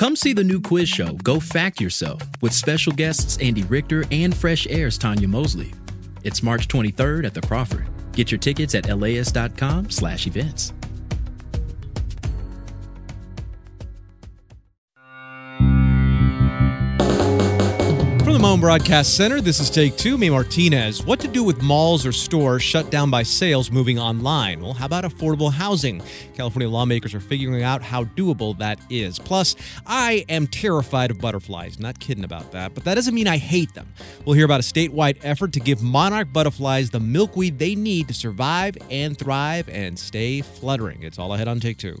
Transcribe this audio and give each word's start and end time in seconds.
Come 0.00 0.16
see 0.16 0.32
the 0.32 0.42
new 0.42 0.62
quiz 0.62 0.88
show, 0.88 1.12
Go 1.22 1.38
Fact 1.38 1.78
Yourself, 1.78 2.22
with 2.40 2.54
special 2.54 2.90
guests 2.90 3.36
Andy 3.36 3.64
Richter 3.64 4.06
and 4.10 4.34
Fresh 4.34 4.66
Air's 4.68 4.96
Tanya 4.96 5.28
Mosley. 5.28 5.74
It's 6.24 6.42
March 6.42 6.68
23rd 6.68 7.26
at 7.26 7.34
the 7.34 7.42
Crawford. 7.42 7.86
Get 8.12 8.32
your 8.32 8.38
tickets 8.38 8.74
at 8.74 8.86
laist.com 8.86 9.90
slash 9.90 10.26
events. 10.26 10.72
Mohn 18.40 18.60
Broadcast 18.60 19.16
Center, 19.16 19.42
this 19.42 19.60
is 19.60 19.68
Take 19.68 19.98
Two. 19.98 20.14
A 20.14 20.30
Martinez. 20.30 21.04
What 21.04 21.20
to 21.20 21.28
do 21.28 21.44
with 21.44 21.60
malls 21.60 22.06
or 22.06 22.12
stores 22.12 22.62
shut 22.62 22.90
down 22.90 23.10
by 23.10 23.22
sales 23.22 23.70
moving 23.70 23.98
online? 23.98 24.62
Well, 24.62 24.72
how 24.72 24.86
about 24.86 25.04
affordable 25.04 25.52
housing? 25.52 26.00
California 26.34 26.66
lawmakers 26.66 27.12
are 27.12 27.20
figuring 27.20 27.62
out 27.62 27.82
how 27.82 28.04
doable 28.04 28.56
that 28.56 28.80
is. 28.88 29.18
Plus, 29.18 29.56
I 29.86 30.24
am 30.30 30.46
terrified 30.46 31.10
of 31.10 31.20
butterflies. 31.20 31.78
Not 31.78 32.00
kidding 32.00 32.24
about 32.24 32.50
that, 32.52 32.72
but 32.72 32.84
that 32.84 32.94
doesn't 32.94 33.14
mean 33.14 33.28
I 33.28 33.36
hate 33.36 33.74
them. 33.74 33.92
We'll 34.24 34.36
hear 34.36 34.46
about 34.46 34.60
a 34.60 34.62
statewide 34.62 35.18
effort 35.22 35.52
to 35.52 35.60
give 35.60 35.82
monarch 35.82 36.32
butterflies 36.32 36.88
the 36.88 37.00
milkweed 37.00 37.58
they 37.58 37.74
need 37.74 38.08
to 38.08 38.14
survive 38.14 38.78
and 38.90 39.18
thrive 39.18 39.68
and 39.68 39.98
stay 39.98 40.40
fluttering. 40.40 41.02
It's 41.02 41.18
all 41.18 41.34
ahead 41.34 41.46
on 41.46 41.60
Take 41.60 41.76
Two. 41.76 42.00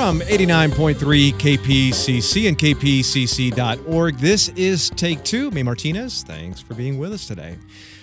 From 0.00 0.20
89.3 0.20 1.34
KPCC 1.34 2.48
and 2.48 2.56
kpcc.org, 2.56 4.16
this 4.16 4.48
is 4.48 4.88
Take 4.96 5.22
Two. 5.24 5.50
A 5.54 5.62
Martinez, 5.62 6.22
thanks 6.22 6.58
for 6.58 6.72
being 6.72 6.98
with 6.98 7.12
us 7.12 7.26
today. 7.26 7.58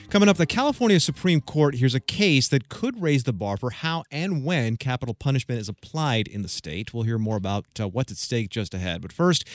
Coming 0.09 0.29
up, 0.29 0.37
the 0.37 0.45
California 0.45 1.01
Supreme 1.01 1.41
Court 1.41 1.75
hears 1.75 1.93
a 1.93 1.99
case 1.99 2.47
that 2.47 2.69
could 2.69 3.01
raise 3.01 3.25
the 3.25 3.33
bar 3.33 3.57
for 3.57 3.71
how 3.71 4.05
and 4.09 4.45
when 4.45 4.77
capital 4.77 5.13
punishment 5.13 5.59
is 5.59 5.67
applied 5.67 6.29
in 6.29 6.43
the 6.43 6.47
state. 6.47 6.93
We'll 6.93 7.03
hear 7.03 7.17
more 7.17 7.35
about 7.35 7.65
uh, 7.77 7.89
what's 7.89 8.13
at 8.13 8.17
stake 8.17 8.49
just 8.49 8.73
ahead. 8.73 9.01
But 9.01 9.11
first, 9.11 9.45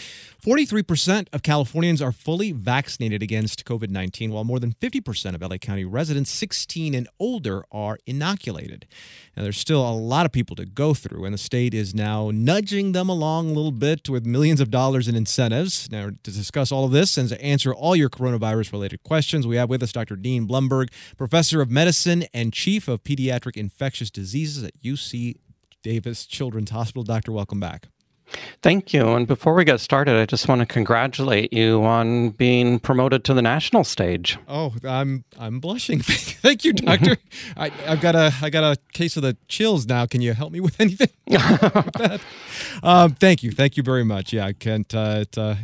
43% 0.45 1.29
of 1.33 1.43
Californians 1.43 2.03
are 2.03 2.13
fully 2.13 2.53
vaccinated 2.53 3.23
against 3.23 3.65
COVID 3.65 3.89
19, 3.89 4.31
while 4.31 4.45
more 4.45 4.61
than 4.61 4.75
50% 4.75 5.35
of 5.35 5.41
LA 5.41 5.57
County 5.57 5.87
residents 5.87 6.31
16 6.31 6.95
and 6.95 7.09
older 7.19 7.65
are 7.73 7.99
inoculated. 8.07 8.87
Now, 9.35 9.45
there's 9.45 9.57
still 9.57 9.89
a 9.89 9.97
lot 9.97 10.27
of 10.27 10.33
people 10.33 10.55
to 10.57 10.67
go 10.67 10.93
through, 10.93 11.25
and 11.25 11.33
the 11.33 11.39
state 11.39 11.73
is 11.73 11.95
now 11.95 12.31
nudging 12.31 12.93
them 12.93 13.09
along 13.09 13.49
a 13.49 13.53
little 13.55 13.73
bit 13.73 14.11
with 14.11 14.27
millions 14.27 14.61
of 14.61 14.71
dollars 14.71 15.09
in 15.09 15.17
incentives. 15.17 15.91
Now, 15.91 16.11
to 16.11 16.31
discuss 16.31 16.71
all 16.71 16.85
of 16.85 16.93
this 16.93 17.17
and 17.17 17.31
to 17.31 17.43
answer 17.43 17.73
all 17.73 17.97
your 17.97 18.11
coronavirus 18.11 18.73
related 18.73 19.03
questions, 19.03 19.47
we 19.47 19.57
have 19.57 19.71
with 19.71 19.83
us 19.83 19.93
Dr. 19.93 20.17
Dean 20.17 20.42
Blumberg, 20.47 20.91
professor 21.17 21.61
of 21.61 21.71
medicine 21.71 22.25
and 22.33 22.53
chief 22.53 22.89
of 22.89 23.03
pediatric 23.05 23.57
infectious 23.57 24.11
diseases 24.11 24.65
at 24.65 24.81
UC 24.83 25.37
Davis 25.83 26.27
Children's 26.27 26.71
Hospital. 26.71 27.03
Doctor, 27.03 27.33
welcome 27.33 27.61
back. 27.61 27.89
Thank 28.63 28.93
you. 28.93 29.15
And 29.15 29.27
before 29.27 29.55
we 29.55 29.65
get 29.65 29.81
started, 29.81 30.17
I 30.17 30.27
just 30.27 30.49
want 30.49 30.61
to 30.61 30.67
congratulate 30.67 31.53
you 31.53 31.85
on 31.85 32.31
being 32.31 32.79
promoted 32.79 33.25
to 33.25 33.35
the 33.35 33.43
national 33.43 33.85
stage. 33.85 34.39
Oh, 34.49 34.75
I'm 34.85 35.25
I'm 35.39 35.61
blushing. 35.61 36.01
Thank 36.03 36.65
you, 36.65 36.73
doctor. 36.73 37.17
I, 37.57 37.69
have 37.69 38.01
got 38.01 38.15
a 38.15 38.33
I 38.41 38.51
got 38.51 38.65
a 38.65 38.79
case 38.93 39.17
of 39.17 39.23
the 39.23 39.37
chills 39.49 39.87
now. 39.87 40.07
Can 40.07 40.21
you 40.21 40.33
help 40.33 40.53
me 40.53 40.61
with 40.61 40.81
anything? 40.81 41.11
um, 42.83 43.15
thank 43.15 43.43
you, 43.43 43.51
thank 43.51 43.77
you 43.77 43.83
very 43.83 44.05
much. 44.05 44.33
Yeah, 44.33 44.47
I 44.47 44.53
can't. 44.53 44.93
Uh, 44.95 45.19
it, 45.23 45.39
uh, 45.39 45.55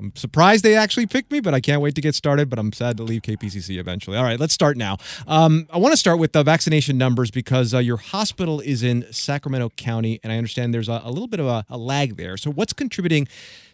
I'm 0.00 0.12
surprised 0.16 0.64
they 0.64 0.74
actually 0.74 1.06
picked 1.06 1.30
me, 1.30 1.40
but 1.40 1.52
I 1.52 1.60
can't 1.60 1.82
wait 1.82 1.94
to 1.94 2.00
get 2.00 2.14
started. 2.14 2.48
But 2.48 2.58
I'm 2.58 2.72
sad 2.72 2.96
to 2.96 3.02
leave 3.02 3.22
KPCC 3.22 3.78
eventually. 3.78 4.16
All 4.16 4.24
right, 4.24 4.40
let's 4.40 4.54
start 4.54 4.76
now. 4.76 4.96
Um, 5.26 5.66
I 5.70 5.76
want 5.76 5.92
to 5.92 5.96
start 5.96 6.18
with 6.18 6.32
the 6.32 6.42
vaccination 6.42 6.96
numbers 6.96 7.30
because 7.30 7.74
uh, 7.74 7.78
your 7.78 7.98
hospital 7.98 8.60
is 8.60 8.82
in 8.82 9.06
Sacramento 9.12 9.70
County, 9.76 10.18
and 10.22 10.32
I 10.32 10.38
understand 10.38 10.72
there's 10.72 10.88
a, 10.88 11.02
a 11.04 11.10
little 11.10 11.28
bit 11.28 11.40
of 11.40 11.46
a, 11.46 11.66
a 11.68 11.76
lag 11.76 12.16
there. 12.16 12.36
So, 12.38 12.50
what's 12.50 12.72
contributing 12.72 13.28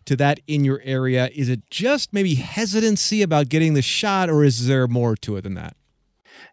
to 0.06 0.16
that 0.16 0.41
in 0.47 0.65
your 0.65 0.81
area? 0.84 1.31
Is 1.34 1.48
it 1.48 1.70
just 1.70 2.12
maybe 2.12 2.34
hesitancy 2.34 3.22
about 3.22 3.48
getting 3.48 3.75
the 3.75 3.82
shot, 3.82 4.28
or 4.28 4.42
is 4.42 4.66
there 4.66 4.88
more 4.88 5.15
to 5.16 5.36
it 5.36 5.42
than 5.42 5.54
that? 5.54 5.76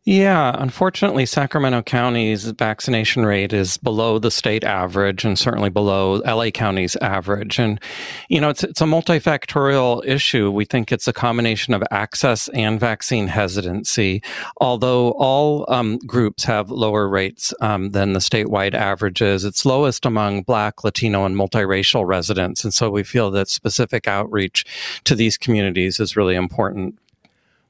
Yeah, 0.06 0.54
unfortunately, 0.60 1.26
Sacramento 1.26 1.82
County's 1.84 2.44
vaccination 2.44 3.26
rate 3.26 3.54
is 3.54 3.78
below 3.78 4.20
the 4.20 4.32
state 4.32 4.66
average 4.66 5.24
and 5.24 5.40
certainly 5.40 5.70
below 5.70 6.16
LA 6.26 6.50
County's 6.50 6.98
average. 6.98 7.58
And, 7.58 7.80
you 8.28 8.42
know, 8.42 8.50
it's, 8.50 8.66
it's 8.66 8.82
a 8.82 8.86
multifactorial 8.86 10.06
issue. 10.06 10.52
We 10.52 10.66
think 10.66 10.92
it's 10.92 11.08
a 11.08 11.14
combination 11.14 11.74
of 11.74 11.84
access 11.90 12.50
and 12.50 12.82
vaccine 12.82 13.28
hesitancy, 13.28 14.22
although 14.60 15.12
all 15.12 15.66
um, 15.70 16.00
groups 16.00 16.44
have 16.44 16.70
lower 16.70 17.08
rates 17.08 17.54
um, 17.62 17.92
than 17.92 18.12
the 18.12 18.20
statewide 18.20 18.74
averages. 18.74 19.46
It's 19.46 19.66
lowest 19.66 20.06
among 20.06 20.42
Black, 20.42 20.84
Latino, 20.84 21.24
and 21.24 21.38
multiracial 21.38 22.06
residents. 22.06 22.66
And 22.66 22.74
so 22.74 22.90
we 22.90 23.04
feel 23.04 23.32
that 23.32 23.48
specific 23.48 24.10
outreach 24.10 24.66
to 25.06 25.16
these 25.16 25.38
communities 25.38 26.02
is 26.02 26.18
really 26.18 26.36
important. 26.36 27.00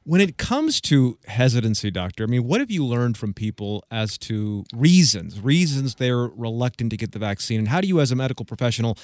When 0.06 0.20
it 0.20 0.38
comes 0.38 0.82
to 0.82 1.18
hesitancy, 1.28 1.90
doctor, 1.90 2.26
I 2.26 2.28
mean, 2.28 2.44
what 2.44 2.60
have 2.60 2.70
you 2.70 2.86
learned 2.86 3.16
from 3.16 3.34
people 3.34 3.86
as 3.90 4.18
to 4.20 4.66
reasons, 4.74 5.40
reasons 5.40 5.96
they're 5.96 6.28
reluctant 6.28 6.90
to 6.92 6.98
get 6.98 7.14
the 7.14 7.20
vaccine? 7.20 7.60
And 7.60 7.70
how 7.70 7.80
do 7.80 7.88
you, 7.88 8.02
as 8.02 8.12
a 8.12 8.16
medical 8.16 8.44
professional, 8.44 8.98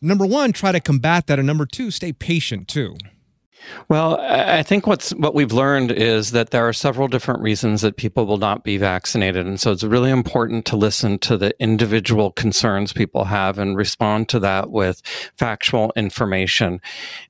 number 0.00 0.24
one, 0.24 0.52
try 0.52 0.70
to 0.70 0.78
combat 0.78 1.26
that? 1.26 1.40
And 1.40 1.46
number 1.46 1.66
two, 1.66 1.90
stay 1.90 2.12
patient 2.12 2.68
too? 2.68 2.96
Well, 3.88 4.18
I 4.20 4.62
think 4.62 4.86
what's 4.86 5.10
what 5.10 5.34
we've 5.34 5.52
learned 5.52 5.90
is 5.90 6.32
that 6.32 6.50
there 6.50 6.66
are 6.68 6.72
several 6.72 7.08
different 7.08 7.40
reasons 7.40 7.80
that 7.80 7.96
people 7.96 8.26
will 8.26 8.36
not 8.36 8.64
be 8.64 8.78
vaccinated, 8.78 9.46
and 9.46 9.60
so 9.60 9.72
it's 9.72 9.82
really 9.82 10.10
important 10.10 10.64
to 10.66 10.76
listen 10.76 11.18
to 11.20 11.36
the 11.36 11.54
individual 11.60 12.30
concerns 12.30 12.92
people 12.92 13.24
have 13.24 13.58
and 13.58 13.76
respond 13.76 14.28
to 14.28 14.38
that 14.40 14.70
with 14.70 15.02
factual 15.36 15.92
information. 15.96 16.80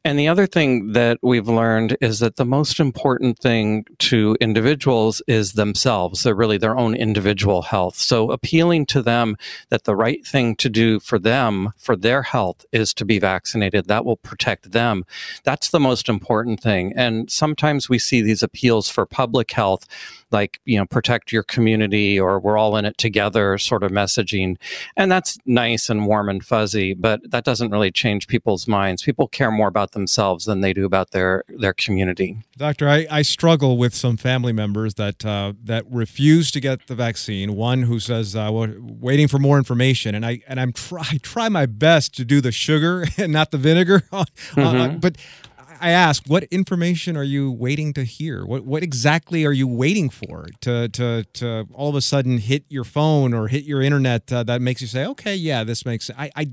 And 0.05 0.19
the 0.19 0.29
other 0.29 0.47
thing 0.47 0.93
that 0.93 1.19
we've 1.23 1.49
learned 1.49 1.97
is 2.01 2.19
that 2.21 2.37
the 2.37 2.45
most 2.45 2.81
important 2.81 3.39
thing 3.39 3.87
to 3.99 4.37
individuals 4.41 5.23
is 5.27 5.53
themselves. 5.53 6.23
They're 6.23 6.35
really 6.35 6.59
their 6.59 6.77
own 6.77 6.95
individual 6.95 7.63
health. 7.63 7.97
So 7.97 8.31
appealing 8.31 8.87
to 8.87 9.03
them 9.03 9.37
that 9.71 9.85
the 9.85 9.97
right 9.97 10.27
thing 10.27 10.57
to 10.57 10.69
do 10.69 11.01
for 11.01 11.19
them, 11.19 11.73
for 11.77 11.97
their 11.97 12.23
health, 12.23 12.65
is 12.73 12.93
to 12.95 13.05
be 13.05 13.19
vaccinated. 13.19 13.89
That 13.89 14.05
will 14.05 14.17
protect 14.17 14.73
them. 14.73 15.05
That's 15.45 15.71
the 15.71 15.81
most 15.81 16.09
important 16.09 16.16
important 16.17 16.61
thing. 16.61 16.93
And 16.97 17.31
sometimes 17.31 17.89
we 17.89 17.99
see 17.99 18.21
these 18.23 18.43
appeals 18.43 18.89
for 18.89 19.05
public 19.05 19.51
health, 19.51 19.87
like, 20.31 20.61
you 20.65 20.79
know, 20.79 20.87
protect 20.87 21.33
your 21.33 21.43
community 21.43 22.19
or 22.19 22.41
we're 22.41 22.59
all 22.59 22.77
in 22.77 22.85
it 22.85 22.97
together 22.99 23.59
sort 23.59 23.83
of 23.83 23.91
messaging. 23.91 24.57
And 24.97 25.13
that's 25.13 25.39
nice 25.45 25.91
and 25.91 26.07
warm 26.07 26.29
and 26.29 26.45
fuzzy, 26.45 26.95
but 26.95 27.21
that 27.31 27.45
doesn't 27.45 27.71
really 27.71 27.91
change 27.91 28.27
people's 28.27 28.67
minds. 28.67 29.03
People 29.03 29.29
care 29.29 29.51
more 29.51 29.69
about 29.69 29.93
themselves 29.93 30.47
than 30.47 30.63
they 30.63 30.73
do 30.73 30.85
about 30.85 31.11
their, 31.11 31.45
their 31.49 31.75
community. 31.75 32.39
Doctor, 32.57 32.89
I, 32.89 33.07
I 33.11 33.23
struggle 33.23 33.77
with 33.77 33.95
some 33.95 34.17
family 34.17 34.53
members 34.53 34.95
that 34.95 35.27
uh, 35.27 35.53
that 35.65 35.85
refuse 35.91 36.51
to 36.53 36.61
get 36.61 36.87
the 36.87 36.95
vaccine. 36.95 37.55
One 37.55 37.83
who 37.83 38.01
says, 38.01 38.35
uh, 38.35 38.49
"We're 38.51 38.77
waiting 38.81 39.29
for 39.29 39.39
more 39.39 39.59
information," 39.59 40.15
and 40.15 40.25
I 40.25 40.41
and 40.49 40.59
I'm 40.59 40.73
try 40.73 41.05
I 41.13 41.19
try 41.23 41.51
my 41.51 41.67
best 41.67 42.15
to 42.17 42.25
do 42.25 42.41
the 42.41 42.53
sugar 42.53 43.05
and 43.19 43.33
not 43.33 43.51
the 43.51 43.59
vinegar. 43.59 44.03
Uh, 44.17 44.25
mm-hmm. 44.55 44.99
but 44.99 45.17
I 45.81 45.91
ask, 45.91 46.23
what 46.27 46.45
information 46.45 47.17
are 47.17 47.23
you 47.23 47.51
waiting 47.51 47.93
to 47.95 48.05
hear? 48.05 48.45
What 48.45 48.65
what 48.65 48.83
exactly 48.83 49.45
are 49.45 49.53
you 49.53 49.67
waiting 49.67 50.11
for 50.11 50.47
to 50.63 50.89
to 50.89 51.25
to 51.35 51.69
all 51.73 51.89
of 51.89 51.95
a 51.95 52.01
sudden 52.01 52.39
hit 52.39 52.65
your 52.69 52.85
phone 52.85 53.35
or 53.35 53.49
hit 53.49 53.65
your 53.65 53.83
internet 53.83 54.33
uh, 54.33 54.43
that 54.45 54.61
makes 54.61 54.81
you 54.81 54.87
say, 54.87 55.07
okay, 55.07 55.35
yeah, 55.35 55.65
this 55.65 55.85
makes 55.85 56.11
I 56.17 56.31
I 56.37 56.51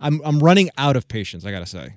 I'm 0.00 0.20
I'm 0.24 0.40
running 0.40 0.70
out 0.78 0.96
of 0.96 1.08
patience. 1.08 1.44
I 1.44 1.50
gotta 1.50 1.66
say. 1.66 1.96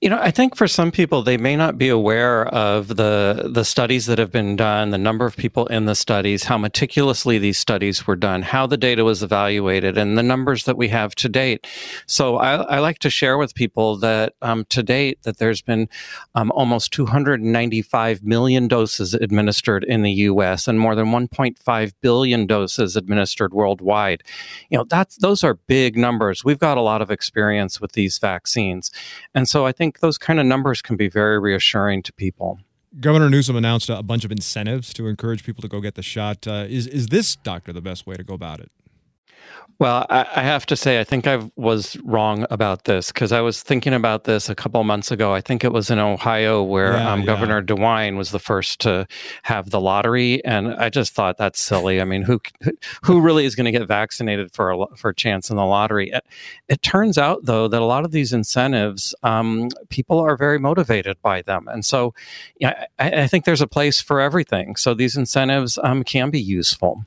You 0.00 0.10
know, 0.10 0.18
I 0.20 0.30
think 0.30 0.56
for 0.56 0.68
some 0.68 0.90
people, 0.90 1.22
they 1.22 1.36
may 1.36 1.56
not 1.56 1.78
be 1.78 1.88
aware 1.88 2.46
of 2.48 2.88
the 2.96 3.50
the 3.52 3.64
studies 3.64 4.06
that 4.06 4.18
have 4.18 4.32
been 4.32 4.56
done, 4.56 4.90
the 4.90 4.98
number 4.98 5.26
of 5.26 5.36
people 5.36 5.66
in 5.66 5.86
the 5.86 5.94
studies, 5.94 6.44
how 6.44 6.58
meticulously 6.58 7.38
these 7.38 7.58
studies 7.58 8.06
were 8.06 8.16
done, 8.16 8.42
how 8.42 8.66
the 8.66 8.76
data 8.76 9.04
was 9.04 9.22
evaluated, 9.22 9.96
and 9.96 10.18
the 10.18 10.22
numbers 10.22 10.64
that 10.64 10.76
we 10.76 10.88
have 10.88 11.14
to 11.16 11.28
date. 11.28 11.66
So, 12.06 12.36
I, 12.36 12.56
I 12.56 12.78
like 12.80 12.98
to 13.00 13.10
share 13.10 13.38
with 13.38 13.54
people 13.54 13.96
that 13.98 14.34
um, 14.42 14.64
to 14.70 14.82
date, 14.82 15.22
that 15.22 15.38
there's 15.38 15.62
been 15.62 15.88
um, 16.34 16.50
almost 16.52 16.92
295 16.92 18.22
million 18.22 18.68
doses 18.68 19.14
administered 19.14 19.84
in 19.84 20.02
the 20.02 20.12
U.S. 20.12 20.66
and 20.66 20.80
more 20.80 20.94
than 20.94 21.06
1.5 21.06 21.92
billion 22.00 22.46
doses 22.46 22.96
administered 22.96 23.54
worldwide. 23.54 24.22
You 24.70 24.78
know, 24.78 24.84
that's 24.84 25.16
those 25.16 25.44
are 25.44 25.54
big 25.54 25.96
numbers. 25.96 26.44
We've 26.44 26.58
got 26.58 26.78
a 26.78 26.82
lot 26.82 27.02
of 27.02 27.10
experience 27.10 27.80
with 27.80 27.92
these 27.92 28.18
vaccines, 28.18 28.90
and 29.34 29.48
so 29.48 29.67
I 29.68 29.72
think 29.72 30.00
those 30.00 30.18
kind 30.18 30.40
of 30.40 30.46
numbers 30.46 30.82
can 30.82 30.96
be 30.96 31.08
very 31.08 31.38
reassuring 31.38 32.02
to 32.04 32.12
people. 32.12 32.58
Governor 33.00 33.28
Newsom 33.28 33.54
announced 33.54 33.90
a 33.90 34.02
bunch 34.02 34.24
of 34.24 34.32
incentives 34.32 34.92
to 34.94 35.06
encourage 35.06 35.44
people 35.44 35.60
to 35.62 35.68
go 35.68 35.80
get 35.80 35.94
the 35.94 36.02
shot. 36.02 36.48
Uh, 36.48 36.64
is 36.68 36.86
is 36.86 37.08
this 37.08 37.36
doctor 37.36 37.72
the 37.72 37.82
best 37.82 38.06
way 38.06 38.16
to 38.16 38.24
go 38.24 38.34
about 38.34 38.60
it? 38.60 38.70
Well, 39.80 40.06
I, 40.10 40.26
I, 40.34 40.42
have 40.42 40.66
to 40.66 40.76
say, 40.76 40.98
I 40.98 41.04
think 41.04 41.28
I 41.28 41.48
was 41.54 41.96
wrong 41.98 42.44
about 42.50 42.82
this 42.82 43.12
because 43.12 43.30
I 43.30 43.40
was 43.40 43.62
thinking 43.62 43.94
about 43.94 44.24
this 44.24 44.48
a 44.48 44.54
couple 44.56 44.82
months 44.82 45.12
ago. 45.12 45.32
I 45.32 45.40
think 45.40 45.62
it 45.62 45.72
was 45.72 45.88
in 45.88 46.00
Ohio 46.00 46.64
where 46.64 46.94
yeah, 46.94 47.12
um, 47.12 47.24
Governor. 47.24 47.62
DeWine 47.62 48.16
was 48.16 48.32
the 48.32 48.40
first 48.40 48.80
to 48.80 49.06
have 49.44 49.70
the 49.70 49.80
lottery, 49.80 50.44
and 50.44 50.74
I 50.74 50.88
just 50.88 51.14
thought 51.14 51.38
that's 51.38 51.60
silly. 51.60 52.00
I 52.00 52.04
mean, 52.04 52.22
who 52.22 52.40
who 53.04 53.20
really 53.20 53.44
is 53.44 53.54
going 53.54 53.66
to 53.66 53.78
get 53.78 53.86
vaccinated 53.86 54.50
for 54.52 54.72
a 54.72 54.96
for 54.96 55.10
a 55.10 55.14
chance 55.14 55.48
in 55.48 55.56
the 55.56 55.64
lottery? 55.64 56.10
It, 56.10 56.26
it 56.68 56.82
turns 56.82 57.16
out, 57.16 57.44
though, 57.44 57.68
that 57.68 57.80
a 57.80 57.84
lot 57.84 58.04
of 58.04 58.10
these 58.10 58.32
incentives, 58.32 59.14
um, 59.22 59.68
people 59.90 60.18
are 60.18 60.36
very 60.36 60.58
motivated 60.58 61.22
by 61.22 61.42
them, 61.42 61.68
and 61.68 61.84
so 61.84 62.14
yeah, 62.58 62.86
I, 62.98 63.22
I, 63.22 63.26
think 63.28 63.44
there's 63.44 63.62
a 63.62 63.68
place 63.68 64.00
for 64.00 64.20
everything. 64.20 64.74
So 64.74 64.92
these 64.92 65.16
incentives 65.16 65.78
um, 65.84 66.02
can 66.02 66.30
be 66.30 66.40
useful. 66.40 67.04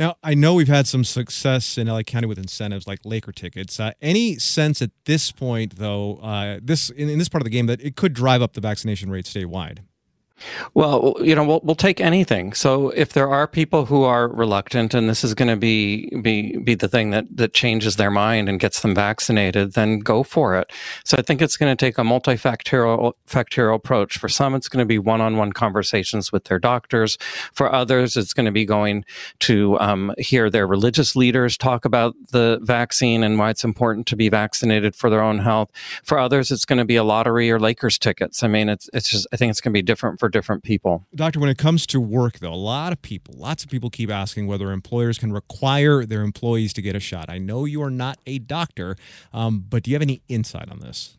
Now, 0.00 0.16
I 0.22 0.32
know 0.32 0.54
we've 0.54 0.66
had 0.66 0.88
some 0.88 1.04
success 1.04 1.76
in 1.76 1.86
LA 1.86 2.00
County 2.00 2.26
with 2.26 2.38
incentives 2.38 2.86
like 2.86 3.00
Laker 3.04 3.32
tickets. 3.32 3.78
Uh, 3.78 3.92
any 4.00 4.38
sense 4.38 4.80
at 4.80 4.92
this 5.04 5.30
point, 5.30 5.76
though, 5.76 6.16
uh, 6.22 6.58
this 6.62 6.88
in, 6.88 7.10
in, 7.10 7.18
this 7.18 7.28
part 7.28 7.42
of 7.42 7.44
the 7.44 7.50
game 7.50 7.66
that 7.66 7.82
it 7.82 7.96
could 7.96 8.14
drive 8.14 8.40
up 8.40 8.54
the 8.54 8.62
vaccination 8.62 9.10
rate 9.10 9.26
statewide? 9.26 9.80
Well, 10.74 11.16
you 11.20 11.34
know, 11.34 11.44
we'll, 11.44 11.60
we'll 11.62 11.74
take 11.74 12.00
anything. 12.00 12.52
So 12.52 12.90
if 12.90 13.12
there 13.12 13.28
are 13.28 13.46
people 13.46 13.86
who 13.86 14.02
are 14.04 14.28
reluctant 14.28 14.94
and 14.94 15.08
this 15.08 15.24
is 15.24 15.34
going 15.34 15.48
to 15.48 15.56
be, 15.56 16.10
be, 16.22 16.56
be 16.58 16.74
the 16.74 16.88
thing 16.88 17.10
that, 17.10 17.26
that 17.36 17.54
changes 17.54 17.96
their 17.96 18.10
mind 18.10 18.48
and 18.48 18.58
gets 18.58 18.80
them 18.80 18.94
vaccinated, 18.94 19.72
then 19.74 19.98
go 20.00 20.22
for 20.22 20.56
it. 20.56 20.72
So 21.04 21.16
I 21.18 21.22
think 21.22 21.42
it's 21.42 21.56
going 21.56 21.74
to 21.74 21.84
take 21.84 21.98
a 21.98 22.02
multifactorial 22.02 23.12
factorial 23.28 23.74
approach. 23.74 24.18
For 24.18 24.28
some, 24.28 24.54
it's 24.54 24.68
going 24.68 24.82
to 24.82 24.86
be 24.86 24.98
one-on-one 24.98 25.52
conversations 25.52 26.32
with 26.32 26.44
their 26.44 26.58
doctors. 26.58 27.18
For 27.52 27.72
others, 27.72 28.16
it's 28.16 28.32
going 28.32 28.46
to 28.46 28.52
be 28.52 28.64
going 28.64 29.04
to 29.40 29.78
um, 29.80 30.12
hear 30.18 30.50
their 30.50 30.66
religious 30.66 31.14
leaders 31.14 31.56
talk 31.56 31.84
about 31.84 32.14
the 32.30 32.58
vaccine 32.62 33.22
and 33.22 33.38
why 33.38 33.50
it's 33.50 33.64
important 33.64 34.06
to 34.06 34.16
be 34.16 34.28
vaccinated 34.28 34.94
for 34.96 35.10
their 35.10 35.22
own 35.22 35.40
health. 35.40 35.70
For 36.04 36.18
others, 36.18 36.50
it's 36.50 36.64
going 36.64 36.78
to 36.78 36.84
be 36.84 36.96
a 36.96 37.04
lottery 37.04 37.50
or 37.50 37.60
Lakers 37.60 37.98
tickets. 37.98 38.42
I 38.42 38.48
mean, 38.48 38.68
it's, 38.68 38.88
it's 38.92 39.10
just, 39.10 39.26
I 39.32 39.36
think 39.36 39.50
it's 39.50 39.60
going 39.60 39.72
to 39.72 39.78
be 39.78 39.82
different 39.82 40.18
for 40.18 40.29
different 40.30 40.62
people. 40.62 41.06
Doctor, 41.14 41.40
when 41.40 41.50
it 41.50 41.58
comes 41.58 41.86
to 41.88 42.00
work, 42.00 42.38
though, 42.38 42.52
a 42.52 42.54
lot 42.54 42.92
of 42.92 43.02
people, 43.02 43.34
lots 43.36 43.64
of 43.64 43.70
people 43.70 43.90
keep 43.90 44.10
asking 44.10 44.46
whether 44.46 44.72
employers 44.72 45.18
can 45.18 45.32
require 45.32 46.04
their 46.04 46.22
employees 46.22 46.72
to 46.74 46.82
get 46.82 46.96
a 46.96 47.00
shot. 47.00 47.26
I 47.28 47.38
know 47.38 47.64
you 47.64 47.82
are 47.82 47.90
not 47.90 48.18
a 48.26 48.38
doctor, 48.38 48.96
um, 49.32 49.64
but 49.68 49.82
do 49.82 49.90
you 49.90 49.94
have 49.94 50.02
any 50.02 50.22
insight 50.28 50.70
on 50.70 50.80
this? 50.80 51.16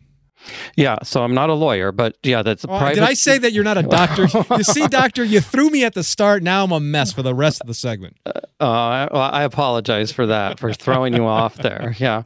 Yeah, 0.75 0.97
so 1.03 1.23
I'm 1.23 1.33
not 1.33 1.49
a 1.49 1.53
lawyer, 1.53 1.91
but 1.91 2.17
yeah, 2.23 2.41
that's 2.41 2.63
a 2.63 2.67
oh, 2.69 2.77
private. 2.77 2.95
Did 2.95 3.03
I 3.03 3.13
say 3.13 3.38
that 3.38 3.53
you're 3.53 3.63
not 3.63 3.77
a 3.77 3.83
doctor? 3.83 4.27
you 4.57 4.63
see, 4.63 4.88
doctor, 4.88 5.23
you 5.23 5.41
threw 5.41 5.69
me 5.69 5.83
at 5.83 5.93
the 5.93 6.03
start. 6.03 6.43
Now 6.43 6.63
I'm 6.63 6.71
a 6.71 6.79
mess 6.79 7.13
for 7.13 7.21
the 7.21 7.33
rest 7.33 7.61
of 7.61 7.67
the 7.67 7.73
segment. 7.73 8.17
Uh, 8.25 8.31
I, 8.59 9.07
well, 9.11 9.21
I 9.21 9.43
apologize 9.43 10.11
for 10.11 10.27
that 10.27 10.59
for 10.59 10.73
throwing 10.73 11.13
you 11.13 11.25
off 11.25 11.57
there. 11.57 11.95
Yeah. 12.01 12.23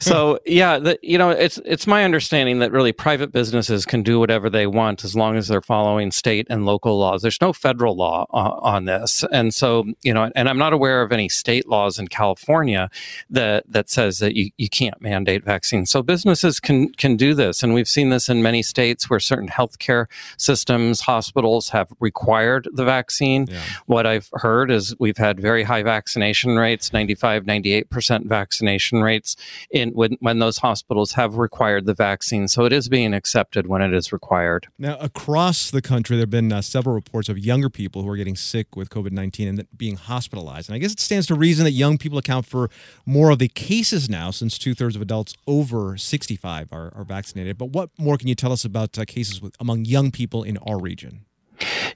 So 0.00 0.38
yeah, 0.46 0.78
the, 0.78 0.98
you 1.02 1.18
know, 1.18 1.30
it's 1.30 1.58
it's 1.66 1.86
my 1.86 2.04
understanding 2.04 2.60
that 2.60 2.72
really 2.72 2.92
private 2.92 3.30
businesses 3.30 3.84
can 3.84 4.02
do 4.02 4.18
whatever 4.18 4.48
they 4.48 4.66
want 4.66 5.04
as 5.04 5.14
long 5.14 5.36
as 5.36 5.48
they're 5.48 5.60
following 5.60 6.10
state 6.10 6.46
and 6.48 6.64
local 6.64 6.98
laws. 6.98 7.20
There's 7.20 7.40
no 7.40 7.52
federal 7.52 7.94
law 7.94 8.26
on, 8.30 8.52
on 8.62 8.84
this, 8.86 9.22
and 9.30 9.52
so 9.52 9.84
you 10.02 10.14
know, 10.14 10.30
and 10.34 10.48
I'm 10.48 10.56
not 10.56 10.72
aware 10.72 11.02
of 11.02 11.12
any 11.12 11.28
state 11.28 11.68
laws 11.68 11.98
in 11.98 12.08
California 12.08 12.88
that 13.28 13.64
that 13.70 13.90
says 13.90 14.18
that 14.20 14.34
you, 14.34 14.50
you 14.56 14.70
can't 14.70 15.00
mandate 15.02 15.44
vaccines. 15.44 15.90
So 15.90 16.02
businesses 16.02 16.58
can 16.58 16.90
can 16.92 17.16
do 17.16 17.34
this 17.34 17.41
this. 17.42 17.62
And 17.62 17.74
we've 17.74 17.88
seen 17.88 18.10
this 18.10 18.28
in 18.28 18.42
many 18.42 18.62
states 18.62 19.10
where 19.10 19.20
certain 19.20 19.48
healthcare 19.48 20.06
systems, 20.36 21.00
hospitals 21.00 21.70
have 21.70 21.92
required 21.98 22.68
the 22.72 22.84
vaccine. 22.84 23.46
Yeah. 23.50 23.60
What 23.86 24.06
I've 24.06 24.28
heard 24.34 24.70
is 24.70 24.94
we've 24.98 25.16
had 25.16 25.40
very 25.40 25.64
high 25.64 25.82
vaccination 25.82 26.56
rates, 26.56 26.92
95, 26.92 27.44
98% 27.44 28.26
vaccination 28.26 29.02
rates 29.02 29.36
in 29.70 29.90
when, 29.90 30.16
when 30.20 30.38
those 30.38 30.58
hospitals 30.58 31.12
have 31.12 31.36
required 31.36 31.86
the 31.86 31.94
vaccine. 31.94 32.46
So 32.48 32.64
it 32.64 32.72
is 32.72 32.88
being 32.88 33.12
accepted 33.12 33.66
when 33.66 33.82
it 33.82 33.92
is 33.92 34.12
required. 34.12 34.68
Now, 34.78 34.96
across 34.98 35.70
the 35.70 35.82
country, 35.82 36.16
there 36.16 36.22
have 36.22 36.30
been 36.30 36.52
uh, 36.52 36.62
several 36.62 36.94
reports 36.94 37.28
of 37.28 37.38
younger 37.38 37.68
people 37.68 38.02
who 38.02 38.08
are 38.08 38.16
getting 38.16 38.36
sick 38.36 38.76
with 38.76 38.88
COVID 38.90 39.12
19 39.12 39.48
and 39.48 39.66
being 39.76 39.96
hospitalized. 39.96 40.68
And 40.68 40.76
I 40.76 40.78
guess 40.78 40.92
it 40.92 41.00
stands 41.00 41.26
to 41.26 41.34
reason 41.34 41.64
that 41.64 41.72
young 41.72 41.98
people 41.98 42.18
account 42.18 42.46
for 42.46 42.70
more 43.04 43.30
of 43.30 43.38
the 43.38 43.48
cases 43.48 44.08
now 44.08 44.30
since 44.30 44.58
two 44.58 44.74
thirds 44.74 44.94
of 44.94 45.02
adults 45.02 45.34
over 45.46 45.96
65 45.96 46.68
are, 46.72 46.92
are 46.94 47.04
vaccinated 47.04 47.31
vaccinated. 47.32 47.58
But 47.58 47.70
what 47.70 47.90
more 47.98 48.16
can 48.16 48.28
you 48.28 48.34
tell 48.34 48.52
us 48.52 48.64
about 48.64 48.98
uh, 48.98 49.04
cases 49.04 49.40
with, 49.40 49.54
among 49.60 49.84
young 49.84 50.10
people 50.10 50.42
in 50.42 50.58
our 50.58 50.78
region? 50.78 51.24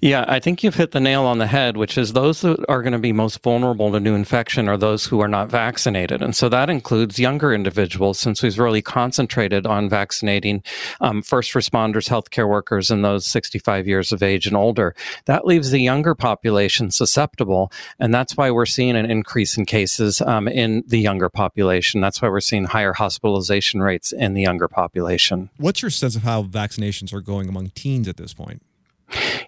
Yeah, 0.00 0.25
I 0.28 0.40
think 0.40 0.62
you've 0.62 0.75
hit 0.75 0.93
the 0.93 1.00
nail 1.00 1.25
on 1.25 1.38
the 1.38 1.46
head, 1.46 1.76
which 1.76 1.96
is 1.96 2.12
those 2.12 2.43
that 2.43 2.64
are 2.69 2.82
going 2.82 2.93
to 2.93 2.98
be 2.98 3.12
most 3.12 3.43
vulnerable 3.43 3.93
to 3.93 4.00
new 4.00 4.14
infection 4.14 4.69
are 4.69 4.76
those 4.76 5.06
who 5.06 5.20
are 5.20 5.28
not 5.28 5.48
vaccinated. 5.48 6.22
And 6.22 6.34
so 6.37 6.48
that 6.48 6.69
includes 6.69 7.19
younger 7.19 7.54
individuals, 7.54 8.19
since 8.19 8.43
we've 8.43 8.58
really 8.58 8.82
concentrated 8.82 9.66
on 9.66 9.88
vaccinating 9.88 10.62
um, 11.00 11.22
first 11.22 11.52
responders, 11.52 12.08
healthcare 12.08 12.48
workers, 12.48 12.90
and 12.90 13.04
those 13.04 13.26
65 13.26 13.87
years 13.87 14.12
of 14.12 14.22
age 14.22 14.46
and 14.46 14.56
older. 14.56 14.94
That 15.25 15.46
leaves 15.46 15.70
the 15.70 15.81
younger 15.81 16.14
population 16.14 16.90
susceptible. 16.90 17.72
And 17.98 18.12
that's 18.12 18.37
why 18.37 18.50
we're 18.50 18.66
seeing 18.66 18.96
an 18.96 19.10
increase 19.10 19.56
in 19.56 19.64
cases 19.64 20.20
um, 20.20 20.48
in 20.48 20.84
the 20.87 20.98
younger 20.98 21.28
population. 21.28 22.00
That's 22.00 22.20
why 22.20 22.28
we're 22.28 22.40
seeing 22.40 22.64
higher 22.64 22.93
hospitalization 22.93 23.82
rates 23.82 24.12
in 24.12 24.34
the 24.34 24.43
younger 24.43 24.69
population. 24.69 25.50
What's 25.56 25.82
your 25.82 25.90
sense 25.90 26.16
of 26.16 26.22
how 26.22 26.43
vaccinations 26.43 27.12
are 27.12 27.20
going 27.20 27.48
among 27.48 27.70
teens 27.70 28.08
at 28.08 28.16
this 28.16 28.34
point? 28.34 28.62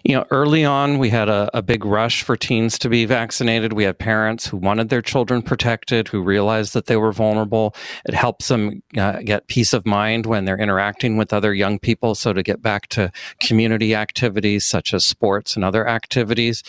You 0.03 0.15
know, 0.15 0.25
early 0.31 0.63
on, 0.63 0.97
we 0.97 1.09
had 1.09 1.29
a, 1.29 1.49
a, 1.53 1.61
big 1.61 1.83
rush 1.83 2.23
for 2.23 2.37
teens 2.37 2.79
to 2.79 2.89
be 2.89 3.05
vaccinated. 3.05 3.73
We 3.73 3.83
had 3.83 3.99
parents 3.99 4.47
who 4.47 4.57
wanted 4.57 4.89
their 4.89 5.01
children 5.01 5.41
protected, 5.41 6.07
who 6.07 6.21
realized 6.21 6.73
that 6.73 6.85
they 6.85 6.95
were 6.95 7.11
vulnerable. 7.11 7.75
It 8.05 8.13
helps 8.13 8.47
them 8.47 8.81
uh, 8.97 9.19
get 9.23 9.47
peace 9.47 9.73
of 9.73 9.85
mind 9.85 10.25
when 10.25 10.45
they're 10.45 10.57
interacting 10.57 11.17
with 11.17 11.33
other 11.33 11.53
young 11.53 11.79
people. 11.79 12.15
So 12.15 12.33
to 12.33 12.41
get 12.41 12.61
back 12.61 12.87
to 12.89 13.11
community 13.41 13.93
activities 13.93 14.65
such 14.65 14.93
as 14.93 15.05
sports 15.05 15.55
and 15.55 15.65
other 15.65 15.87
activities. 15.87 16.63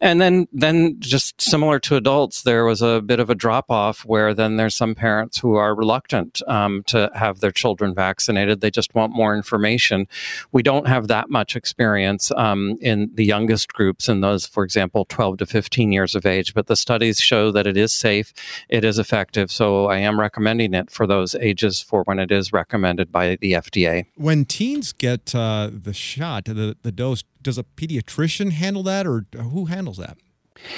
And 0.00 0.20
then, 0.20 0.48
then 0.52 0.96
just 0.98 1.40
similar 1.40 1.78
to 1.80 1.96
adults, 1.96 2.42
there 2.42 2.64
was 2.64 2.82
a 2.82 3.00
bit 3.00 3.20
of 3.20 3.30
a 3.30 3.34
drop 3.34 3.70
off 3.70 4.04
where 4.04 4.34
then 4.34 4.56
there's 4.56 4.74
some 4.74 4.94
parents 4.94 5.38
who 5.38 5.54
are 5.54 5.74
reluctant 5.74 6.42
um, 6.48 6.82
to 6.88 7.10
have 7.14 7.40
their 7.40 7.52
children 7.52 7.94
vaccinated. 7.94 8.60
They 8.60 8.70
just 8.70 8.94
want 8.94 9.14
more 9.14 9.36
information. 9.36 10.08
We 10.50 10.62
don't 10.62 10.88
have 10.88 11.08
that 11.08 11.30
much 11.30 11.54
experience 11.54 12.30
um, 12.32 12.71
in 12.80 13.10
the 13.14 13.24
youngest 13.24 13.72
groups, 13.72 14.08
in 14.08 14.20
those, 14.20 14.46
for 14.46 14.64
example, 14.64 15.04
12 15.08 15.38
to 15.38 15.46
15 15.46 15.92
years 15.92 16.14
of 16.14 16.26
age. 16.26 16.54
But 16.54 16.66
the 16.66 16.76
studies 16.76 17.20
show 17.20 17.50
that 17.52 17.66
it 17.66 17.76
is 17.76 17.92
safe, 17.92 18.32
it 18.68 18.84
is 18.84 18.98
effective. 18.98 19.50
So 19.50 19.86
I 19.86 19.98
am 19.98 20.18
recommending 20.18 20.74
it 20.74 20.90
for 20.90 21.06
those 21.06 21.34
ages 21.36 21.80
for 21.80 22.02
when 22.04 22.18
it 22.18 22.30
is 22.30 22.52
recommended 22.52 23.10
by 23.10 23.36
the 23.40 23.52
FDA. 23.52 24.06
When 24.16 24.44
teens 24.44 24.92
get 24.92 25.34
uh, 25.34 25.70
the 25.72 25.94
shot, 25.94 26.44
the, 26.44 26.76
the 26.82 26.92
dose, 26.92 27.24
does 27.40 27.58
a 27.58 27.64
pediatrician 27.64 28.52
handle 28.52 28.82
that 28.84 29.06
or 29.06 29.24
who 29.36 29.66
handles 29.66 29.98
that? 29.98 30.16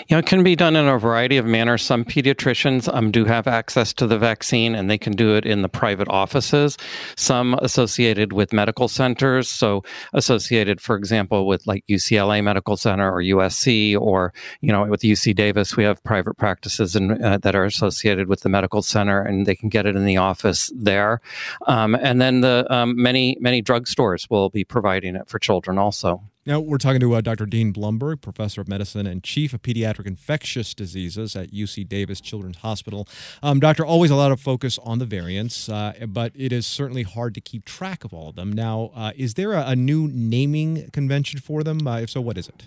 You 0.08 0.14
know, 0.14 0.18
it 0.18 0.26
can 0.26 0.42
be 0.42 0.56
done 0.56 0.76
in 0.76 0.86
a 0.86 0.98
variety 0.98 1.36
of 1.36 1.46
manners. 1.46 1.82
Some 1.82 2.04
pediatricians 2.04 2.92
um, 2.92 3.10
do 3.10 3.24
have 3.24 3.46
access 3.46 3.92
to 3.94 4.06
the 4.06 4.18
vaccine 4.18 4.74
and 4.74 4.88
they 4.88 4.98
can 4.98 5.12
do 5.12 5.34
it 5.34 5.44
in 5.44 5.62
the 5.62 5.68
private 5.68 6.08
offices. 6.08 6.76
Some 7.16 7.54
associated 7.54 8.32
with 8.32 8.52
medical 8.52 8.88
centers. 8.88 9.48
So 9.48 9.82
associated, 10.12 10.80
for 10.80 10.96
example, 10.96 11.46
with 11.46 11.66
like 11.66 11.84
UCLA 11.86 12.42
Medical 12.42 12.76
Center 12.76 13.10
or 13.10 13.22
USC 13.22 13.98
or, 13.98 14.32
you 14.60 14.72
know, 14.72 14.84
with 14.84 15.02
UC 15.02 15.34
Davis, 15.34 15.76
we 15.76 15.84
have 15.84 16.02
private 16.04 16.36
practices 16.36 16.96
in, 16.96 17.22
uh, 17.22 17.38
that 17.38 17.54
are 17.54 17.64
associated 17.64 18.28
with 18.28 18.40
the 18.40 18.48
medical 18.48 18.82
center 18.82 19.20
and 19.22 19.46
they 19.46 19.56
can 19.56 19.68
get 19.68 19.86
it 19.86 19.96
in 19.96 20.04
the 20.04 20.16
office 20.16 20.70
there. 20.74 21.20
Um, 21.66 21.94
and 21.94 22.20
then 22.20 22.40
the 22.40 22.66
um, 22.70 23.00
many, 23.00 23.36
many 23.40 23.62
drugstores 23.62 24.30
will 24.30 24.50
be 24.50 24.64
providing 24.64 25.16
it 25.16 25.28
for 25.28 25.38
children 25.38 25.78
also. 25.78 26.22
Now, 26.46 26.60
we're 26.60 26.76
talking 26.76 27.00
to 27.00 27.14
uh, 27.14 27.22
Dr. 27.22 27.46
Dean 27.46 27.72
Blumberg, 27.72 28.20
professor 28.20 28.60
of 28.60 28.68
medicine 28.68 29.06
and 29.06 29.24
chief 29.24 29.54
of 29.54 29.62
pediatric 29.62 30.04
infectious 30.04 30.74
diseases 30.74 31.34
at 31.34 31.52
UC 31.52 31.88
Davis 31.88 32.20
Children's 32.20 32.58
Hospital. 32.58 33.08
Um, 33.42 33.60
doctor, 33.60 33.84
always 33.84 34.10
a 34.10 34.14
lot 34.14 34.30
of 34.30 34.40
focus 34.40 34.78
on 34.84 34.98
the 34.98 35.06
variants, 35.06 35.70
uh, 35.70 35.94
but 36.06 36.32
it 36.34 36.52
is 36.52 36.66
certainly 36.66 37.02
hard 37.02 37.34
to 37.36 37.40
keep 37.40 37.64
track 37.64 38.04
of 38.04 38.12
all 38.12 38.28
of 38.28 38.36
them. 38.36 38.52
Now, 38.52 38.90
uh, 38.94 39.12
is 39.16 39.34
there 39.34 39.54
a, 39.54 39.68
a, 39.68 39.76
new 39.76 40.06
naming 40.12 40.90
convention 40.90 41.40
for 41.40 41.62
them? 41.62 41.86
Uh, 41.86 42.00
if 42.00 42.10
so, 42.10 42.20
what 42.20 42.36
is 42.36 42.48
it? 42.48 42.64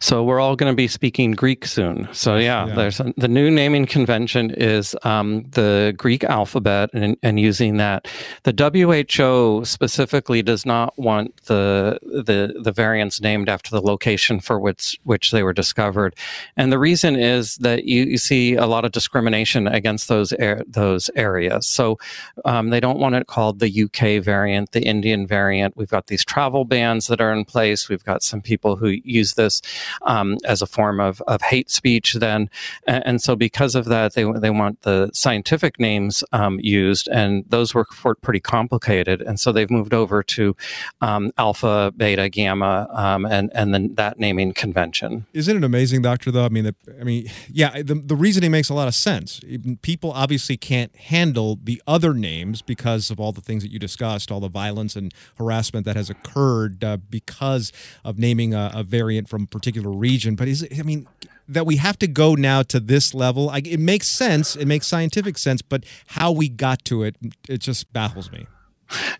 So 0.00 0.22
we're 0.24 0.40
all 0.40 0.56
going 0.56 0.72
to 0.72 0.76
be 0.76 0.88
speaking 0.88 1.32
Greek 1.32 1.64
soon. 1.64 2.08
So 2.12 2.36
yeah, 2.36 2.66
yeah. 2.66 2.74
there's 2.74 3.00
a, 3.00 3.12
the 3.16 3.28
new 3.28 3.50
naming 3.50 3.86
convention 3.86 4.50
is 4.50 4.94
um, 5.04 5.44
the 5.50 5.94
Greek 5.96 6.24
alphabet 6.24 6.90
and, 6.92 7.16
and, 7.22 7.40
using 7.40 7.78
that. 7.78 8.06
The 8.44 8.52
WHO 8.52 9.64
specifically 9.64 10.42
does 10.42 10.66
not 10.66 10.96
want 10.98 11.44
the 11.44 11.98
the 12.02 12.60
the 12.62 12.72
variants 12.72 13.20
named 13.20 13.48
after 13.48 13.70
the 13.70 13.80
location 13.80 14.38
for 14.38 14.60
which 14.60 14.98
which 15.04 15.30
they 15.30 15.42
were 15.42 15.52
discovered, 15.52 16.14
and 16.56 16.70
the 16.70 16.78
reason 16.78 17.16
is 17.16 17.56
that 17.56 17.84
you, 17.84 18.04
you 18.04 18.18
see 18.18 18.54
a 18.54 18.66
lot 18.66 18.84
of 18.84 18.92
discrimination 18.92 19.66
against 19.66 20.08
those 20.08 20.32
er- 20.34 20.62
those 20.66 21.10
areas. 21.16 21.66
So 21.66 21.98
um, 22.44 22.70
they 22.70 22.80
don't 22.80 22.98
want 22.98 23.14
it 23.14 23.26
called 23.26 23.58
the 23.58 23.84
UK 23.84 24.22
variant, 24.22 24.72
the 24.72 24.82
Indian 24.82 25.26
variant. 25.26 25.76
We've 25.76 25.88
got 25.88 26.08
these 26.08 26.24
travel 26.24 26.64
bans 26.64 27.06
that 27.06 27.20
are 27.20 27.32
in 27.32 27.44
place. 27.44 27.88
We've 27.88 28.04
got 28.04 28.22
some 28.22 28.42
people 28.42 28.76
who 28.76 28.88
use 28.88 29.34
this 29.34 29.61
um, 30.02 30.38
as 30.44 30.62
a 30.62 30.66
form 30.66 31.00
of, 31.00 31.20
of 31.22 31.42
hate 31.42 31.70
speech 31.70 32.14
then. 32.14 32.50
And, 32.86 33.06
and, 33.06 33.22
so 33.22 33.36
because 33.36 33.74
of 33.74 33.84
that, 33.86 34.14
they, 34.14 34.24
they 34.24 34.50
want 34.50 34.82
the 34.82 35.10
scientific 35.12 35.78
names 35.78 36.24
um, 36.32 36.58
used, 36.60 37.08
and 37.08 37.44
those 37.48 37.74
were 37.74 37.84
pretty 37.84 38.40
complicated. 38.40 39.20
And 39.22 39.38
so 39.38 39.52
they've 39.52 39.70
moved 39.70 39.94
over 39.94 40.22
to 40.22 40.56
um, 41.00 41.30
alpha, 41.38 41.92
beta, 41.96 42.28
gamma, 42.28 42.88
um, 42.90 43.24
and, 43.24 43.50
and 43.54 43.72
then 43.72 43.94
that 43.94 44.18
naming 44.18 44.52
convention. 44.52 45.26
Isn't 45.32 45.56
it 45.56 45.64
amazing, 45.64 46.02
Doctor, 46.02 46.30
though? 46.30 46.44
I 46.44 46.48
mean, 46.48 46.64
the, 46.64 46.74
I 47.00 47.04
mean, 47.04 47.30
yeah, 47.50 47.82
the, 47.82 47.94
the 47.94 48.16
reasoning 48.16 48.50
makes 48.50 48.68
a 48.68 48.74
lot 48.74 48.88
of 48.88 48.94
sense. 48.94 49.40
People 49.82 50.12
obviously 50.12 50.56
can't 50.56 50.94
handle 50.96 51.58
the 51.62 51.82
other 51.86 52.14
names 52.14 52.62
because 52.62 53.10
of 53.10 53.20
all 53.20 53.32
the 53.32 53.40
things 53.40 53.62
that 53.62 53.70
you 53.70 53.78
discussed, 53.78 54.30
all 54.30 54.40
the 54.40 54.48
violence 54.48 54.96
and 54.96 55.12
harassment 55.36 55.84
that 55.86 55.96
has 55.96 56.10
occurred 56.10 56.82
uh, 56.82 56.96
because 56.96 57.72
of 58.04 58.18
naming 58.18 58.54
a, 58.54 58.70
a 58.74 58.82
variant 58.82 59.28
from 59.28 59.46
particular 59.52 59.90
region. 59.90 60.34
But 60.34 60.48
is 60.48 60.62
it, 60.62 60.78
I 60.78 60.82
mean, 60.82 61.06
that 61.48 61.66
we 61.66 61.76
have 61.76 61.98
to 61.98 62.06
go 62.06 62.34
now 62.34 62.62
to 62.62 62.80
this 62.80 63.14
level. 63.14 63.50
I, 63.50 63.58
it 63.58 63.80
makes 63.80 64.08
sense. 64.08 64.56
It 64.56 64.66
makes 64.66 64.86
scientific 64.86 65.38
sense, 65.38 65.62
but 65.62 65.84
how 66.06 66.32
we 66.32 66.48
got 66.48 66.84
to 66.86 67.04
it, 67.04 67.16
it 67.48 67.58
just 67.58 67.92
baffles 67.92 68.32
me. 68.32 68.46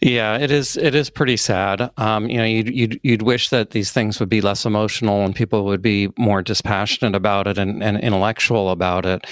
Yeah, 0.00 0.36
it 0.38 0.50
is. 0.50 0.76
It 0.76 0.94
is 0.94 1.10
pretty 1.10 1.36
sad. 1.36 1.90
Um, 1.96 2.28
you 2.28 2.38
know, 2.38 2.44
you'd, 2.44 2.68
you'd, 2.68 3.00
you'd 3.02 3.22
wish 3.22 3.50
that 3.50 3.70
these 3.70 3.92
things 3.92 4.20
would 4.20 4.28
be 4.28 4.40
less 4.40 4.64
emotional 4.64 5.24
and 5.24 5.34
people 5.34 5.64
would 5.64 5.82
be 5.82 6.08
more 6.18 6.42
dispassionate 6.42 7.14
about 7.14 7.46
it 7.46 7.58
and, 7.58 7.82
and 7.82 7.98
intellectual 8.00 8.70
about 8.70 9.06
it. 9.06 9.26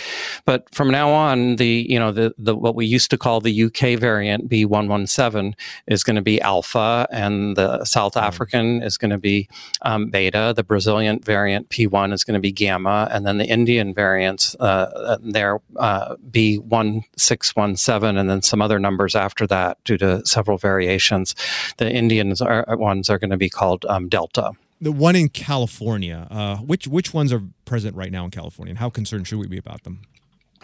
But 0.44 0.72
from 0.74 0.90
now 0.90 1.10
on, 1.10 1.56
the 1.56 1.86
you 1.88 1.98
know 1.98 2.12
the 2.12 2.34
the 2.38 2.56
what 2.56 2.74
we 2.74 2.86
used 2.86 3.10
to 3.10 3.18
call 3.18 3.40
the 3.40 3.64
UK 3.64 3.98
variant 3.98 4.48
B 4.48 4.64
one 4.64 4.88
one 4.88 5.06
seven 5.06 5.54
is 5.86 6.02
going 6.02 6.16
to 6.16 6.22
be 6.22 6.40
alpha, 6.40 7.06
and 7.10 7.56
the 7.56 7.84
South 7.84 8.16
African 8.16 8.82
is 8.82 8.96
going 8.96 9.10
to 9.10 9.18
be 9.18 9.48
um, 9.82 10.10
beta. 10.10 10.52
The 10.54 10.64
Brazilian 10.64 11.20
variant 11.20 11.68
P 11.68 11.86
one 11.86 12.12
is 12.12 12.24
going 12.24 12.34
to 12.34 12.40
be 12.40 12.52
gamma, 12.52 13.08
and 13.10 13.26
then 13.26 13.38
the 13.38 13.46
Indian 13.46 13.92
variants 13.94 14.54
uh, 14.60 15.18
they're 15.22 15.60
uh, 15.76 16.16
B 16.30 16.56
one 16.58 17.04
six 17.16 17.54
one 17.56 17.76
seven, 17.76 18.16
and 18.16 18.28
then 18.28 18.42
some 18.42 18.62
other 18.62 18.78
numbers 18.78 19.14
after 19.14 19.46
that 19.46 19.82
due 19.84 19.98
to 19.98 20.24
several 20.30 20.58
variations. 20.58 21.34
The 21.76 21.90
Indians 21.90 22.40
are, 22.40 22.64
ones 22.68 23.10
are 23.10 23.18
going 23.18 23.30
to 23.30 23.36
be 23.36 23.50
called 23.50 23.84
um, 23.86 24.08
Delta. 24.08 24.52
The 24.80 24.92
one 24.92 25.14
in 25.14 25.28
California, 25.28 26.26
uh, 26.30 26.56
which 26.56 26.86
which 26.86 27.12
ones 27.12 27.34
are 27.34 27.42
present 27.66 27.94
right 27.96 28.10
now 28.10 28.24
in 28.24 28.30
California, 28.30 28.70
and 28.70 28.78
how 28.78 28.88
concerned 28.88 29.26
should 29.26 29.38
we 29.38 29.46
be 29.46 29.58
about 29.58 29.82
them? 29.82 30.00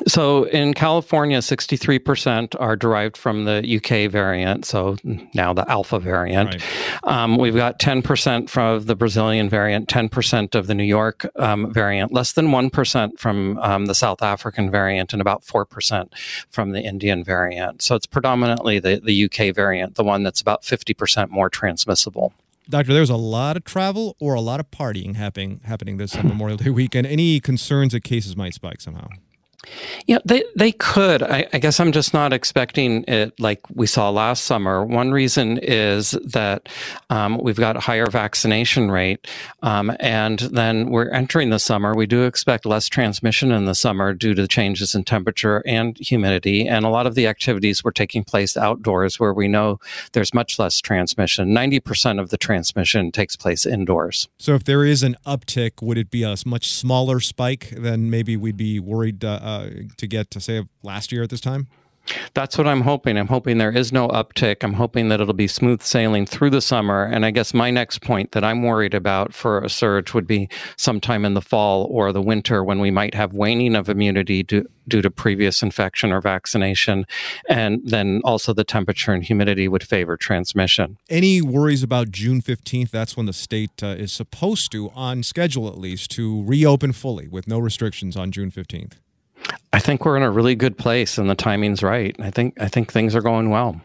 So 0.06 0.44
in 0.44 0.74
California, 0.74 1.38
63% 1.38 2.54
are 2.60 2.76
derived 2.76 3.16
from 3.16 3.44
the 3.44 3.76
UK 3.76 4.10
variant, 4.10 4.66
so 4.66 4.96
now 5.32 5.54
the 5.54 5.68
alpha 5.70 5.98
variant. 5.98 6.54
Right. 6.54 6.62
Um, 7.04 7.38
we've 7.38 7.56
got 7.56 7.78
10% 7.78 8.50
from 8.50 8.84
the 8.84 8.94
Brazilian 8.94 9.48
variant, 9.48 9.88
10% 9.88 10.54
of 10.54 10.66
the 10.66 10.74
New 10.74 10.84
York 10.84 11.26
um, 11.36 11.72
variant, 11.72 12.12
less 12.12 12.32
than 12.32 12.48
1% 12.48 13.18
from 13.18 13.58
um, 13.58 13.86
the 13.86 13.94
South 13.94 14.22
African 14.22 14.70
variant, 14.70 15.14
and 15.14 15.22
about 15.22 15.44
4% 15.44 16.12
from 16.50 16.72
the 16.72 16.82
Indian 16.82 17.24
variant. 17.24 17.80
So 17.80 17.94
it's 17.94 18.06
predominantly 18.06 18.78
the, 18.78 19.00
the 19.02 19.24
UK 19.24 19.54
variant, 19.54 19.94
the 19.94 20.04
one 20.04 20.22
that's 20.22 20.42
about 20.42 20.62
50% 20.62 21.30
more 21.30 21.48
transmissible. 21.48 22.34
Doctor, 22.68 22.92
there's 22.92 23.10
a 23.10 23.16
lot 23.16 23.56
of 23.56 23.64
travel 23.64 24.16
or 24.18 24.34
a 24.34 24.40
lot 24.40 24.58
of 24.60 24.70
partying 24.72 25.14
happening 25.14 25.60
happening 25.64 25.98
this 25.98 26.14
Memorial 26.22 26.56
Day 26.56 26.70
weekend. 26.70 27.06
Any 27.06 27.38
concerns 27.38 27.92
that 27.92 28.02
cases 28.02 28.36
might 28.36 28.54
spike 28.54 28.80
somehow? 28.80 29.08
Yeah, 30.06 30.18
they 30.25 30.44
they 30.54 30.72
could. 30.72 31.22
I, 31.22 31.46
I, 31.52 31.58
guess 31.58 31.80
I'm 31.80 31.90
just 31.90 32.14
not 32.14 32.32
expecting 32.32 33.04
it 33.08 33.38
like 33.40 33.60
we 33.75 33.86
saw 33.86 34.10
last 34.10 34.44
summer. 34.44 34.84
One 34.84 35.10
reason 35.10 35.58
is 35.58 36.12
that 36.25 36.68
um, 37.10 37.38
we've 37.42 37.56
got 37.56 37.76
a 37.76 37.80
higher 37.80 38.06
vaccination 38.06 38.90
rate, 38.90 39.26
um, 39.62 39.96
and 39.98 40.38
then 40.38 40.90
we're 40.90 41.10
entering 41.10 41.50
the 41.50 41.58
summer. 41.58 41.94
We 41.94 42.06
do 42.06 42.25
expect 42.25 42.66
less 42.66 42.88
transmission 42.88 43.50
in 43.50 43.64
the 43.64 43.75
summer 43.75 44.14
due 44.14 44.34
to 44.34 44.46
changes 44.46 44.94
in 44.94 45.04
temperature 45.04 45.62
and 45.66 45.98
humidity, 45.98 46.68
and 46.68 46.84
a 46.84 46.90
lot 46.90 47.06
of 47.06 47.14
the 47.14 47.26
activities 47.26 47.82
were 47.82 47.92
taking 47.92 48.22
place 48.22 48.56
outdoors, 48.56 49.18
where 49.18 49.34
we 49.34 49.48
know 49.48 49.80
there's 50.12 50.32
much 50.32 50.58
less 50.58 50.80
transmission. 50.80 51.52
Ninety 51.52 51.80
percent 51.80 52.20
of 52.20 52.30
the 52.30 52.38
transmission 52.38 53.10
takes 53.10 53.34
place 53.34 53.66
indoors. 53.66 54.28
So, 54.38 54.54
if 54.54 54.64
there 54.64 54.84
is 54.84 55.02
an 55.02 55.16
uptick, 55.26 55.82
would 55.82 55.98
it 55.98 56.10
be 56.10 56.22
a 56.22 56.36
much 56.46 56.70
smaller 56.70 57.18
spike 57.18 57.70
than 57.70 58.10
maybe 58.10 58.36
we'd 58.36 58.56
be 58.56 58.78
worried? 58.78 59.25
Uh, 59.25 59.40
uh, 59.56 59.70
to 59.96 60.06
get 60.06 60.30
to 60.32 60.40
say 60.40 60.64
last 60.82 61.12
year 61.12 61.22
at 61.22 61.30
this 61.30 61.40
time? 61.40 61.68
That's 62.34 62.56
what 62.56 62.66
I'm 62.66 62.82
hoping. 62.82 63.18
I'm 63.18 63.26
hoping 63.26 63.58
there 63.58 63.72
is 63.72 63.92
no 63.92 64.08
uptick. 64.08 64.62
I'm 64.62 64.75
hoping 64.75 65.08
that 65.08 65.20
it'll 65.20 65.34
be 65.34 65.48
smooth 65.48 65.82
sailing 65.82 66.26
through 66.26 66.50
the 66.50 66.60
summer. 66.60 67.04
And 67.04 67.25
I 67.25 67.30
guess 67.30 67.54
my 67.54 67.70
next 67.70 68.02
point 68.02 68.32
that 68.32 68.44
I'm 68.44 68.62
worried 68.62 68.94
about 68.94 69.34
for 69.34 69.60
a 69.60 69.68
surge 69.68 70.14
would 70.14 70.26
be 70.26 70.48
sometime 70.76 71.25
in 71.25 71.34
the 71.34 71.40
fall 71.40 71.86
or 71.90 72.12
the 72.12 72.22
winter 72.22 72.62
when 72.62 72.78
we 72.78 72.90
might 72.90 73.14
have 73.14 73.32
waning 73.32 73.75
of 73.75 73.88
immunity 73.88 74.42
due, 74.42 74.66
due 74.86 75.02
to 75.02 75.10
previous 75.10 75.62
infection 75.62 76.12
or 76.12 76.20
vaccination. 76.20 77.06
And 77.48 77.80
then 77.84 78.20
also 78.25 78.52
the 78.52 78.64
temperature 78.64 79.12
and 79.12 79.25
humidity 79.25 79.68
would 79.68 79.82
favor 79.82 80.16
transmission. 80.16 80.98
Any 81.08 81.42
worries 81.42 81.82
about 81.82 82.10
June 82.10 82.40
15th? 82.40 82.90
That's 82.90 83.16
when 83.16 83.26
the 83.26 83.32
state 83.32 83.82
uh, 83.82 83.88
is 83.88 84.12
supposed 84.12 84.70
to, 84.72 84.90
on 84.90 85.22
schedule 85.22 85.68
at 85.68 85.78
least, 85.78 86.10
to 86.12 86.44
reopen 86.44 86.92
fully 86.92 87.28
with 87.28 87.48
no 87.48 87.58
restrictions 87.58 88.16
on 88.16 88.30
June 88.30 88.50
15th. 88.50 88.92
I 89.73 89.78
think 89.78 90.04
we're 90.04 90.16
in 90.16 90.23
a 90.23 90.30
really 90.30 90.54
good 90.54 90.78
place 90.78 91.18
and 91.18 91.28
the 91.28 91.35
timing's 91.35 91.82
right. 91.82 92.16
I 92.18 92.30
think 92.30 92.61
I 92.61 92.68
think 92.68 92.92
things 92.92 93.14
are 93.14 93.23
going 93.23 93.50
well. 93.50 93.80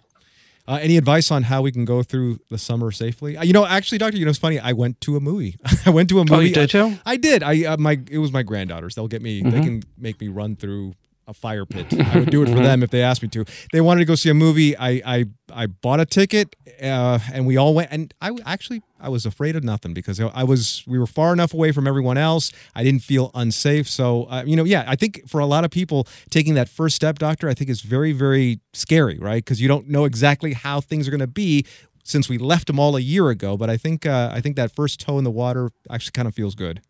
Uh, 0.67 0.79
any 0.81 0.95
advice 0.95 1.31
on 1.31 1.43
how 1.43 1.61
we 1.61 1.71
can 1.71 1.85
go 1.85 2.03
through 2.03 2.39
the 2.49 2.57
summer 2.57 2.91
safely? 2.91 3.35
Uh, 3.35 3.43
you 3.43 3.51
know, 3.51 3.65
actually, 3.65 3.97
doctor, 3.97 4.17
you 4.17 4.25
know, 4.25 4.29
it's 4.29 4.39
funny. 4.39 4.59
I 4.59 4.73
went 4.73 5.01
to 5.01 5.17
a 5.17 5.19
movie. 5.19 5.57
I 5.85 5.89
went 5.89 6.07
to 6.09 6.19
a 6.19 6.25
movie. 6.25 6.35
Oh, 6.35 6.39
you 6.39 6.53
did 6.53 6.73
you? 6.73 6.99
I, 7.05 7.13
I 7.13 7.17
did. 7.17 7.43
I 7.43 7.65
uh, 7.65 7.77
my 7.77 7.99
it 8.09 8.19
was 8.19 8.31
my 8.31 8.43
granddaughters. 8.43 8.95
They'll 8.95 9.07
get 9.07 9.21
me. 9.21 9.41
Mm-hmm. 9.41 9.49
They 9.49 9.61
can 9.61 9.83
make 9.97 10.21
me 10.21 10.27
run 10.27 10.55
through 10.55 10.93
a 11.27 11.33
fire 11.33 11.65
pit. 11.65 11.87
I 11.99 12.19
would 12.19 12.29
do 12.29 12.43
it 12.43 12.47
for 12.47 12.55
mm-hmm. 12.55 12.63
them 12.63 12.83
if 12.83 12.89
they 12.89 13.01
asked 13.01 13.21
me 13.21 13.29
to. 13.29 13.45
They 13.71 13.81
wanted 13.81 13.99
to 13.99 14.05
go 14.05 14.15
see 14.15 14.29
a 14.29 14.33
movie. 14.33 14.75
I 14.77 15.01
I, 15.05 15.25
I 15.53 15.67
bought 15.67 15.99
a 15.99 16.05
ticket, 16.05 16.55
uh, 16.81 17.19
and 17.33 17.45
we 17.45 17.57
all 17.57 17.73
went. 17.73 17.91
And 17.91 18.13
I 18.21 18.31
actually 18.45 18.81
I 18.99 19.09
was 19.09 19.25
afraid 19.25 19.55
of 19.55 19.63
nothing 19.63 19.93
because 19.93 20.19
I 20.19 20.43
was 20.43 20.83
we 20.87 20.99
were 20.99 21.07
far 21.07 21.33
enough 21.33 21.53
away 21.53 21.71
from 21.71 21.87
everyone 21.87 22.17
else. 22.17 22.51
I 22.75 22.83
didn't 22.83 23.03
feel 23.03 23.31
unsafe. 23.33 23.87
So 23.87 24.25
uh, 24.25 24.43
you 24.45 24.55
know, 24.55 24.63
yeah, 24.63 24.83
I 24.87 24.95
think 24.95 25.27
for 25.27 25.39
a 25.39 25.45
lot 25.45 25.63
of 25.63 25.71
people 25.71 26.07
taking 26.29 26.53
that 26.55 26.69
first 26.69 26.95
step, 26.95 27.19
doctor, 27.19 27.49
I 27.49 27.53
think 27.53 27.69
is 27.69 27.81
very 27.81 28.11
very 28.11 28.59
scary, 28.73 29.17
right? 29.19 29.43
Because 29.43 29.61
you 29.61 29.67
don't 29.67 29.87
know 29.87 30.05
exactly 30.05 30.53
how 30.53 30.81
things 30.81 31.07
are 31.07 31.11
going 31.11 31.19
to 31.19 31.27
be 31.27 31.65
since 32.03 32.27
we 32.27 32.37
left 32.37 32.67
them 32.67 32.79
all 32.79 32.95
a 32.95 32.99
year 32.99 33.29
ago. 33.29 33.57
But 33.57 33.69
I 33.69 33.77
think 33.77 34.05
uh, 34.05 34.31
I 34.33 34.41
think 34.41 34.55
that 34.55 34.73
first 34.73 34.99
toe 34.99 35.17
in 35.17 35.23
the 35.23 35.31
water 35.31 35.71
actually 35.89 36.11
kind 36.11 36.27
of 36.27 36.35
feels 36.35 36.55
good. 36.55 36.81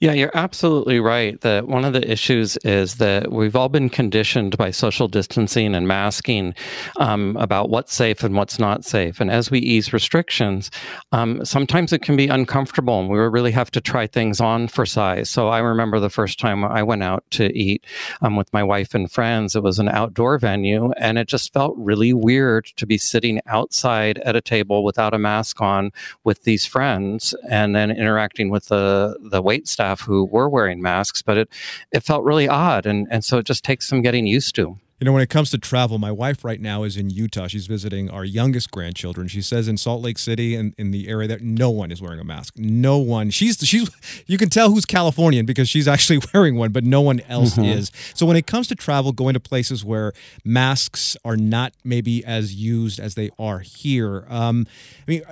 Yeah, 0.00 0.12
you're 0.12 0.36
absolutely 0.36 1.00
right. 1.00 1.40
That 1.40 1.66
one 1.66 1.84
of 1.84 1.92
the 1.92 2.10
issues 2.10 2.56
is 2.58 2.96
that 2.96 3.32
we've 3.32 3.56
all 3.56 3.68
been 3.68 3.88
conditioned 3.88 4.56
by 4.56 4.70
social 4.70 5.08
distancing 5.08 5.74
and 5.74 5.88
masking 5.88 6.54
um, 6.98 7.36
about 7.38 7.70
what's 7.70 7.94
safe 7.94 8.22
and 8.22 8.36
what's 8.36 8.58
not 8.58 8.84
safe. 8.84 9.20
And 9.20 9.30
as 9.30 9.50
we 9.50 9.58
ease 9.58 9.92
restrictions, 9.92 10.70
um, 11.12 11.44
sometimes 11.44 11.92
it 11.92 12.02
can 12.02 12.16
be 12.16 12.28
uncomfortable, 12.28 13.00
and 13.00 13.08
we 13.08 13.18
really 13.18 13.52
have 13.52 13.70
to 13.72 13.80
try 13.80 14.06
things 14.06 14.40
on 14.40 14.68
for 14.68 14.86
size. 14.86 15.30
So 15.30 15.48
I 15.48 15.58
remember 15.58 15.98
the 15.98 16.10
first 16.10 16.38
time 16.38 16.64
I 16.64 16.82
went 16.82 17.02
out 17.02 17.24
to 17.32 17.56
eat 17.56 17.84
um, 18.22 18.36
with 18.36 18.52
my 18.52 18.62
wife 18.62 18.94
and 18.94 19.10
friends. 19.10 19.56
It 19.56 19.62
was 19.62 19.78
an 19.78 19.88
outdoor 19.88 20.38
venue, 20.38 20.92
and 20.98 21.18
it 21.18 21.26
just 21.26 21.52
felt 21.52 21.74
really 21.76 22.12
weird 22.12 22.66
to 22.76 22.86
be 22.86 22.98
sitting 22.98 23.40
outside 23.46 24.18
at 24.18 24.36
a 24.36 24.40
table 24.40 24.84
without 24.84 25.14
a 25.14 25.18
mask 25.18 25.60
on 25.60 25.90
with 26.22 26.44
these 26.44 26.66
friends, 26.66 27.34
and 27.50 27.74
then 27.74 27.90
interacting 27.90 28.50
with 28.50 28.66
the 28.66 29.16
the 29.20 29.42
wait 29.56 29.68
staff 29.68 30.02
who 30.02 30.24
were 30.24 30.48
wearing 30.48 30.82
masks, 30.82 31.22
but 31.22 31.38
it 31.38 31.48
it 31.92 32.00
felt 32.00 32.24
really 32.24 32.48
odd, 32.48 32.86
and 32.86 33.06
and 33.10 33.24
so 33.24 33.38
it 33.38 33.46
just 33.46 33.64
takes 33.64 33.88
some 33.88 34.02
getting 34.02 34.26
used 34.26 34.54
to. 34.56 34.78
You 34.98 35.04
know, 35.04 35.12
when 35.12 35.22
it 35.22 35.28
comes 35.28 35.50
to 35.50 35.58
travel, 35.58 35.98
my 35.98 36.10
wife 36.10 36.42
right 36.42 36.58
now 36.58 36.82
is 36.82 36.96
in 36.96 37.10
Utah. 37.10 37.48
She's 37.48 37.66
visiting 37.66 38.08
our 38.08 38.24
youngest 38.24 38.70
grandchildren. 38.70 39.28
She 39.28 39.42
says 39.42 39.68
in 39.68 39.76
Salt 39.76 40.00
Lake 40.00 40.18
City 40.18 40.54
and 40.54 40.74
in 40.78 40.90
the 40.90 41.06
area 41.08 41.28
that 41.28 41.42
no 41.42 41.68
one 41.68 41.92
is 41.92 42.00
wearing 42.00 42.18
a 42.18 42.24
mask. 42.24 42.54
No 42.56 42.96
one. 42.96 43.28
She's 43.28 43.58
she's 43.58 43.90
you 44.26 44.38
can 44.38 44.48
tell 44.48 44.70
who's 44.70 44.86
Californian 44.86 45.44
because 45.44 45.68
she's 45.68 45.86
actually 45.96 46.20
wearing 46.32 46.56
one, 46.56 46.72
but 46.72 46.82
no 46.82 47.02
one 47.02 47.20
else 47.28 47.54
mm-hmm. 47.56 47.64
is. 47.64 47.92
So 48.14 48.24
when 48.24 48.38
it 48.38 48.46
comes 48.46 48.68
to 48.68 48.74
travel, 48.74 49.12
going 49.12 49.34
to 49.34 49.40
places 49.40 49.84
where 49.84 50.14
masks 50.44 51.14
are 51.26 51.36
not 51.36 51.74
maybe 51.84 52.24
as 52.24 52.54
used 52.54 52.98
as 52.98 53.16
they 53.16 53.28
are 53.38 53.58
here, 53.58 54.24
um, 54.30 54.66
I 55.06 55.10
mean, 55.10 55.22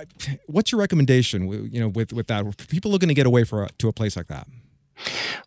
what's 0.45 0.71
your 0.71 0.79
recommendation? 0.79 1.71
You 1.73 1.79
know, 1.79 1.87
with 1.87 2.13
with 2.13 2.27
that, 2.27 2.67
people 2.67 2.91
looking 2.91 3.09
to 3.09 3.15
get 3.15 3.25
away 3.25 3.43
for 3.45 3.63
a, 3.63 3.69
to 3.79 3.87
a 3.87 3.93
place 3.93 4.15
like 4.15 4.27
that. 4.27 4.47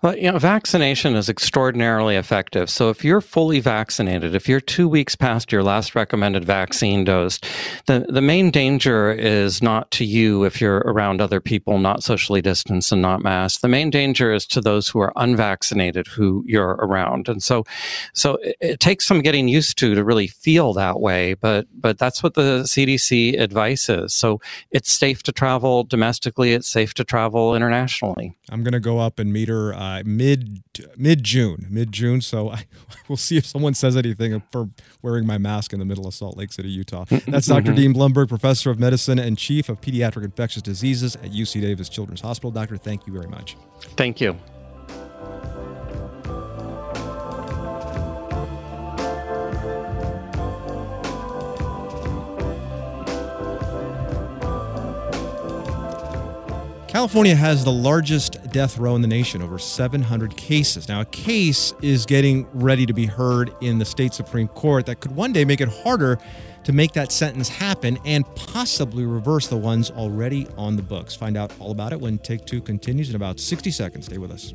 Well, 0.02 0.16
you 0.16 0.30
know, 0.30 0.38
vaccination 0.38 1.16
is 1.16 1.28
extraordinarily 1.28 2.16
effective. 2.16 2.70
So 2.70 2.90
if 2.90 3.04
you're 3.04 3.20
fully 3.20 3.60
vaccinated, 3.60 4.34
if 4.34 4.48
you're 4.48 4.60
two 4.60 4.88
weeks 4.88 5.16
past 5.16 5.50
your 5.50 5.62
last 5.62 5.94
recommended 5.94 6.44
vaccine 6.44 7.04
dose, 7.04 7.40
the, 7.86 8.06
the 8.08 8.22
main 8.22 8.50
danger 8.50 9.10
is 9.10 9.62
not 9.62 9.90
to 9.92 10.04
you 10.04 10.44
if 10.44 10.60
you're 10.60 10.78
around 10.78 11.20
other 11.20 11.40
people, 11.40 11.78
not 11.78 12.02
socially 12.02 12.42
distanced 12.42 12.92
and 12.92 13.02
not 13.02 13.22
masked. 13.22 13.62
The 13.62 13.68
main 13.68 13.90
danger 13.90 14.32
is 14.32 14.46
to 14.48 14.60
those 14.60 14.88
who 14.88 15.00
are 15.00 15.12
unvaccinated 15.16 16.06
who 16.06 16.44
you're 16.46 16.76
around. 16.80 17.28
And 17.28 17.42
so, 17.42 17.64
so 18.14 18.34
it, 18.36 18.56
it 18.60 18.80
takes 18.80 19.06
some 19.06 19.20
getting 19.20 19.48
used 19.48 19.78
to 19.78 19.94
to 19.94 20.04
really 20.04 20.28
feel 20.28 20.72
that 20.74 21.00
way. 21.00 21.34
But, 21.34 21.66
but 21.74 21.98
that's 21.98 22.22
what 22.22 22.34
the 22.34 22.62
CDC 22.64 23.40
advice 23.40 23.88
is. 23.88 24.14
So 24.14 24.40
it's 24.70 24.92
safe 24.92 25.22
to 25.24 25.32
travel 25.32 25.84
domestically. 25.84 26.52
It's 26.52 26.68
safe 26.68 26.94
to 26.94 27.04
travel 27.04 27.54
internationally. 27.54 28.36
I'm 28.50 28.62
going 28.62 28.72
to 28.72 28.80
go 28.80 28.98
up 28.98 29.18
and 29.18 29.32
meet 29.32 29.37
her 29.46 29.72
uh, 29.72 30.02
mid 30.04 30.64
mid 30.96 31.22
June, 31.22 31.68
mid 31.70 31.92
June. 31.92 32.20
So 32.20 32.50
I, 32.50 32.64
we'll 33.08 33.16
see 33.16 33.36
if 33.36 33.46
someone 33.46 33.74
says 33.74 33.96
anything 33.96 34.42
for 34.50 34.68
wearing 35.02 35.24
my 35.24 35.38
mask 35.38 35.72
in 35.72 35.78
the 35.78 35.84
middle 35.84 36.08
of 36.08 36.14
Salt 36.14 36.36
Lake 36.36 36.52
City, 36.52 36.70
Utah. 36.70 37.04
That's 37.28 37.46
Dr. 37.46 37.72
Dean 37.72 37.94
Blumberg, 37.94 38.28
professor 38.28 38.70
of 38.70 38.80
medicine 38.80 39.20
and 39.20 39.38
chief 39.38 39.68
of 39.68 39.80
pediatric 39.80 40.24
infectious 40.24 40.62
diseases 40.62 41.14
at 41.16 41.30
UC 41.30 41.60
Davis 41.60 41.88
Children's 41.88 42.20
Hospital. 42.20 42.50
Doctor, 42.50 42.76
thank 42.76 43.06
you 43.06 43.12
very 43.12 43.28
much. 43.28 43.56
Thank 43.96 44.20
you. 44.20 44.36
California 56.98 57.36
has 57.36 57.62
the 57.62 57.70
largest 57.70 58.50
death 58.50 58.76
row 58.76 58.96
in 58.96 59.02
the 59.02 59.06
nation, 59.06 59.40
over 59.40 59.56
700 59.56 60.36
cases. 60.36 60.88
Now, 60.88 61.02
a 61.02 61.04
case 61.04 61.72
is 61.80 62.04
getting 62.04 62.44
ready 62.52 62.86
to 62.86 62.92
be 62.92 63.06
heard 63.06 63.54
in 63.60 63.78
the 63.78 63.84
state 63.84 64.12
Supreme 64.12 64.48
Court 64.48 64.84
that 64.86 64.98
could 64.98 65.12
one 65.12 65.32
day 65.32 65.44
make 65.44 65.60
it 65.60 65.68
harder 65.68 66.18
to 66.64 66.72
make 66.72 66.94
that 66.94 67.12
sentence 67.12 67.48
happen 67.48 67.98
and 68.04 68.26
possibly 68.34 69.04
reverse 69.06 69.46
the 69.46 69.56
ones 69.56 69.92
already 69.92 70.48
on 70.56 70.74
the 70.74 70.82
books. 70.82 71.14
Find 71.14 71.36
out 71.36 71.52
all 71.60 71.70
about 71.70 71.92
it 71.92 72.00
when 72.00 72.18
Take 72.18 72.44
Two 72.46 72.60
continues 72.60 73.10
in 73.10 73.14
about 73.14 73.38
60 73.38 73.70
seconds. 73.70 74.06
Stay 74.06 74.18
with 74.18 74.32
us. 74.32 74.52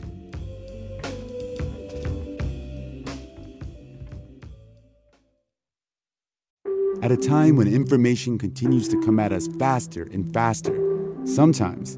At 7.01 7.09
a 7.09 7.15
time 7.15 7.55
when 7.55 7.73
information 7.73 8.37
continues 8.37 8.89
to 8.89 9.01
come 9.01 9.17
at 9.17 9.31
us 9.31 9.47
faster 9.57 10.09
and 10.11 10.33
faster, 10.33 10.77
sometimes 11.23 11.97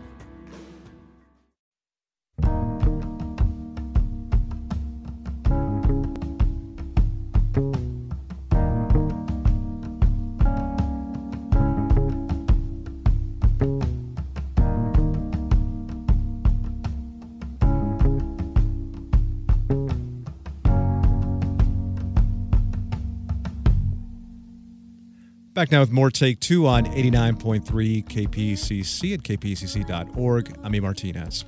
Back 25.61 25.71
now 25.71 25.81
with 25.81 25.91
more 25.91 26.09
Take 26.09 26.39
Two 26.39 26.65
on 26.65 26.85
89.3 26.85 28.03
KPCC 28.03 29.13
at 29.13 29.19
kpcc.org. 29.19 30.57
I'm 30.63 30.73
A. 30.73 30.79
Martinez. 30.79 31.45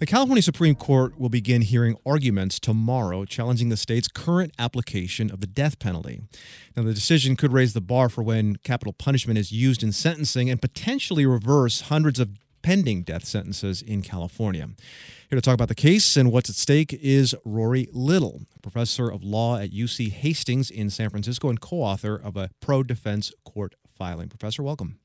The 0.00 0.06
California 0.06 0.42
Supreme 0.42 0.74
Court 0.74 1.16
will 1.16 1.28
begin 1.28 1.62
hearing 1.62 1.96
arguments 2.04 2.58
tomorrow 2.58 3.24
challenging 3.24 3.68
the 3.68 3.76
state's 3.76 4.08
current 4.08 4.52
application 4.58 5.30
of 5.30 5.40
the 5.40 5.46
death 5.46 5.78
penalty. 5.78 6.22
Now, 6.76 6.82
the 6.82 6.92
decision 6.92 7.36
could 7.36 7.52
raise 7.52 7.72
the 7.72 7.80
bar 7.80 8.08
for 8.08 8.24
when 8.24 8.56
capital 8.56 8.92
punishment 8.92 9.38
is 9.38 9.52
used 9.52 9.84
in 9.84 9.92
sentencing 9.92 10.50
and 10.50 10.60
potentially 10.60 11.24
reverse 11.24 11.82
hundreds 11.82 12.18
of 12.18 12.30
pending 12.66 13.02
death 13.02 13.24
sentences 13.24 13.80
in 13.80 14.02
California. 14.02 14.68
Here 15.30 15.36
to 15.36 15.40
talk 15.40 15.54
about 15.54 15.68
the 15.68 15.74
case 15.76 16.16
and 16.16 16.32
what's 16.32 16.50
at 16.50 16.56
stake 16.56 16.92
is 17.00 17.32
Rory 17.44 17.88
Little, 17.92 18.40
professor 18.60 19.08
of 19.08 19.22
law 19.22 19.56
at 19.56 19.70
UC 19.70 20.10
Hastings 20.10 20.68
in 20.68 20.90
San 20.90 21.08
Francisco 21.08 21.48
and 21.48 21.60
co 21.60 21.76
author 21.76 22.16
of 22.16 22.36
a 22.36 22.50
pro 22.58 22.82
defense 22.82 23.32
court 23.44 23.76
filing. 23.96 24.28
Professor, 24.28 24.64
welcome. 24.64 24.98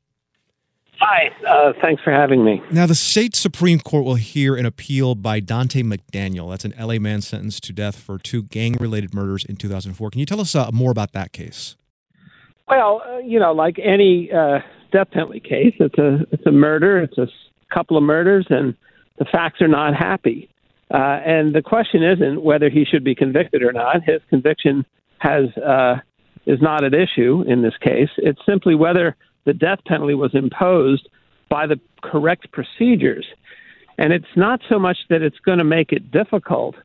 Hi, 1.00 1.30
uh, 1.48 1.74
thanks 1.80 2.02
for 2.02 2.12
having 2.12 2.44
me. 2.44 2.64
Now, 2.72 2.88
the 2.88 2.96
state 2.96 3.36
Supreme 3.36 3.80
Court 3.80 4.06
will 4.06 4.16
hear 4.16 4.56
an 4.56 4.66
appeal 4.66 5.14
by 5.14 5.40
Don'te 5.40 5.84
McDaniel. 5.84 6.50
That's 6.50 6.66
an 6.66 6.74
LA 6.80 6.98
man 6.98 7.22
sentenced 7.22 7.64
to 7.66 7.74
death 7.74 8.00
for 8.00 8.18
two 8.18 8.42
gang 8.42 8.74
related 8.80 9.14
murders 9.14 9.46
in 9.46 9.56
2004. 9.56 10.10
Can 10.10 10.20
you 10.20 10.26
tell 10.26 10.42
us 10.42 10.56
uh, 10.56 10.72
more 10.74 10.90
about 10.90 11.12
that 11.12 11.32
case? 11.32 11.76
Well, 12.68 13.04
uh, 13.08 13.20
you 13.20 13.40
know, 13.40 13.52
like 13.52 13.78
any 13.78 14.32
uh, 14.32 14.62
death 14.92 15.12
penalty 15.12 15.40
case, 15.40 15.76
it's 15.80 16.00
a 16.00 16.26
it's 16.32 16.46
a 16.48 16.52
murder. 16.52 17.00
It's 17.00 17.20
a 17.20 17.28
couple 17.74 17.98
of 17.98 18.04
murders, 18.04 18.46
and 18.50 18.76
the 19.18 19.26
facts 19.26 19.62
are 19.62 19.68
not 19.68 19.96
happy. 19.96 20.50
Uh, 20.94 21.20
and 21.26 21.56
the 21.56 21.62
question 21.62 22.04
isn't 22.04 22.42
whether 22.42 22.70
he 22.70 22.84
should 22.86 23.04
be 23.04 23.16
convicted 23.16 23.64
or 23.64 23.72
not. 23.72 24.04
His 24.04 24.22
conviction 24.30 24.86
has 25.20 25.46
uh, 25.58 25.98
is 26.46 26.62
not 26.62 26.84
at 26.84 26.94
issue 26.94 27.44
in 27.48 27.62
this 27.62 27.78
case. 27.82 28.10
It's 28.18 28.42
simply 28.46 28.76
whether 28.76 29.16
the 29.46 29.54
death 29.54 29.80
penalty 29.86 30.16
was 30.16 30.34
imposed 30.34 31.08
by 31.50 31.68
the 31.68 31.80
correct 32.02 32.52
procedures. 32.52 33.26
And 33.98 34.12
it's 34.14 34.26
not 34.36 34.62
so 34.68 34.80
much 34.80 34.98
that 35.10 35.22
it's 35.22 35.40
going 35.40 35.60
to 35.60 35.64
make 35.64 35.92
it 35.92 36.12
difficult 36.12 36.76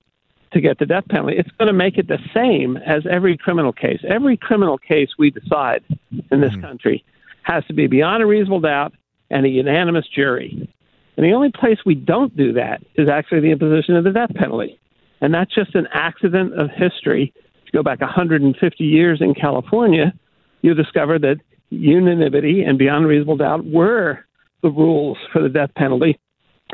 to 0.52 0.60
get 0.60 0.78
the 0.78 0.86
death 0.86 1.06
penalty. 1.08 1.36
It's 1.36 1.50
going 1.58 1.68
to 1.68 1.74
make 1.74 1.98
it 1.98 2.08
the 2.08 2.18
same 2.34 2.76
as 2.76 3.04
every 3.06 3.36
criminal 3.36 3.72
case. 3.72 4.00
Every 4.06 4.36
criminal 4.36 4.78
case 4.78 5.10
we 5.18 5.30
decide 5.30 5.82
in 6.30 6.40
this 6.40 6.52
mm-hmm. 6.52 6.60
country 6.62 7.04
has 7.42 7.64
to 7.66 7.74
be 7.74 7.86
beyond 7.86 8.22
a 8.22 8.26
reasonable 8.26 8.60
doubt 8.60 8.92
and 9.30 9.46
a 9.46 9.48
unanimous 9.48 10.06
jury. 10.08 10.68
And 11.16 11.24
the 11.24 11.32
only 11.32 11.50
place 11.50 11.78
we 11.86 11.94
don't 11.94 12.36
do 12.36 12.52
that 12.54 12.82
is 12.94 13.08
actually 13.08 13.40
the 13.40 13.50
imposition 13.50 13.96
of 13.96 14.04
the 14.04 14.12
death 14.12 14.34
penalty. 14.34 14.78
And 15.20 15.32
that's 15.32 15.54
just 15.54 15.74
an 15.74 15.88
accident 15.92 16.58
of 16.58 16.70
history. 16.70 17.32
If 17.36 17.72
you 17.72 17.78
go 17.78 17.82
back 17.82 18.00
150 18.00 18.84
years 18.84 19.20
in 19.20 19.34
California, 19.34 20.12
you 20.60 20.74
discover 20.74 21.18
that 21.20 21.36
unanimity 21.70 22.62
and 22.62 22.78
beyond 22.78 23.06
reasonable 23.06 23.38
doubt 23.38 23.64
were 23.64 24.24
the 24.62 24.70
rules 24.70 25.18
for 25.32 25.42
the 25.42 25.48
death 25.48 25.70
penalty 25.74 26.18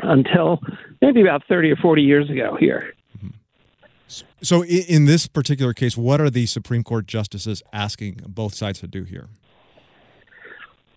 until 0.01 0.59
maybe 1.01 1.21
about 1.21 1.43
30 1.47 1.71
or 1.71 1.75
40 1.77 2.01
years 2.01 2.29
ago 2.29 2.57
here. 2.59 2.93
Mm-hmm. 3.17 3.29
So, 4.41 4.63
in 4.65 5.05
this 5.05 5.27
particular 5.27 5.73
case, 5.73 5.97
what 5.97 6.19
are 6.19 6.29
the 6.29 6.45
Supreme 6.45 6.83
Court 6.83 7.07
justices 7.07 7.63
asking 7.71 8.21
both 8.27 8.53
sides 8.53 8.79
to 8.79 8.87
do 8.87 9.03
here? 9.03 9.29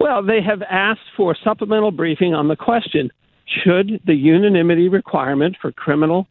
Well, 0.01 0.23
they 0.23 0.43
have 0.43 0.63
asked 0.63 1.09
for 1.17 1.37
supplemental 1.43 1.91
briefing 1.91 2.35
on 2.35 2.49
the 2.49 2.57
question 2.57 3.11
should 3.47 4.01
the 4.05 4.15
unanimity 4.15 4.89
requirement 4.89 5.57
for 5.61 5.73
criminal 5.73 6.27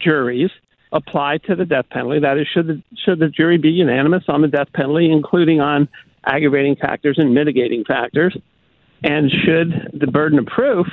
juries 0.00 0.50
apply 0.92 1.38
to 1.38 1.56
the 1.56 1.64
death 1.64 1.86
penalty? 1.90 2.20
That 2.20 2.38
is, 2.38 2.46
should 2.52 2.66
the, 2.66 2.82
should 3.04 3.18
the 3.18 3.28
jury 3.28 3.58
be 3.58 3.70
unanimous 3.70 4.24
on 4.28 4.42
the 4.42 4.48
death 4.48 4.68
penalty, 4.72 5.10
including 5.10 5.60
on 5.60 5.88
aggravating 6.24 6.76
factors 6.76 7.18
and 7.18 7.34
mitigating 7.34 7.84
factors? 7.84 8.36
And 9.04 9.30
should 9.30 9.90
the 9.92 10.06
burden 10.06 10.38
of 10.38 10.46
proof 10.46 10.86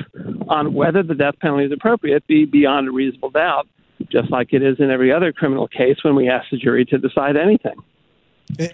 on 0.47 0.73
whether 0.73 1.03
the 1.03 1.13
death 1.13 1.35
penalty 1.39 1.65
is 1.65 1.71
appropriate 1.71 2.25
be 2.25 2.45
beyond 2.45 2.87
a 2.87 2.91
reasonable 2.91 3.29
doubt, 3.29 3.67
just 4.11 4.31
like 4.31 4.51
it 4.51 4.63
is 4.63 4.79
in 4.79 4.89
every 4.89 5.11
other 5.11 5.31
criminal 5.31 5.67
case 5.67 5.97
when 6.01 6.15
we 6.15 6.27
ask 6.27 6.49
the 6.49 6.57
jury 6.57 6.85
to 6.85 6.97
decide 6.97 7.37
anything? 7.37 7.75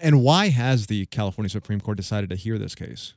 And 0.01 0.21
why 0.21 0.49
has 0.49 0.88
the 0.88 1.05
California 1.08 1.49
Supreme 1.49 1.81
Court 1.81 1.97
decided 1.97 2.29
to 2.29 2.38
hear 2.38 2.58
this 2.58 2.75
case? 2.75 3.13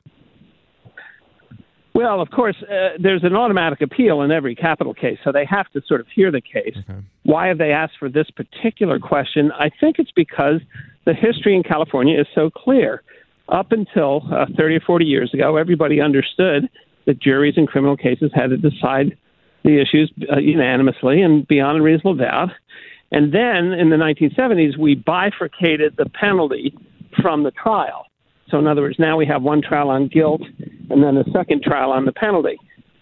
Well, 1.99 2.21
of 2.21 2.31
course, 2.31 2.55
uh, 2.63 2.91
there's 2.97 3.25
an 3.25 3.35
automatic 3.35 3.81
appeal 3.81 4.21
in 4.21 4.31
every 4.31 4.55
capital 4.55 4.93
case, 4.93 5.17
so 5.21 5.33
they 5.33 5.43
have 5.43 5.69
to 5.73 5.81
sort 5.85 5.99
of 5.99 6.07
hear 6.15 6.31
the 6.31 6.39
case. 6.39 6.77
Okay. 6.77 6.99
Why 7.23 7.47
have 7.47 7.57
they 7.57 7.73
asked 7.73 7.95
for 7.99 8.07
this 8.07 8.27
particular 8.29 8.99
question? 8.99 9.51
I 9.51 9.69
think 9.81 9.99
it's 9.99 10.13
because 10.15 10.61
the 11.03 11.13
history 11.13 11.57
in 11.57 11.61
California 11.61 12.17
is 12.17 12.25
so 12.33 12.51
clear. 12.51 13.03
Up 13.49 13.73
until 13.73 14.23
uh, 14.31 14.45
30 14.57 14.77
or 14.77 14.79
40 14.79 15.03
years 15.03 15.33
ago, 15.33 15.57
everybody 15.57 15.99
understood 15.99 16.69
that 17.05 17.19
juries 17.19 17.55
in 17.57 17.67
criminal 17.67 17.97
cases 17.97 18.31
had 18.33 18.51
to 18.51 18.57
decide 18.57 19.17
the 19.65 19.81
issues 19.81 20.09
uh, 20.31 20.37
unanimously 20.37 21.21
and 21.21 21.45
beyond 21.49 21.79
a 21.79 21.81
reasonable 21.81 22.15
doubt. 22.15 22.51
And 23.11 23.33
then 23.33 23.73
in 23.73 23.89
the 23.89 23.97
1970s, 23.97 24.77
we 24.77 24.95
bifurcated 24.95 25.97
the 25.97 26.05
penalty 26.05 26.73
from 27.21 27.43
the 27.43 27.51
trial. 27.51 28.05
So, 28.49 28.57
in 28.57 28.67
other 28.67 28.83
words, 28.83 28.97
now 28.99 29.17
we 29.17 29.25
have 29.25 29.43
one 29.43 29.61
trial 29.61 29.89
on 29.89 30.07
guilt 30.07 30.43
and 30.89 31.03
then 31.03 31.17
a 31.17 31.23
second 31.31 31.63
trial 31.63 31.91
on 31.91 32.05
the 32.05 32.11
penalty. 32.11 32.57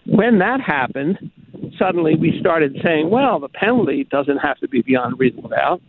When 0.06 0.38
that 0.38 0.60
happened, 0.60 1.30
suddenly 1.78 2.14
we 2.14 2.38
started 2.40 2.76
saying, 2.84 3.10
well, 3.10 3.38
the 3.38 3.48
penalty 3.48 4.04
doesn't 4.10 4.38
have 4.38 4.58
to 4.58 4.68
be 4.68 4.82
beyond 4.82 5.18
reasonable 5.18 5.50
doubt, 5.50 5.82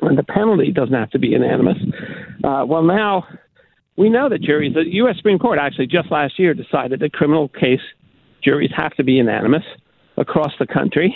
and 0.00 0.18
the 0.18 0.24
penalty 0.24 0.72
doesn't 0.72 0.94
have 0.94 1.10
to 1.10 1.18
be 1.18 1.28
unanimous. 1.28 1.78
Uh, 2.42 2.64
well, 2.66 2.82
now 2.82 3.24
we 3.96 4.08
know 4.08 4.28
that 4.28 4.42
juries, 4.42 4.74
the 4.74 4.84
U.S. 4.94 5.16
Supreme 5.16 5.38
Court 5.38 5.58
actually 5.60 5.86
just 5.86 6.10
last 6.10 6.38
year 6.38 6.54
decided 6.54 7.00
that 7.00 7.12
criminal 7.12 7.48
case 7.48 7.80
juries 8.42 8.72
have 8.76 8.92
to 8.94 9.04
be 9.04 9.12
unanimous 9.12 9.64
across 10.16 10.52
the 10.58 10.66
country. 10.66 11.14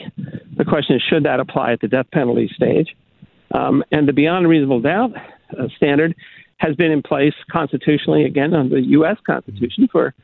The 0.56 0.64
question 0.64 0.96
is, 0.96 1.02
should 1.02 1.24
that 1.24 1.40
apply 1.40 1.72
at 1.72 1.80
the 1.80 1.88
death 1.88 2.06
penalty 2.12 2.50
stage? 2.54 2.94
Um, 3.52 3.82
and 3.90 4.08
the 4.08 4.12
beyond 4.12 4.48
reasonable 4.48 4.80
doubt 4.80 5.12
uh, 5.58 5.68
standard 5.76 6.14
has 6.59 6.75
been 6.75 6.90
in 6.90 7.03
place 7.03 7.35
constitutionally, 7.51 8.25
again, 8.25 8.55
under 8.55 8.77
the 8.77 8.87
U.S. 8.88 9.19
Constitution 9.27 9.88
for 9.90 10.14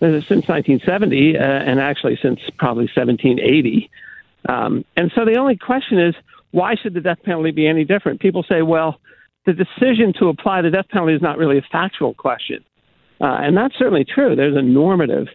uh, 0.00 0.20
since 0.28 0.48
1970, 0.48 1.36
uh, 1.36 1.40
and 1.40 1.80
actually 1.80 2.18
since 2.20 2.40
probably 2.58 2.84
1780. 2.94 3.90
Um, 4.48 4.84
and 4.96 5.12
so 5.14 5.24
the 5.24 5.36
only 5.36 5.56
question 5.56 5.98
is, 5.98 6.14
why 6.50 6.74
should 6.74 6.94
the 6.94 7.00
death 7.00 7.18
penalty 7.24 7.50
be 7.50 7.66
any 7.66 7.84
different? 7.84 8.20
People 8.20 8.44
say, 8.48 8.62
well, 8.62 9.00
the 9.46 9.52
decision 9.52 10.12
to 10.18 10.28
apply 10.28 10.62
the 10.62 10.70
death 10.70 10.88
penalty 10.88 11.14
is 11.14 11.22
not 11.22 11.38
really 11.38 11.58
a 11.58 11.66
factual 11.70 12.14
question. 12.14 12.64
Uh, 13.20 13.38
and 13.40 13.56
that's 13.56 13.76
certainly 13.78 14.04
true. 14.04 14.34
There's 14.36 14.56
a 14.56 14.62
normative, 14.62 15.28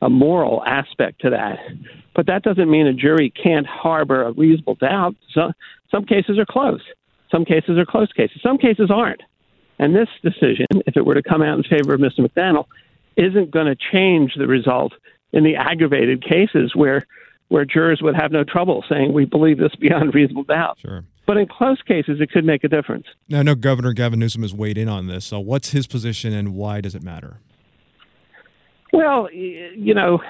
a 0.00 0.08
moral 0.08 0.64
aspect 0.64 1.20
to 1.22 1.30
that. 1.30 1.58
But 2.14 2.26
that 2.26 2.42
doesn't 2.42 2.70
mean 2.70 2.86
a 2.86 2.92
jury 2.92 3.30
can't 3.30 3.66
harbor 3.66 4.22
a 4.22 4.32
reasonable 4.32 4.76
doubt. 4.76 5.16
So, 5.32 5.52
some 5.90 6.04
cases 6.04 6.38
are 6.38 6.46
close. 6.46 6.80
Some 7.30 7.44
cases 7.44 7.78
are 7.78 7.86
close 7.86 8.12
cases. 8.12 8.40
Some 8.42 8.58
cases 8.58 8.90
aren't. 8.90 9.22
And 9.78 9.94
this 9.94 10.08
decision, 10.22 10.66
if 10.86 10.96
it 10.96 11.04
were 11.04 11.14
to 11.14 11.22
come 11.22 11.42
out 11.42 11.58
in 11.58 11.64
favor 11.64 11.94
of 11.94 12.00
Mr. 12.00 12.20
McDaniel, 12.20 12.66
isn't 13.16 13.50
going 13.50 13.66
to 13.66 13.76
change 13.92 14.32
the 14.36 14.46
result 14.46 14.92
in 15.32 15.44
the 15.44 15.56
aggravated 15.56 16.22
cases 16.22 16.72
where 16.74 17.06
where 17.48 17.64
jurors 17.64 18.00
would 18.02 18.16
have 18.16 18.32
no 18.32 18.42
trouble 18.42 18.82
saying 18.88 19.12
we 19.12 19.26
believe 19.26 19.58
this 19.58 19.74
beyond 19.78 20.14
reasonable 20.14 20.44
doubt. 20.44 20.78
Sure. 20.80 21.04
But 21.26 21.36
in 21.36 21.46
close 21.46 21.80
cases, 21.82 22.20
it 22.20 22.30
could 22.30 22.44
make 22.44 22.64
a 22.64 22.68
difference. 22.68 23.06
Now, 23.28 23.40
I 23.40 23.42
know 23.42 23.54
Governor 23.54 23.92
Gavin 23.92 24.18
Newsom 24.18 24.42
has 24.42 24.52
weighed 24.52 24.76
in 24.76 24.88
on 24.88 25.06
this. 25.06 25.24
So, 25.24 25.40
what's 25.40 25.70
his 25.70 25.86
position, 25.86 26.32
and 26.32 26.54
why 26.54 26.80
does 26.80 26.94
it 26.94 27.02
matter? 27.02 27.38
Well, 28.92 29.30
you 29.32 29.94
know, 29.94 30.20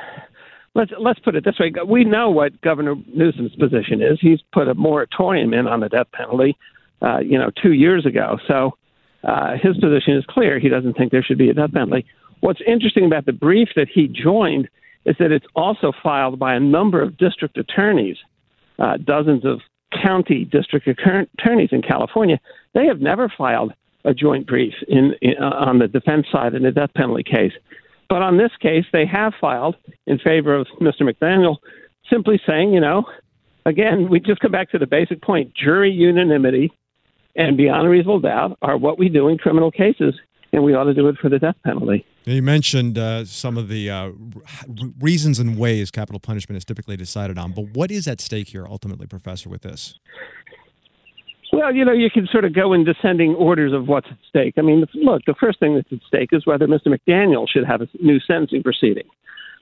let's 0.74 0.92
let's 0.98 1.18
put 1.20 1.35
it 1.35 1.44
this 1.44 1.59
way: 1.59 1.72
we 1.87 2.04
know 2.04 2.30
what 2.30 2.61
Governor 2.61 2.94
Newsom's 3.12 3.54
position 3.57 4.00
is. 4.02 4.18
He's 4.20 4.40
put 4.52 4.68
a 4.68 4.74
moratorium 4.74 5.52
in 5.52 5.66
on 5.66 5.80
the 5.80 5.88
death 5.88 6.07
penalty, 6.12 6.57
uh, 7.02 7.18
you 7.18 7.38
know, 7.38 7.50
two 7.62 7.72
years 7.72 8.07
ago. 8.07 8.38
So 8.46 8.76
uh, 9.25 9.57
his 9.61 9.77
position 9.79 10.17
is 10.17 10.25
clear. 10.29 10.59
He 10.59 10.69
doesn't 10.69 10.97
think 10.97 11.13
there 11.13 11.23
should 11.23 11.39
be 11.39 11.51
a 11.51 11.55
death 11.55 11.73
penalty. 11.73 12.07
What's 12.41 12.61
interesting 12.67 13.07
about 13.07 13.27
the 13.27 13.33
brief 13.33 13.71
that 13.77 13.89
he 13.93 14.07
joined 14.07 14.69
is 15.07 15.17
that 15.19 15.33
it's 15.33 15.47
also 15.55 15.93
filed 16.03 16.39
by 16.39 16.55
a 16.55 16.61
number 16.61 17.01
of 17.03 17.17
district 17.17 17.57
attorneys, 17.57 18.17
uh, 18.79 18.99
dozens 18.99 19.45
of 19.45 19.61
county 20.03 20.45
district 20.45 20.89
attorneys 20.89 21.71
in 21.73 21.83
California. 21.83 22.39
They 22.75 22.87
have 22.87 23.01
never 23.01 23.33
filed 23.37 23.73
a 24.05 24.13
joint 24.13 24.47
brief 24.47 24.75
in, 24.89 25.15
in 25.23 25.35
uh, 25.41 25.51
on 25.51 25.79
the 25.79 25.89
defense 25.89 26.27
side 26.31 26.55
in 26.55 26.65
a 26.65 26.73
death 26.73 26.91
penalty 26.95 27.23
case. 27.23 27.53
But 28.09 28.23
on 28.23 28.37
this 28.37 28.51
case, 28.61 28.85
they 28.93 29.07
have 29.07 29.33
filed 29.41 29.77
in 30.07 30.19
favor 30.19 30.55
of 30.55 30.67
Mr. 30.81 31.03
McDaniel, 31.03 31.57
simply 32.11 32.39
saying, 32.47 32.75
you 32.75 32.81
know, 32.81 33.05
again, 33.65 34.09
we 34.11 34.21
just 34.21 34.41
come 34.41 34.53
back 34.53 34.71
to 34.71 34.79
the 34.79 34.87
basic 34.87 35.23
point 35.23 35.55
jury 35.55 35.91
unanimity 35.91 36.71
and 37.37 37.57
beyond 37.57 37.87
a 37.87 37.90
reasonable 37.90 38.20
doubt 38.20 38.59
are 38.62 38.77
what 38.77 38.99
we 38.99 39.09
do 39.09 39.29
in 39.29 39.38
criminal 39.38 39.70
cases, 39.70 40.14
and 40.53 40.62
we 40.62 40.75
ought 40.75 40.85
to 40.85 40.94
do 40.94 41.09
it 41.09 41.16
for 41.20 41.29
the 41.29 41.38
death 41.38 41.57
penalty. 41.64 42.05
You 42.25 42.42
mentioned 42.42 42.97
uh, 42.97 43.25
some 43.25 43.59
of 43.59 43.68
the 43.68 43.90
uh, 43.90 44.11
reasons 45.01 45.38
and 45.38 45.59
ways 45.59 45.90
capital 45.90 46.20
punishment 46.20 46.57
is 46.57 46.64
typically 46.64 46.97
decided 46.97 47.38
on, 47.38 47.53
but 47.53 47.66
what 47.75 47.90
is 47.90 48.09
at 48.09 48.20
stake 48.20 48.49
here 48.49 48.66
ultimately, 48.66 49.07
Professor, 49.07 49.49
with 49.49 49.62
this? 49.62 49.99
Well, 51.53 51.73
you 51.75 51.85
know, 51.85 51.92
you 51.92 52.11
can 52.11 52.27
sort 52.33 52.44
of 52.44 52.53
go 52.53 52.73
in 52.73 52.85
descending 52.85 53.35
orders 53.37 53.73
of 53.73 53.87
what's 53.87 54.09
at 54.11 54.18
stake. 54.29 54.55
I 54.59 54.62
mean, 54.62 54.85
look, 54.94 55.23
the 55.25 55.35
first 55.38 55.61
thing 55.61 55.77
that's 55.77 55.92
at 55.92 56.01
stake 56.07 56.31
is 56.33 56.47
whether 56.47 56.66
Mr. 56.66 56.87
McDaniel 56.88 57.49
should 57.49 57.64
have 57.64 57.81
a 57.81 57.88
new 58.01 58.18
sentencing 58.18 58.62
proceeding. 58.62 59.05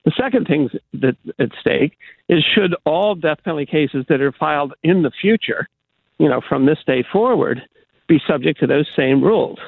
The 0.04 0.12
second 0.18 0.46
thing 0.46 0.70
that's 0.94 1.18
at 1.38 1.50
stake 1.60 1.98
is 2.28 2.42
should 2.54 2.74
all 2.86 3.14
death 3.14 3.38
penalty 3.44 3.66
cases 3.66 4.04
that 4.08 4.20
are 4.20 4.32
filed 4.32 4.72
in 4.82 5.02
the 5.02 5.12
future 5.20 5.68
you 6.18 6.28
know, 6.28 6.40
from 6.48 6.66
this 6.66 6.78
day 6.86 7.04
forward, 7.12 7.62
be 8.08 8.20
subject 8.26 8.60
to 8.60 8.66
those 8.66 8.86
same 8.96 9.22
rules. 9.22 9.58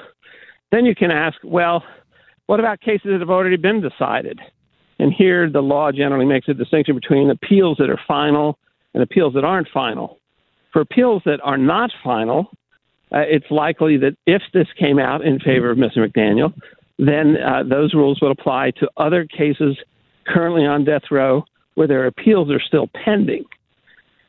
Then 0.71 0.85
you 0.85 0.95
can 0.95 1.11
ask, 1.11 1.37
well, 1.45 1.85
what 2.47 2.61
about 2.61 2.81
cases 2.81 3.11
that 3.13 3.21
have 3.21 3.31
already 3.31 3.57
been 3.57 3.81
decided? 3.81 4.41
And 4.99 5.13
here 5.13 5.51
the 5.51 5.61
law 5.61 5.93
generally 5.93 6.27
makes 6.27 6.49
a 6.49 6.55
distinction 6.55 6.95
between 6.95 7.31
appeals 7.31 7.79
that 7.79 7.91
are 7.91 8.01
final 8.07 8.59
and 8.93 9.03
appeals 9.03 9.35
that 9.35 9.45
aren't 9.45 9.69
final. 9.69 10.19
For 10.73 10.81
appeals 10.81 11.23
that 11.25 11.41
are 11.43 11.59
not 11.59 11.91
final, 12.03 12.51
uh, 13.13 13.21
it's 13.21 13.51
likely 13.51 13.97
that 13.99 14.17
if 14.27 14.43
this 14.53 14.67
came 14.79 14.99
out 14.99 15.25
in 15.25 15.39
favor 15.39 15.71
of 15.71 15.79
Mr. 15.79 15.99
McDaniel, 15.99 16.53
then 16.99 17.37
uh, 17.37 17.63
those 17.63 17.95
rules 17.95 18.21
would 18.21 18.31
apply 18.31 18.73
to 18.79 18.89
other 18.97 19.27
cases 19.27 19.77
currently 20.27 20.65
on 20.65 20.85
death 20.85 21.03
row 21.11 21.45
where 21.75 21.89
their 21.89 22.07
appeals 22.07 22.51
are 22.51 22.61
still 22.61 22.89
pending. 23.05 23.45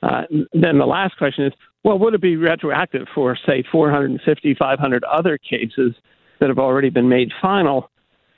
Uh, 0.02 0.24
then 0.54 0.78
the 0.78 0.86
last 0.86 1.18
question 1.18 1.46
is 1.46 1.54
well, 1.86 2.00
would 2.00 2.16
it 2.16 2.22
be 2.22 2.36
retroactive 2.36 3.08
for, 3.14 3.38
say, 3.46 3.64
450, 3.72 4.56
500 4.56 5.04
other 5.04 5.38
cases 5.38 5.94
that 6.40 6.50
have 6.50 6.58
already 6.58 6.90
been 6.90 7.08
made 7.08 7.32
final? 7.40 7.92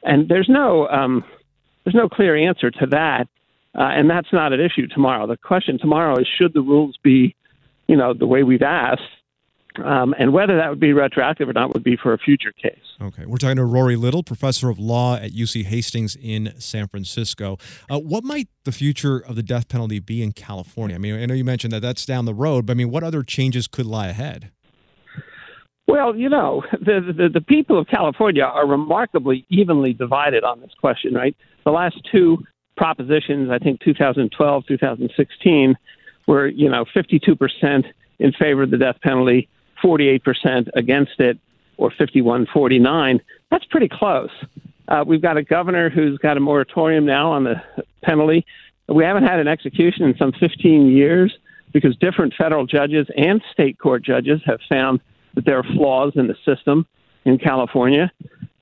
And 0.03 0.27
there's 0.27 0.49
no 0.49 0.86
um, 0.89 1.23
there's 1.86 1.95
no 1.95 2.10
clear 2.10 2.36
answer 2.36 2.69
to 2.69 2.86
that, 2.88 3.29
uh, 3.73 3.83
and 3.83 4.10
that's 4.10 4.33
not 4.33 4.51
at 4.51 4.60
issue 4.60 4.88
tomorrow. 4.88 5.25
The 5.27 5.38
question 5.38 5.79
tomorrow 5.79 6.19
is 6.19 6.27
should 6.38 6.53
the 6.53 6.62
rules 6.62 6.97
be, 7.01 7.36
you 7.88 7.95
know, 7.95 8.13
the 8.13 8.27
way 8.27 8.43
we've 8.43 8.62
asked, 8.62 9.01
um, 9.84 10.13
and 10.18 10.34
whether 10.34 10.58
that 10.58 10.70
would 10.70 10.80
be 10.80 10.94
retroactive 10.94 11.50
or 11.50 11.54
not 11.54 11.74
would 11.74 11.84
be 11.84 11.98
for 11.98 12.13
a 12.13 12.18
future 12.18 12.52
case. 12.52 12.80
Okay. 13.02 13.26
We're 13.26 13.38
talking 13.38 13.58
to 13.58 13.66
Rory 13.66 13.96
Little, 13.96 14.24
professor 14.24 14.70
of 14.70 14.80
law 14.80 15.16
at 15.16 15.32
UC 15.32 15.66
Hastings 15.66 16.18
in 16.20 16.54
San 16.60 16.88
Francisco. 16.88 17.58
Uh, 17.90 18.00
what 18.00 18.24
might 18.24 18.48
the 18.63 18.72
future 18.72 19.18
of 19.18 19.36
the 19.36 19.44
death 19.44 19.68
penalty 19.68 20.00
be 20.00 20.22
in 20.22 20.32
California? 20.32 20.96
I 20.96 21.00
mean, 21.00 21.20
I 21.20 21.26
know 21.26 21.34
you 21.34 21.46
mentioned 21.46 21.74
that 21.74 21.82
that's 21.82 22.06
down 22.06 22.26
the 22.26 22.34
road, 22.34 22.66
but 22.66 22.74
I 22.74 22.76
mean, 22.76 22.90
what 22.90 23.04
other 23.04 23.24
changes 23.24 23.68
could 23.68 23.86
lie 23.86 24.08
ahead? 24.08 24.52
Well, 25.88 26.16
you 26.16 26.30
know, 26.30 26.63
the, 26.72 27.13
the, 27.16 27.30
the 27.30 27.42
people 27.42 27.80
of 27.80 27.88
California 27.88 28.44
are 28.44 28.68
remarkably 28.68 29.46
evenly 29.50 29.94
divided 29.94 30.44
on 30.44 30.60
this 30.60 30.72
question, 30.80 31.13
right? 31.13 31.36
The 31.66 31.72
last 31.72 31.98
two 32.12 32.44
propositions, 32.76 33.50
I 33.50 33.58
think 33.58 33.82
2012, 33.82 34.66
2016, 34.68 35.76
were, 36.28 36.48
you 36.48 36.70
know, 36.70 36.86
52% 36.96 37.86
in 38.20 38.32
favor 38.34 38.63
of 38.63 38.72
the 38.72 38.78
death 38.78 38.98
penalty, 39.02 39.50
48% 39.84 40.70
against 40.76 41.20
it, 41.20 41.38
or 41.78 41.92
51 41.92 42.48
49. 42.52 43.22
That's 43.52 43.66
pretty 43.66 43.90
close. 43.90 44.32
Uh, 44.88 45.04
we've 45.06 45.22
got 45.22 45.38
a 45.38 45.44
governor 45.44 45.90
who's 45.90 46.18
got 46.20 46.38
a 46.38 46.40
moratorium 46.40 47.06
now 47.06 47.32
on 47.32 47.44
the 47.44 47.56
penalty. 48.04 48.46
We 48.88 49.04
haven't 49.04 49.24
had 49.24 49.40
an 49.40 49.48
execution 49.48 50.06
in 50.06 50.16
some 50.18 50.32
15 50.40 50.90
years 50.90 51.38
because 51.74 51.96
different 51.98 52.34
federal 52.38 52.66
judges 52.66 53.08
and 53.18 53.42
state 53.52 53.78
court 53.80 54.04
judges 54.04 54.42
have 54.46 54.60
found 54.70 55.02
that 55.36 55.46
there 55.46 55.58
are 55.58 55.63
flaws 55.76 56.13
in 56.16 56.28
the 56.28 56.36
system 56.46 56.88
in 57.26 57.38
California. 57.38 58.12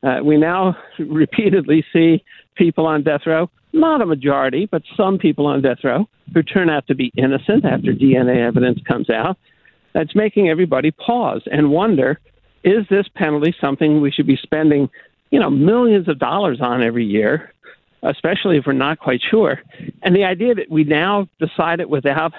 Uh, 0.04 0.20
we 0.24 0.38
now 0.38 0.76
repeatedly 1.00 1.86
see 1.94 2.24
people 2.56 2.88
on 2.88 3.04
death 3.04 3.22
row, 3.26 3.50
not 3.74 4.02
a 4.02 4.06
majority, 4.06 4.66
but 4.66 4.82
some 4.98 5.18
people 5.18 5.46
on 5.46 5.62
death 5.62 5.80
row 5.84 6.08
who 6.34 6.42
turn 6.42 6.70
out 6.70 6.88
to 6.88 6.96
be 6.96 7.12
innocent 7.16 7.66
after 7.66 7.94
DNA 7.94 8.46
evidence 8.46 8.80
comes 8.88 9.10
out. 9.10 9.38
That's 9.96 10.14
making 10.14 10.50
everybody 10.50 10.92
pause 10.92 11.42
and 11.50 11.72
wonder 11.72 12.20
is 12.66 12.86
this 12.90 13.08
penalty 13.16 13.56
something 13.62 14.02
we 14.02 14.12
should 14.12 14.28
be 14.28 14.36
spending, 14.36 14.90
you 15.32 15.40
know, 15.40 15.50
millions 15.50 16.10
of 16.10 16.20
dollars 16.20 16.60
on 16.60 16.84
every 16.84 17.06
year, 17.06 17.54
especially 18.04 18.58
if 18.58 18.66
we're 18.66 18.74
not 18.74 19.00
quite 19.00 19.22
sure? 19.22 19.62
And 20.02 20.14
the 20.14 20.26
idea 20.26 20.54
that 20.56 20.70
we 20.70 20.84
now 20.84 21.30
decide 21.40 21.80
it 21.80 21.90
without 21.90 22.34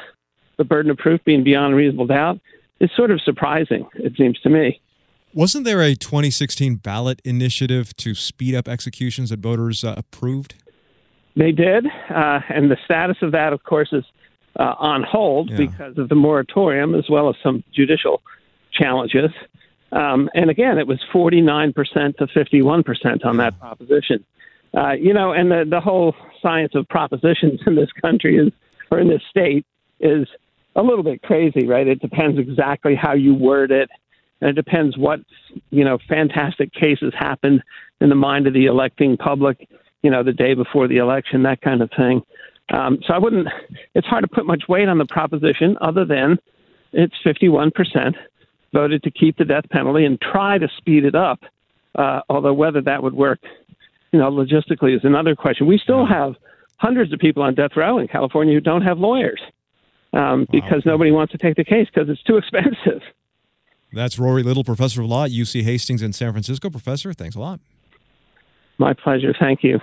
the 0.59 0.64
burden 0.64 0.90
of 0.90 0.99
proof 0.99 1.25
being 1.25 1.45
beyond 1.45 1.75
reasonable 1.75 2.07
doubt 2.07 2.40
is 2.79 2.90
sort 2.95 3.11
of 3.11 3.23
surprising, 3.23 3.88
it 3.95 4.12
seems 4.19 4.38
to 4.40 4.51
me. 4.51 4.79
Wasn't 5.33 5.64
there 5.64 5.81
a 5.81 5.95
2016 5.95 6.77
ballot 6.77 7.23
initiative 7.25 7.97
to 7.97 8.14
speed 8.14 8.55
up 8.55 8.69
executions 8.69 9.31
that 9.31 9.38
voters 9.38 9.83
uh, 9.83 9.95
approved? 9.97 10.57
They 11.37 11.53
did, 11.53 11.87
uh, 11.87 12.40
and 12.51 12.71
the 12.71 12.77
status 12.85 13.16
of 13.23 13.33
that, 13.33 13.55
of 13.55 13.64
course, 13.64 13.90
is 13.92 14.05
uh, 14.59 14.75
on 14.79 15.03
hold 15.03 15.51
Yeah. 15.51 15.57
because 15.59 15.99
of 15.99 16.09
the 16.09 16.14
moratorium 16.14 16.95
as 16.95 17.09
well 17.09 17.29
as 17.29 17.37
some 17.42 17.62
judicial 17.75 18.23
challenges. 18.73 19.31
Um, 19.92 20.29
and 20.35 20.51
again, 20.51 20.79
it 20.79 20.87
was 20.87 20.99
49% 21.12 21.75
to 22.19 22.27
51% 22.27 23.25
on 23.25 23.37
that 23.37 23.59
proposition. 23.59 24.25
Uh, 24.77 24.92
you 24.92 25.14
know, 25.14 25.33
and 25.33 25.51
the, 25.51 25.64
the 25.69 25.81
whole 25.81 26.14
science 26.42 26.75
of 26.75 26.88
propositions 26.88 27.61
in 27.66 27.77
this 27.77 27.90
country 27.92 28.37
is, 28.37 28.53
or 28.90 28.99
in 28.99 29.09
this 29.09 29.23
state, 29.31 29.64
is 30.01 30.27
a 30.75 30.83
little 30.83 31.03
bit 31.05 31.23
crazy, 31.23 31.66
right? 31.66 31.87
It 31.87 32.01
depends 32.01 32.38
exactly 32.38 32.95
how 32.95 33.14
you 33.14 33.35
word 33.35 33.71
it, 33.71 33.88
and 34.40 34.51
it 34.51 34.53
depends 34.53 34.99
what, 34.99 35.21
you 35.71 35.85
know, 35.85 35.99
fantastic 36.09 36.73
cases 36.73 37.14
happened 37.19 37.62
in 38.01 38.11
the 38.11 38.14
mind 38.14 38.47
of 38.47 38.53
the 38.53 38.66
electing 38.66 39.16
public, 39.16 39.66
you 40.03 40.11
know, 40.11 40.23
the 40.23 40.33
day 40.33 40.53
before 40.53 40.88
the 40.88 40.99
election, 40.99 41.45
that 41.45 41.62
kind 41.62 41.81
of 41.81 41.90
thing. 41.97 42.21
Um, 42.72 42.98
so 43.07 43.14
I 43.14 43.18
wouldn't, 43.18 43.48
it's 43.94 44.07
hard 44.07 44.24
to 44.24 44.29
put 44.29 44.46
much 44.46 44.64
weight 44.68 44.88
on 44.88 44.98
the 44.98 45.07
proposition 45.07 45.76
other 45.81 46.05
than 46.05 46.38
it's 46.92 47.14
51% 47.24 47.72
voted 48.72 49.02
to 49.05 49.11
keep 49.11 49.38
the 49.38 49.44
death 49.44 49.64
penalty 49.70 50.05
and 50.05 50.20
try 50.20 50.59
to 50.59 50.68
speed 50.76 51.05
it 51.05 51.14
up. 51.14 51.40
Uh, 51.94 52.20
although 52.29 52.52
whether 52.52 52.83
that 52.83 53.02
would 53.02 53.14
work, 53.14 53.40
you 54.12 54.18
know, 54.18 54.31
logistically 54.31 54.94
is 54.94 55.00
another 55.05 55.35
question. 55.35 55.66
We 55.66 55.79
still 55.79 56.05
have 56.05 56.35
hundreds 56.76 57.12
of 57.12 57.18
people 57.18 57.42
on 57.42 57.55
death 57.55 57.70
row 57.76 57.98
in 57.98 58.09
California 58.09 58.52
who 58.52 58.61
don't 58.61 58.83
have 58.83 58.98
lawyers 58.98 59.40
um, 60.12 60.46
because 60.50 60.83
nobody 60.85 61.11
wants 61.11 61.33
to 61.33 61.38
take 61.38 61.57
the 61.57 61.64
case 61.64 61.88
because 61.92 62.09
it's 62.11 62.22
too 62.24 62.37
expensive. 62.38 63.02
That's 63.92 64.18
Rory 64.18 64.42
Little, 64.42 64.64
professor 64.64 65.00
of 65.00 65.09
law 65.09 65.24
at 65.24 65.31
UC 65.31 65.62
Hastings 65.62 66.02
in 66.02 66.12
San 66.12 66.33
Francisco. 66.33 66.68
Professor, 66.68 67.12
thanks 67.12 67.35
a 67.35 67.40
lot. 67.40 67.61
My 68.79 68.92
pleasure. 68.92 69.35
Thank 69.38 69.62
you. 69.62 69.81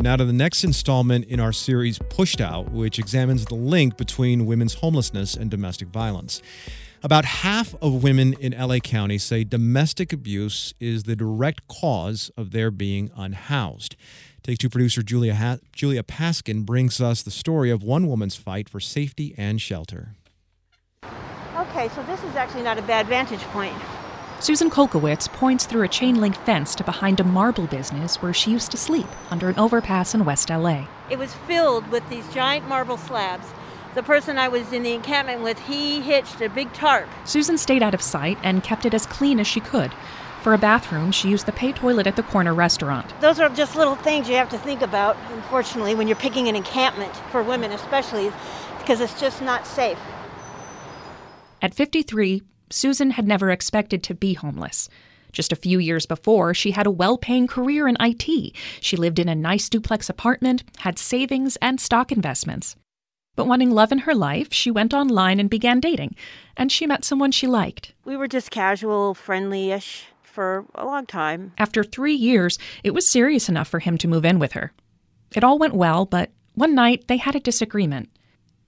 Right, 0.00 0.04
now 0.04 0.16
to 0.16 0.24
the 0.24 0.32
next 0.32 0.64
installment 0.64 1.26
in 1.26 1.40
our 1.40 1.52
series, 1.52 1.98
Pushed 1.98 2.40
Out, 2.40 2.70
which 2.70 2.98
examines 2.98 3.44
the 3.44 3.54
link 3.54 3.96
between 3.96 4.46
women's 4.46 4.74
homelessness 4.74 5.34
and 5.34 5.50
domestic 5.50 5.88
violence. 5.88 6.40
About 7.02 7.24
half 7.24 7.74
of 7.82 8.02
women 8.02 8.34
in 8.34 8.52
LA 8.52 8.78
County 8.78 9.18
say 9.18 9.44
domestic 9.44 10.12
abuse 10.12 10.74
is 10.80 11.04
the 11.04 11.16
direct 11.16 11.66
cause 11.68 12.30
of 12.36 12.50
their 12.50 12.70
being 12.70 13.10
unhoused. 13.16 13.96
Take 14.42 14.58
two 14.58 14.68
producer 14.68 15.02
Julia, 15.02 15.34
ha- 15.34 15.58
Julia 15.72 16.02
Paskin 16.02 16.64
brings 16.64 17.00
us 17.00 17.22
the 17.22 17.30
story 17.30 17.70
of 17.70 17.82
one 17.82 18.06
woman's 18.06 18.36
fight 18.36 18.68
for 18.68 18.80
safety 18.80 19.34
and 19.36 19.60
shelter. 19.60 20.14
Okay, 21.56 21.88
so 21.90 22.02
this 22.04 22.22
is 22.24 22.36
actually 22.36 22.62
not 22.62 22.78
a 22.78 22.82
bad 22.82 23.06
vantage 23.06 23.40
point. 23.52 23.74
Susan 24.40 24.70
Kolkowitz 24.70 25.30
points 25.30 25.66
through 25.66 25.82
a 25.82 25.88
chain 25.88 26.18
link 26.18 26.34
fence 26.34 26.74
to 26.74 26.82
behind 26.82 27.20
a 27.20 27.24
marble 27.24 27.66
business 27.66 28.22
where 28.22 28.32
she 28.32 28.50
used 28.50 28.70
to 28.70 28.76
sleep 28.78 29.06
under 29.30 29.50
an 29.50 29.58
overpass 29.58 30.14
in 30.14 30.24
West 30.24 30.48
LA. 30.48 30.86
It 31.10 31.18
was 31.18 31.34
filled 31.46 31.86
with 31.88 32.08
these 32.08 32.26
giant 32.32 32.66
marble 32.66 32.96
slabs. 32.96 33.46
The 33.94 34.02
person 34.02 34.38
I 34.38 34.48
was 34.48 34.72
in 34.72 34.82
the 34.82 34.94
encampment 34.94 35.42
with, 35.42 35.58
he 35.58 36.00
hitched 36.00 36.40
a 36.40 36.48
big 36.48 36.72
tarp. 36.72 37.06
Susan 37.26 37.58
stayed 37.58 37.82
out 37.82 37.92
of 37.92 38.00
sight 38.00 38.38
and 38.42 38.62
kept 38.62 38.86
it 38.86 38.94
as 38.94 39.04
clean 39.04 39.40
as 39.40 39.46
she 39.46 39.60
could. 39.60 39.92
For 40.40 40.54
a 40.54 40.58
bathroom, 40.58 41.12
she 41.12 41.28
used 41.28 41.44
the 41.44 41.52
pay 41.52 41.72
toilet 41.72 42.06
at 42.06 42.16
the 42.16 42.22
corner 42.22 42.54
restaurant. 42.54 43.12
Those 43.20 43.40
are 43.40 43.50
just 43.50 43.76
little 43.76 43.94
things 43.94 44.26
you 44.26 44.36
have 44.36 44.48
to 44.48 44.58
think 44.58 44.80
about, 44.80 45.18
unfortunately, 45.32 45.94
when 45.94 46.08
you're 46.08 46.16
picking 46.16 46.48
an 46.48 46.56
encampment, 46.56 47.14
for 47.30 47.42
women 47.42 47.72
especially, 47.72 48.32
because 48.78 49.02
it's 49.02 49.20
just 49.20 49.42
not 49.42 49.66
safe. 49.66 49.98
At 51.60 51.74
53, 51.74 52.42
Susan 52.70 53.10
had 53.12 53.26
never 53.26 53.50
expected 53.50 54.02
to 54.04 54.14
be 54.14 54.34
homeless. 54.34 54.88
Just 55.32 55.52
a 55.52 55.56
few 55.56 55.78
years 55.78 56.06
before, 56.06 56.54
she 56.54 56.72
had 56.72 56.86
a 56.86 56.90
well 56.90 57.18
paying 57.18 57.46
career 57.46 57.86
in 57.86 57.96
IT. 58.00 58.54
She 58.80 58.96
lived 58.96 59.18
in 59.18 59.28
a 59.28 59.34
nice 59.34 59.68
duplex 59.68 60.08
apartment, 60.08 60.64
had 60.78 60.98
savings 60.98 61.56
and 61.56 61.80
stock 61.80 62.10
investments. 62.10 62.76
But 63.36 63.46
wanting 63.46 63.70
love 63.70 63.92
in 63.92 64.00
her 64.00 64.14
life, 64.14 64.52
she 64.52 64.70
went 64.70 64.92
online 64.92 65.38
and 65.38 65.48
began 65.48 65.80
dating, 65.80 66.16
and 66.56 66.70
she 66.70 66.86
met 66.86 67.04
someone 67.04 67.30
she 67.30 67.46
liked. 67.46 67.94
We 68.04 68.16
were 68.16 68.28
just 68.28 68.50
casual, 68.50 69.14
friendly 69.14 69.70
ish 69.70 70.06
for 70.22 70.66
a 70.74 70.84
long 70.84 71.06
time. 71.06 71.52
After 71.58 71.84
three 71.84 72.14
years, 72.14 72.58
it 72.82 72.92
was 72.92 73.08
serious 73.08 73.48
enough 73.48 73.68
for 73.68 73.78
him 73.78 73.96
to 73.98 74.08
move 74.08 74.24
in 74.24 74.38
with 74.38 74.52
her. 74.52 74.72
It 75.34 75.44
all 75.44 75.58
went 75.58 75.74
well, 75.74 76.06
but 76.06 76.30
one 76.54 76.74
night 76.74 77.06
they 77.06 77.18
had 77.18 77.36
a 77.36 77.40
disagreement. 77.40 78.10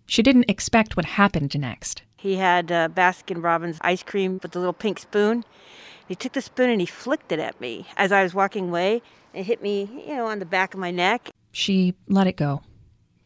She 0.06 0.22
didn't 0.22 0.50
expect 0.50 0.96
what 0.96 1.06
happened 1.06 1.58
next. 1.58 2.02
He 2.22 2.36
had 2.36 2.70
uh, 2.70 2.88
Baskin 2.88 3.42
Robbins 3.42 3.78
ice 3.80 4.04
cream 4.04 4.38
with 4.40 4.52
the 4.52 4.60
little 4.60 4.72
pink 4.72 5.00
spoon. 5.00 5.44
He 6.06 6.14
took 6.14 6.34
the 6.34 6.40
spoon 6.40 6.70
and 6.70 6.80
he 6.80 6.86
flicked 6.86 7.32
it 7.32 7.40
at 7.40 7.60
me 7.60 7.84
as 7.96 8.12
I 8.12 8.22
was 8.22 8.32
walking 8.32 8.68
away. 8.68 9.02
It 9.34 9.42
hit 9.42 9.60
me, 9.60 9.90
you 10.06 10.14
know, 10.14 10.26
on 10.26 10.38
the 10.38 10.46
back 10.46 10.72
of 10.72 10.78
my 10.78 10.92
neck. 10.92 11.30
She 11.50 11.94
let 12.06 12.28
it 12.28 12.36
go. 12.36 12.62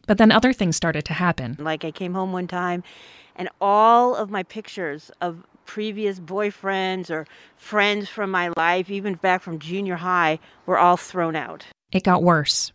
But 0.06 0.16
then 0.16 0.32
other 0.32 0.54
things 0.54 0.76
started 0.76 1.04
to 1.04 1.12
happen. 1.12 1.58
Like 1.58 1.84
I 1.84 1.90
came 1.90 2.14
home 2.14 2.32
one 2.32 2.46
time 2.46 2.82
and 3.34 3.50
all 3.60 4.14
of 4.14 4.30
my 4.30 4.42
pictures 4.42 5.10
of 5.20 5.44
previous 5.66 6.18
boyfriends 6.18 7.10
or 7.10 7.26
friends 7.58 8.08
from 8.08 8.30
my 8.30 8.50
life, 8.56 8.88
even 8.88 9.16
back 9.16 9.42
from 9.42 9.58
junior 9.58 9.96
high, 9.96 10.38
were 10.64 10.78
all 10.78 10.96
thrown 10.96 11.36
out. 11.36 11.66
It 11.92 12.02
got 12.02 12.22
worse. 12.22 12.72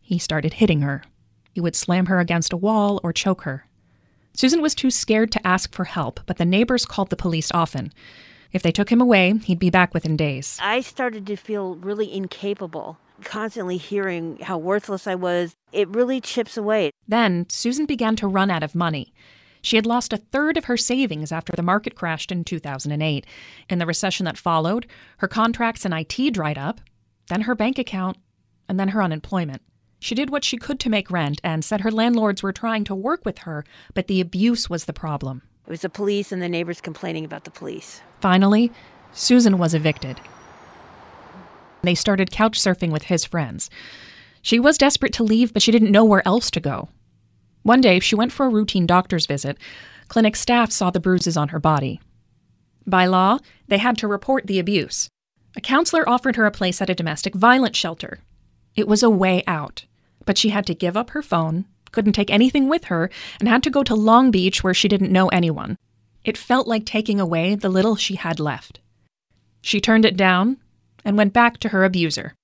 He 0.00 0.18
started 0.18 0.54
hitting 0.54 0.80
her. 0.80 1.02
He 1.52 1.60
would 1.60 1.76
slam 1.76 2.06
her 2.06 2.20
against 2.20 2.54
a 2.54 2.56
wall 2.56 3.00
or 3.04 3.12
choke 3.12 3.42
her. 3.42 3.67
Susan 4.38 4.62
was 4.62 4.72
too 4.72 4.88
scared 4.88 5.32
to 5.32 5.44
ask 5.44 5.74
for 5.74 5.82
help, 5.82 6.20
but 6.24 6.36
the 6.36 6.44
neighbors 6.44 6.86
called 6.86 7.10
the 7.10 7.16
police 7.16 7.50
often. 7.52 7.92
If 8.52 8.62
they 8.62 8.70
took 8.70 8.88
him 8.88 9.00
away, 9.00 9.36
he'd 9.38 9.58
be 9.58 9.68
back 9.68 9.92
within 9.92 10.16
days. 10.16 10.56
I 10.62 10.80
started 10.80 11.26
to 11.26 11.34
feel 11.34 11.74
really 11.74 12.14
incapable, 12.14 12.98
constantly 13.24 13.78
hearing 13.78 14.38
how 14.38 14.56
worthless 14.56 15.08
I 15.08 15.16
was. 15.16 15.56
It 15.72 15.88
really 15.88 16.20
chips 16.20 16.56
away. 16.56 16.92
Then, 17.08 17.46
Susan 17.48 17.84
began 17.84 18.14
to 18.14 18.28
run 18.28 18.48
out 18.48 18.62
of 18.62 18.76
money. 18.76 19.12
She 19.60 19.74
had 19.74 19.86
lost 19.86 20.12
a 20.12 20.18
third 20.18 20.56
of 20.56 20.66
her 20.66 20.76
savings 20.76 21.32
after 21.32 21.52
the 21.56 21.62
market 21.64 21.96
crashed 21.96 22.30
in 22.30 22.44
2008. 22.44 23.26
In 23.68 23.78
the 23.80 23.86
recession 23.86 24.24
that 24.26 24.38
followed, 24.38 24.86
her 25.16 25.26
contracts 25.26 25.84
in 25.84 25.92
IT 25.92 26.32
dried 26.32 26.58
up, 26.58 26.80
then 27.26 27.40
her 27.40 27.56
bank 27.56 27.76
account, 27.76 28.18
and 28.68 28.78
then 28.78 28.90
her 28.90 29.02
unemployment. 29.02 29.62
She 30.00 30.14
did 30.14 30.30
what 30.30 30.44
she 30.44 30.56
could 30.56 30.78
to 30.80 30.90
make 30.90 31.10
rent 31.10 31.40
and 31.42 31.64
said 31.64 31.80
her 31.80 31.90
landlords 31.90 32.42
were 32.42 32.52
trying 32.52 32.84
to 32.84 32.94
work 32.94 33.24
with 33.24 33.38
her, 33.38 33.64
but 33.94 34.06
the 34.06 34.20
abuse 34.20 34.70
was 34.70 34.84
the 34.84 34.92
problem. 34.92 35.42
It 35.66 35.70
was 35.70 35.82
the 35.82 35.88
police 35.90 36.32
and 36.32 36.40
the 36.40 36.48
neighbors 36.48 36.80
complaining 36.80 37.24
about 37.24 37.44
the 37.44 37.50
police. 37.50 38.00
Finally, 38.20 38.72
Susan 39.12 39.58
was 39.58 39.74
evicted. 39.74 40.20
They 41.82 41.94
started 41.94 42.30
couch 42.30 42.58
surfing 42.58 42.90
with 42.90 43.04
his 43.04 43.24
friends. 43.24 43.70
She 44.40 44.58
was 44.58 44.78
desperate 44.78 45.12
to 45.14 45.24
leave, 45.24 45.52
but 45.52 45.62
she 45.62 45.72
didn't 45.72 45.92
know 45.92 46.04
where 46.04 46.26
else 46.26 46.50
to 46.52 46.60
go. 46.60 46.88
One 47.62 47.80
day, 47.80 48.00
she 48.00 48.14
went 48.14 48.32
for 48.32 48.46
a 48.46 48.50
routine 48.50 48.86
doctor's 48.86 49.26
visit. 49.26 49.58
Clinic 50.08 50.36
staff 50.36 50.70
saw 50.72 50.90
the 50.90 51.00
bruises 51.00 51.36
on 51.36 51.48
her 51.48 51.58
body. 51.58 52.00
By 52.86 53.06
law, 53.06 53.38
they 53.66 53.78
had 53.78 53.98
to 53.98 54.08
report 54.08 54.46
the 54.46 54.58
abuse. 54.58 55.08
A 55.56 55.60
counselor 55.60 56.08
offered 56.08 56.36
her 56.36 56.46
a 56.46 56.50
place 56.50 56.80
at 56.80 56.88
a 56.88 56.94
domestic 56.94 57.34
violence 57.34 57.76
shelter. 57.76 58.20
It 58.78 58.86
was 58.86 59.02
a 59.02 59.10
way 59.10 59.42
out, 59.48 59.86
but 60.24 60.38
she 60.38 60.50
had 60.50 60.64
to 60.66 60.72
give 60.74 60.96
up 60.96 61.10
her 61.10 61.20
phone, 61.20 61.64
couldn't 61.90 62.12
take 62.12 62.30
anything 62.30 62.68
with 62.68 62.84
her, 62.84 63.10
and 63.40 63.48
had 63.48 63.64
to 63.64 63.70
go 63.70 63.82
to 63.82 63.96
Long 63.96 64.30
Beach 64.30 64.62
where 64.62 64.72
she 64.72 64.86
didn't 64.86 65.10
know 65.10 65.26
anyone. 65.30 65.76
It 66.24 66.38
felt 66.38 66.68
like 66.68 66.86
taking 66.86 67.18
away 67.18 67.56
the 67.56 67.70
little 67.70 67.96
she 67.96 68.14
had 68.14 68.38
left. 68.38 68.78
She 69.62 69.80
turned 69.80 70.04
it 70.04 70.16
down 70.16 70.58
and 71.04 71.16
went 71.16 71.32
back 71.32 71.58
to 71.58 71.70
her 71.70 71.82
abuser. 71.82 72.36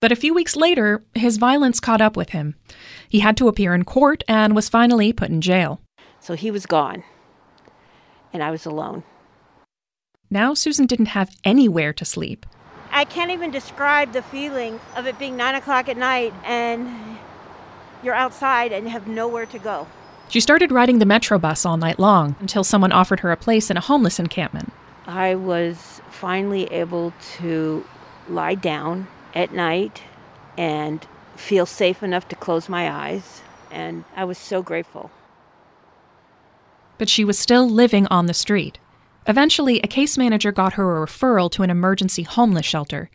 But 0.00 0.10
a 0.10 0.16
few 0.16 0.34
weeks 0.34 0.56
later, 0.56 1.04
his 1.14 1.36
violence 1.36 1.78
caught 1.78 2.00
up 2.00 2.16
with 2.16 2.30
him. 2.30 2.56
He 3.08 3.20
had 3.20 3.36
to 3.36 3.46
appear 3.46 3.72
in 3.72 3.84
court 3.84 4.24
and 4.26 4.56
was 4.56 4.68
finally 4.68 5.12
put 5.12 5.30
in 5.30 5.40
jail. 5.40 5.80
So 6.18 6.34
he 6.34 6.50
was 6.50 6.66
gone, 6.66 7.04
and 8.32 8.42
I 8.42 8.50
was 8.50 8.66
alone. 8.66 9.04
Now 10.28 10.54
Susan 10.54 10.86
didn't 10.86 11.14
have 11.14 11.36
anywhere 11.44 11.92
to 11.92 12.04
sleep. 12.04 12.46
I 12.90 13.04
can't 13.04 13.30
even 13.30 13.50
describe 13.50 14.12
the 14.12 14.22
feeling 14.22 14.80
of 14.96 15.06
it 15.06 15.18
being 15.18 15.36
nine 15.36 15.54
o'clock 15.54 15.88
at 15.88 15.96
night 15.96 16.34
and 16.44 17.18
you're 18.02 18.14
outside 18.14 18.72
and 18.72 18.88
have 18.88 19.06
nowhere 19.06 19.46
to 19.46 19.58
go. 19.58 19.86
She 20.28 20.40
started 20.40 20.70
riding 20.70 20.98
the 20.98 21.06
Metro 21.06 21.38
bus 21.38 21.66
all 21.66 21.76
night 21.76 21.98
long 21.98 22.36
until 22.40 22.62
someone 22.62 22.92
offered 22.92 23.20
her 23.20 23.32
a 23.32 23.36
place 23.36 23.70
in 23.70 23.76
a 23.76 23.80
homeless 23.80 24.18
encampment. 24.18 24.72
I 25.06 25.34
was 25.34 26.00
finally 26.10 26.64
able 26.66 27.12
to 27.38 27.84
lie 28.28 28.54
down 28.54 29.08
at 29.34 29.52
night 29.52 30.02
and 30.56 31.04
feel 31.36 31.66
safe 31.66 32.02
enough 32.02 32.28
to 32.28 32.36
close 32.36 32.68
my 32.68 32.90
eyes, 32.90 33.42
and 33.70 34.04
I 34.14 34.24
was 34.24 34.38
so 34.38 34.62
grateful. 34.62 35.10
But 36.98 37.08
she 37.08 37.24
was 37.24 37.38
still 37.38 37.68
living 37.68 38.06
on 38.06 38.26
the 38.26 38.34
street. 38.34 38.78
Eventually, 39.26 39.80
a 39.80 39.86
case 39.86 40.16
manager 40.16 40.50
got 40.50 40.74
her 40.74 41.02
a 41.02 41.06
referral 41.06 41.50
to 41.52 41.62
an 41.62 41.70
emergency 41.70 42.22
homeless 42.22 42.66
shelter. 42.66 43.10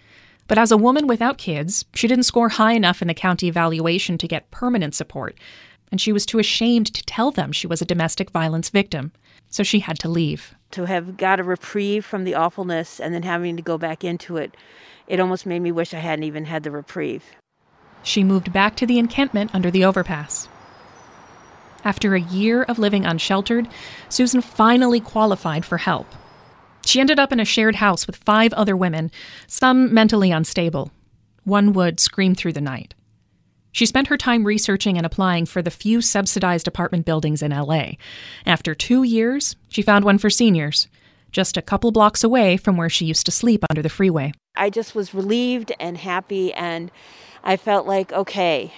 But 0.48 0.58
as 0.58 0.72
a 0.72 0.78
woman 0.78 1.08
without 1.08 1.38
kids, 1.40 1.86
she 1.94 2.08
didn't 2.08 2.24
score 2.24 2.50
high 2.50 2.74
enough 2.74 3.02
in 3.02 3.08
the 3.08 3.14
county 3.14 3.48
evaluation 3.48 4.18
to 4.20 4.28
get 4.28 4.52
permanent 4.52 4.94
support, 4.94 5.36
and 5.92 6.00
she 6.00 6.12
was 6.12 6.26
too 6.26 6.40
ashamed 6.40 6.94
to 6.94 7.04
tell 7.06 7.32
them 7.32 7.52
she 7.52 7.68
was 7.68 7.82
a 7.82 7.86
domestic 7.86 8.30
violence 8.30 8.70
victim. 8.70 9.12
So 9.50 9.64
she 9.64 9.80
had 9.80 9.98
to 10.00 10.10
leave. 10.10 10.54
To 10.72 10.86
have 10.86 11.18
got 11.18 11.40
a 11.40 11.44
reprieve 11.44 12.06
from 12.06 12.26
the 12.26 12.36
awfulness 12.36 13.00
and 13.00 13.14
then 13.14 13.24
having 13.24 13.56
to 13.56 13.64
go 13.64 13.78
back 13.78 14.04
into 14.04 14.38
it, 14.38 14.56
it 15.08 15.20
almost 15.20 15.46
made 15.46 15.62
me 15.62 15.72
wish 15.72 15.94
I 15.94 16.00
hadn't 16.00 16.24
even 16.24 16.46
had 16.46 16.64
the 16.64 16.72
reprieve. 16.72 17.24
She 18.04 18.24
moved 18.24 18.54
back 18.54 18.76
to 18.76 18.86
the 18.86 19.00
encampment 19.00 19.52
under 19.54 19.72
the 19.72 19.86
overpass. 19.86 20.48
After 21.86 22.16
a 22.16 22.20
year 22.20 22.64
of 22.64 22.80
living 22.80 23.06
unsheltered, 23.06 23.68
Susan 24.10 24.42
finally 24.42 25.00
qualified 25.00 25.64
for 25.64 25.78
help. 25.78 26.08
She 26.84 27.00
ended 27.00 27.20
up 27.20 27.32
in 27.32 27.40
a 27.40 27.46
shared 27.46 27.76
house 27.76 28.08
with 28.08 28.16
five 28.18 28.52
other 28.54 28.76
women, 28.76 29.12
some 29.46 29.94
mentally 29.94 30.32
unstable. 30.32 30.92
One 31.44 31.74
would 31.74 32.00
scream 32.00 32.34
through 32.34 32.54
the 32.54 32.62
night. 32.62 32.96
She 33.72 33.86
spent 33.86 34.08
her 34.08 34.18
time 34.18 34.46
researching 34.46 34.98
and 34.98 35.06
applying 35.06 35.46
for 35.46 35.62
the 35.62 35.70
few 35.70 36.02
subsidized 36.02 36.68
apartment 36.68 37.06
buildings 37.06 37.44
in 37.44 37.52
LA. 37.52 37.92
After 38.48 38.74
two 38.74 39.04
years, 39.04 39.56
she 39.68 39.82
found 39.84 40.06
one 40.06 40.18
for 40.18 40.30
seniors, 40.30 40.88
just 41.32 41.56
a 41.56 41.62
couple 41.62 41.92
blocks 41.92 42.24
away 42.24 42.58
from 42.58 42.78
where 42.78 42.90
she 42.90 43.06
used 43.06 43.26
to 43.26 43.32
sleep 43.32 43.64
under 43.70 43.82
the 43.82 43.90
freeway. 43.90 44.32
I 44.56 44.72
just 44.72 44.96
was 44.96 45.14
relieved 45.14 45.72
and 45.80 45.98
happy, 45.98 46.52
and 46.54 46.90
I 47.44 47.58
felt 47.58 47.86
like, 47.86 48.12
okay, 48.14 48.74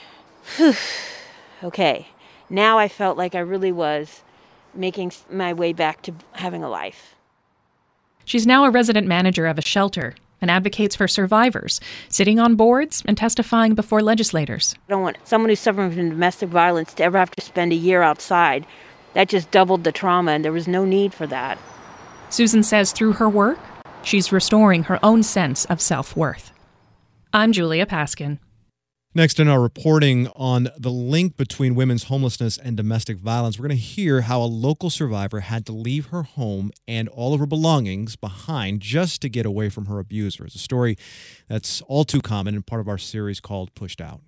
okay, 1.63 2.07
now 2.49 2.77
I 2.77 2.87
felt 2.87 3.17
like 3.17 3.35
I 3.35 3.39
really 3.39 3.71
was 3.71 4.23
making 4.73 5.11
my 5.29 5.53
way 5.53 5.73
back 5.73 6.01
to 6.03 6.13
having 6.33 6.63
a 6.63 6.69
life. 6.69 7.15
She's 8.25 8.45
now 8.45 8.65
a 8.65 8.69
resident 8.69 9.07
manager 9.07 9.47
of 9.47 9.57
a 9.57 9.61
shelter 9.61 10.15
and 10.41 10.51
advocates 10.51 10.95
for 10.95 11.07
survivors, 11.07 11.79
sitting 12.09 12.39
on 12.39 12.55
boards 12.55 13.01
and 13.05 13.17
testifying 13.17 13.73
before 13.73 14.01
legislators. 14.01 14.75
I 14.87 14.91
don't 14.91 15.01
want 15.01 15.17
someone 15.23 15.49
who's 15.49 15.59
suffering 15.59 15.91
from 15.91 16.09
domestic 16.09 16.49
violence 16.49 16.93
to 16.95 17.03
ever 17.03 17.17
have 17.17 17.31
to 17.31 17.41
spend 17.41 17.71
a 17.71 17.75
year 17.75 18.01
outside. 18.01 18.65
That 19.13 19.29
just 19.29 19.49
doubled 19.49 19.83
the 19.83 19.91
trauma, 19.91 20.33
and 20.33 20.45
there 20.45 20.51
was 20.51 20.67
no 20.67 20.85
need 20.85 21.13
for 21.13 21.25
that. 21.27 21.57
Susan 22.29 22.61
says 22.61 22.91
through 22.91 23.13
her 23.13 23.29
work, 23.29 23.57
she's 24.03 24.31
restoring 24.31 24.83
her 24.83 24.99
own 25.01 25.23
sense 25.23 25.65
of 25.65 25.81
self 25.81 26.15
worth. 26.15 26.51
I'm 27.33 27.51
Julia 27.51 27.85
Paskin. 27.85 28.39
Next 29.17 29.39
in 29.39 29.47
our 29.47 29.59
reporting 29.59 30.27
on 30.35 30.69
the 30.77 30.91
link 30.91 31.37
between 31.37 31.73
women's 31.73 32.03
homelessness 32.03 32.59
and 32.59 32.77
domestic 32.77 33.17
violence, 33.17 33.57
we're 33.57 33.67
going 33.67 33.75
to 33.75 33.83
hear 33.83 34.21
how 34.21 34.43
a 34.43 34.45
local 34.45 34.91
survivor 34.91 35.39
had 35.39 35.65
to 35.65 35.71
leave 35.71 36.09
her 36.09 36.21
home 36.21 36.69
and 36.87 37.09
all 37.09 37.33
of 37.33 37.39
her 37.39 37.47
belongings 37.47 38.15
behind 38.15 38.79
just 38.79 39.23
to 39.23 39.27
get 39.27 39.43
away 39.43 39.69
from 39.69 39.87
her 39.87 39.97
abuser. 39.97 40.45
It's 40.45 40.53
a 40.53 40.59
story 40.59 40.99
that's 41.47 41.81
all 41.87 42.03
too 42.03 42.21
common 42.21 42.53
and 42.53 42.63
part 42.63 42.79
of 42.79 42.87
our 42.87 42.99
series 42.99 43.39
called 43.39 43.73
Pushed 43.73 44.01
Out. 44.01 44.21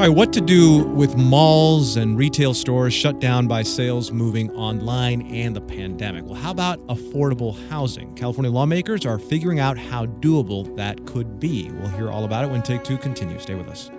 All 0.00 0.06
right, 0.06 0.16
what 0.16 0.32
to 0.32 0.40
do 0.40 0.84
with 0.84 1.14
malls 1.18 1.98
and 1.98 2.16
retail 2.16 2.54
stores 2.54 2.94
shut 2.94 3.20
down 3.20 3.46
by 3.46 3.62
sales 3.62 4.10
moving 4.10 4.50
online 4.52 5.20
and 5.26 5.54
the 5.54 5.60
pandemic? 5.60 6.24
Well, 6.24 6.40
how 6.40 6.52
about 6.52 6.78
affordable 6.86 7.54
housing? 7.68 8.14
California 8.14 8.50
lawmakers 8.50 9.04
are 9.04 9.18
figuring 9.18 9.60
out 9.60 9.76
how 9.76 10.06
doable 10.06 10.74
that 10.74 11.04
could 11.04 11.38
be. 11.38 11.70
We'll 11.72 11.90
hear 11.90 12.10
all 12.10 12.24
about 12.24 12.46
it 12.46 12.50
when 12.50 12.62
Take 12.62 12.82
Two 12.82 12.96
continues. 12.96 13.42
Stay 13.42 13.54
with 13.54 13.68
us. 13.68 13.90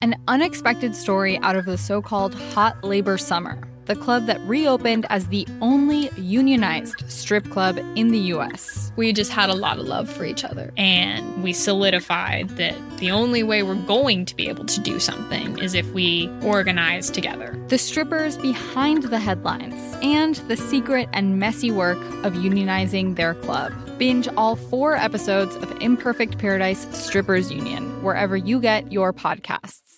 An 0.00 0.16
unexpected 0.26 0.96
story 0.96 1.38
out 1.38 1.54
of 1.54 1.66
the 1.66 1.78
so 1.78 2.02
called 2.02 2.34
hot 2.34 2.82
labor 2.82 3.16
summer 3.16 3.62
the 3.90 3.96
club 3.96 4.26
that 4.26 4.40
reopened 4.42 5.04
as 5.10 5.26
the 5.26 5.44
only 5.60 6.10
unionized 6.16 7.02
strip 7.10 7.50
club 7.50 7.76
in 7.96 8.12
the 8.12 8.20
US. 8.34 8.92
We 8.94 9.12
just 9.12 9.32
had 9.32 9.50
a 9.50 9.54
lot 9.54 9.80
of 9.80 9.86
love 9.86 10.08
for 10.08 10.24
each 10.24 10.44
other, 10.44 10.72
and 10.76 11.42
we 11.42 11.52
solidified 11.52 12.50
that 12.50 12.76
the 12.98 13.10
only 13.10 13.42
way 13.42 13.64
we're 13.64 13.74
going 13.74 14.26
to 14.26 14.36
be 14.36 14.48
able 14.48 14.64
to 14.66 14.80
do 14.80 15.00
something 15.00 15.58
is 15.58 15.74
if 15.74 15.90
we 15.90 16.30
organize 16.44 17.10
together. 17.10 17.58
The 17.66 17.78
strippers 17.78 18.36
behind 18.36 19.02
the 19.02 19.18
headlines 19.18 19.96
and 20.02 20.36
the 20.46 20.56
secret 20.56 21.08
and 21.12 21.40
messy 21.40 21.72
work 21.72 21.98
of 22.24 22.34
unionizing 22.34 23.16
their 23.16 23.34
club. 23.34 23.72
Binge 23.98 24.28
all 24.36 24.54
four 24.54 24.94
episodes 24.94 25.56
of 25.56 25.82
Imperfect 25.82 26.38
Paradise 26.38 26.86
Strippers 26.96 27.50
Union 27.50 28.04
wherever 28.04 28.36
you 28.36 28.60
get 28.60 28.92
your 28.92 29.12
podcasts. 29.12 29.89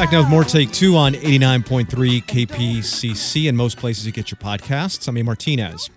Back 0.00 0.12
now 0.12 0.20
with 0.20 0.30
more 0.30 0.44
Take 0.44 0.72
Two 0.72 0.96
on 0.96 1.12
89.3 1.12 2.24
KPCC 2.24 3.50
and 3.50 3.54
most 3.54 3.76
places 3.76 4.06
you 4.06 4.12
get 4.12 4.30
your 4.30 4.38
podcasts. 4.38 5.06
I'm 5.06 5.18
A. 5.18 5.22
Martinez. 5.22 5.90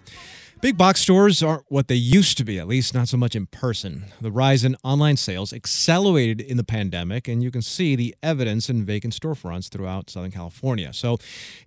Big 0.63 0.77
box 0.77 1.01
stores 1.01 1.43
aren't 1.43 1.65
what 1.67 1.89
they 1.89 1.95
used 1.95 2.37
to 2.37 2.45
be, 2.45 2.57
at 2.57 2.69
least 2.69 2.93
not 2.93 3.09
so 3.09 3.17
much 3.17 3.35
in 3.35 3.47
person. 3.47 4.05
The 4.21 4.31
rise 4.31 4.63
in 4.63 4.77
online 4.81 5.17
sales 5.17 5.51
accelerated 5.51 6.39
in 6.39 6.55
the 6.55 6.63
pandemic, 6.63 7.27
and 7.27 7.43
you 7.43 7.51
can 7.51 7.61
see 7.61 7.97
the 7.97 8.15
evidence 8.23 8.69
in 8.69 8.85
vacant 8.85 9.13
storefronts 9.13 9.67
throughout 9.67 10.09
Southern 10.09 10.31
California. 10.31 10.93
So, 10.93 11.17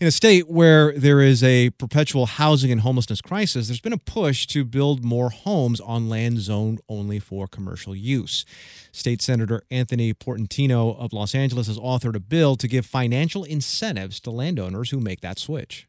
in 0.00 0.06
a 0.06 0.11
state 0.11 0.48
where 0.48 0.92
there 0.98 1.20
is 1.20 1.44
a 1.44 1.68
perpetual 1.72 2.24
housing 2.24 2.72
and 2.72 2.80
homelessness 2.80 3.20
crisis, 3.20 3.68
there's 3.68 3.82
been 3.82 3.92
a 3.92 3.98
push 3.98 4.46
to 4.46 4.64
build 4.64 5.04
more 5.04 5.28
homes 5.28 5.78
on 5.78 6.09
land 6.09 6.38
zoned 6.38 6.80
only 6.88 7.18
for 7.18 7.46
commercial 7.46 7.94
use. 7.94 8.46
State 8.92 9.20
Senator 9.20 9.61
Anthony 9.70 10.14
Portantino 10.14 10.98
of 10.98 11.12
Los 11.12 11.35
Angeles 11.35 11.66
has 11.66 11.78
authored 11.78 12.16
a 12.16 12.20
bill 12.20 12.56
to 12.56 12.66
give 12.66 12.87
financial 12.87 13.44
incentives 13.44 14.20
to 14.20 14.30
landowners 14.30 14.88
who 14.88 15.00
make 15.00 15.20
that 15.20 15.38
switch. 15.38 15.87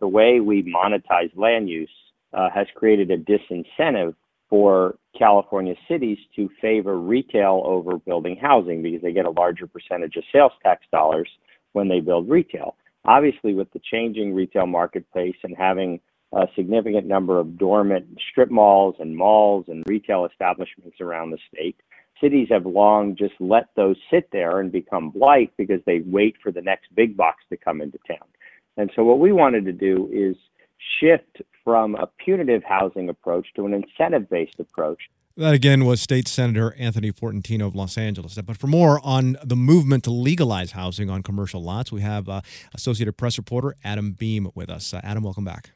The 0.00 0.08
way 0.08 0.40
we 0.40 0.64
monetize 0.64 1.30
land 1.36 1.70
use 1.70 1.88
uh, 2.36 2.50
has 2.54 2.66
created 2.74 3.10
a 3.10 3.18
disincentive 3.18 4.14
for 4.48 4.96
California 5.18 5.74
cities 5.88 6.18
to 6.36 6.48
favor 6.60 7.00
retail 7.00 7.62
over 7.64 7.96
building 7.96 8.36
housing 8.40 8.82
because 8.82 9.02
they 9.02 9.12
get 9.12 9.24
a 9.24 9.30
larger 9.30 9.66
percentage 9.66 10.14
of 10.16 10.22
sales 10.32 10.52
tax 10.62 10.84
dollars 10.92 11.28
when 11.72 11.88
they 11.88 12.00
build 12.00 12.28
retail. 12.28 12.76
Obviously, 13.04 13.54
with 13.54 13.72
the 13.72 13.80
changing 13.90 14.34
retail 14.34 14.66
marketplace 14.66 15.36
and 15.42 15.56
having 15.56 16.00
a 16.32 16.46
significant 16.54 17.06
number 17.06 17.38
of 17.38 17.58
dormant 17.58 18.06
strip 18.30 18.50
malls 18.50 18.96
and 18.98 19.16
malls 19.16 19.64
and 19.68 19.84
retail 19.86 20.26
establishments 20.26 21.00
around 21.00 21.30
the 21.30 21.38
state, 21.52 21.76
cities 22.20 22.48
have 22.50 22.66
long 22.66 23.16
just 23.16 23.34
let 23.40 23.68
those 23.76 23.96
sit 24.10 24.28
there 24.32 24.60
and 24.60 24.70
become 24.70 25.10
blight 25.10 25.52
because 25.56 25.80
they 25.86 26.00
wait 26.04 26.36
for 26.42 26.52
the 26.52 26.62
next 26.62 26.94
big 26.94 27.16
box 27.16 27.42
to 27.48 27.56
come 27.56 27.80
into 27.80 27.98
town. 28.06 28.26
And 28.76 28.90
so, 28.94 29.04
what 29.04 29.20
we 29.20 29.32
wanted 29.32 29.64
to 29.64 29.72
do 29.72 30.08
is 30.12 30.36
shift 31.00 31.42
from 31.64 31.94
a 31.96 32.08
punitive 32.24 32.62
housing 32.64 33.08
approach 33.08 33.48
to 33.56 33.66
an 33.66 33.74
incentive 33.74 34.28
based 34.30 34.58
approach. 34.58 35.02
That 35.38 35.52
again 35.52 35.84
was 35.84 36.00
State 36.00 36.28
Senator 36.28 36.74
Anthony 36.78 37.12
Portantino 37.12 37.66
of 37.66 37.74
Los 37.74 37.98
Angeles. 37.98 38.38
But 38.40 38.56
for 38.56 38.68
more 38.68 39.00
on 39.04 39.36
the 39.44 39.56
movement 39.56 40.04
to 40.04 40.10
legalize 40.10 40.72
housing 40.72 41.10
on 41.10 41.22
commercial 41.22 41.62
lots, 41.62 41.92
we 41.92 42.00
have 42.00 42.26
uh, 42.26 42.40
Associated 42.72 43.18
Press 43.18 43.36
reporter 43.36 43.76
Adam 43.84 44.12
Beam 44.12 44.48
with 44.54 44.70
us. 44.70 44.94
Uh, 44.94 45.00
Adam, 45.04 45.22
welcome 45.22 45.44
back. 45.44 45.72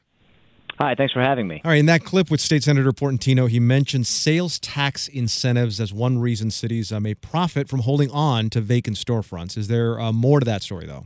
Hi, 0.79 0.95
thanks 0.95 1.13
for 1.13 1.21
having 1.21 1.47
me. 1.47 1.61
All 1.63 1.69
right, 1.69 1.79
in 1.79 1.85
that 1.85 2.03
clip 2.03 2.31
with 2.31 2.41
State 2.41 2.63
Senator 2.63 2.91
Portantino, 2.91 3.47
he 3.47 3.59
mentioned 3.59 4.07
sales 4.07 4.57
tax 4.57 5.07
incentives 5.07 5.79
as 5.79 5.93
one 5.93 6.17
reason 6.17 6.49
cities 6.49 6.91
uh, 6.91 6.99
may 6.99 7.13
profit 7.13 7.69
from 7.69 7.81
holding 7.81 8.09
on 8.09 8.49
to 8.49 8.61
vacant 8.61 8.97
storefronts. 8.97 9.59
Is 9.59 9.67
there 9.67 9.99
uh, 9.99 10.11
more 10.11 10.39
to 10.39 10.45
that 10.45 10.63
story, 10.63 10.87
though? 10.87 11.05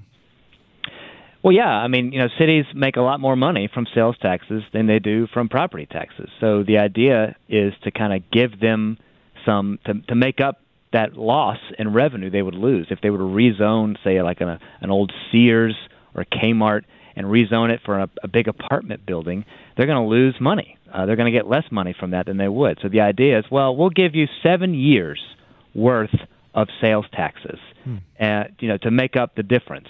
Well, 1.46 1.54
yeah. 1.54 1.70
I 1.70 1.88
mean, 1.88 2.12
you 2.12 2.18
know, 2.18 2.28
cities 2.40 2.66
make 2.74 2.96
a 2.96 3.02
lot 3.02 3.20
more 3.20 3.36
money 3.36 3.70
from 3.72 3.86
sales 3.94 4.16
taxes 4.20 4.64
than 4.74 4.88
they 4.88 4.98
do 4.98 5.28
from 5.32 5.48
property 5.48 5.86
taxes. 5.86 6.28
So 6.40 6.64
the 6.64 6.80
idea 6.80 7.36
is 7.48 7.72
to 7.84 7.92
kind 7.92 8.14
of 8.14 8.32
give 8.32 8.60
them 8.60 8.98
some 9.46 9.78
to, 9.86 9.94
to 10.08 10.16
make 10.16 10.42
up 10.42 10.60
that 10.92 11.14
loss 11.14 11.60
in 11.78 11.94
revenue 11.94 12.32
they 12.32 12.42
would 12.42 12.56
lose 12.56 12.88
if 12.90 13.00
they 13.02 13.12
were 13.12 13.20
to 13.20 13.24
rezone, 13.24 13.96
say, 14.04 14.24
like 14.24 14.42
an, 14.42 14.58
an 14.82 14.90
old 14.90 15.14
Sears 15.32 15.76
or 16.16 16.26
Kmart 16.26 16.82
and 17.16 17.28
rezone 17.28 17.70
it 17.70 17.82
for 17.86 18.00
a, 18.00 18.10
a 18.24 18.28
big 18.28 18.48
apartment 18.48 19.06
building. 19.06 19.46
They're 19.78 19.86
going 19.86 20.04
to 20.04 20.10
lose 20.10 20.36
money. 20.42 20.80
Uh, 20.92 21.06
they're 21.06 21.16
going 21.16 21.32
to 21.32 21.38
get 21.38 21.48
less 21.48 21.66
money 21.72 21.96
from 22.00 22.10
that 22.12 22.26
than 22.26 22.38
they 22.38 22.48
would. 22.48 22.80
So 22.82 22.90
the 22.90 23.02
idea 23.02 23.38
is, 23.38 23.46
well, 23.52 23.76
we'll 23.76 23.92
give 23.92 24.16
you 24.16 24.26
seven 24.42 24.74
years 24.74 25.22
worth 25.76 26.16
of 26.56 26.70
sales 26.82 27.06
taxes, 27.14 27.60
hmm. 27.84 27.98
uh, 28.20 28.46
you 28.58 28.68
know, 28.68 28.78
to 28.78 28.90
make 28.90 29.16
up 29.16 29.36
the 29.36 29.44
difference. 29.44 29.90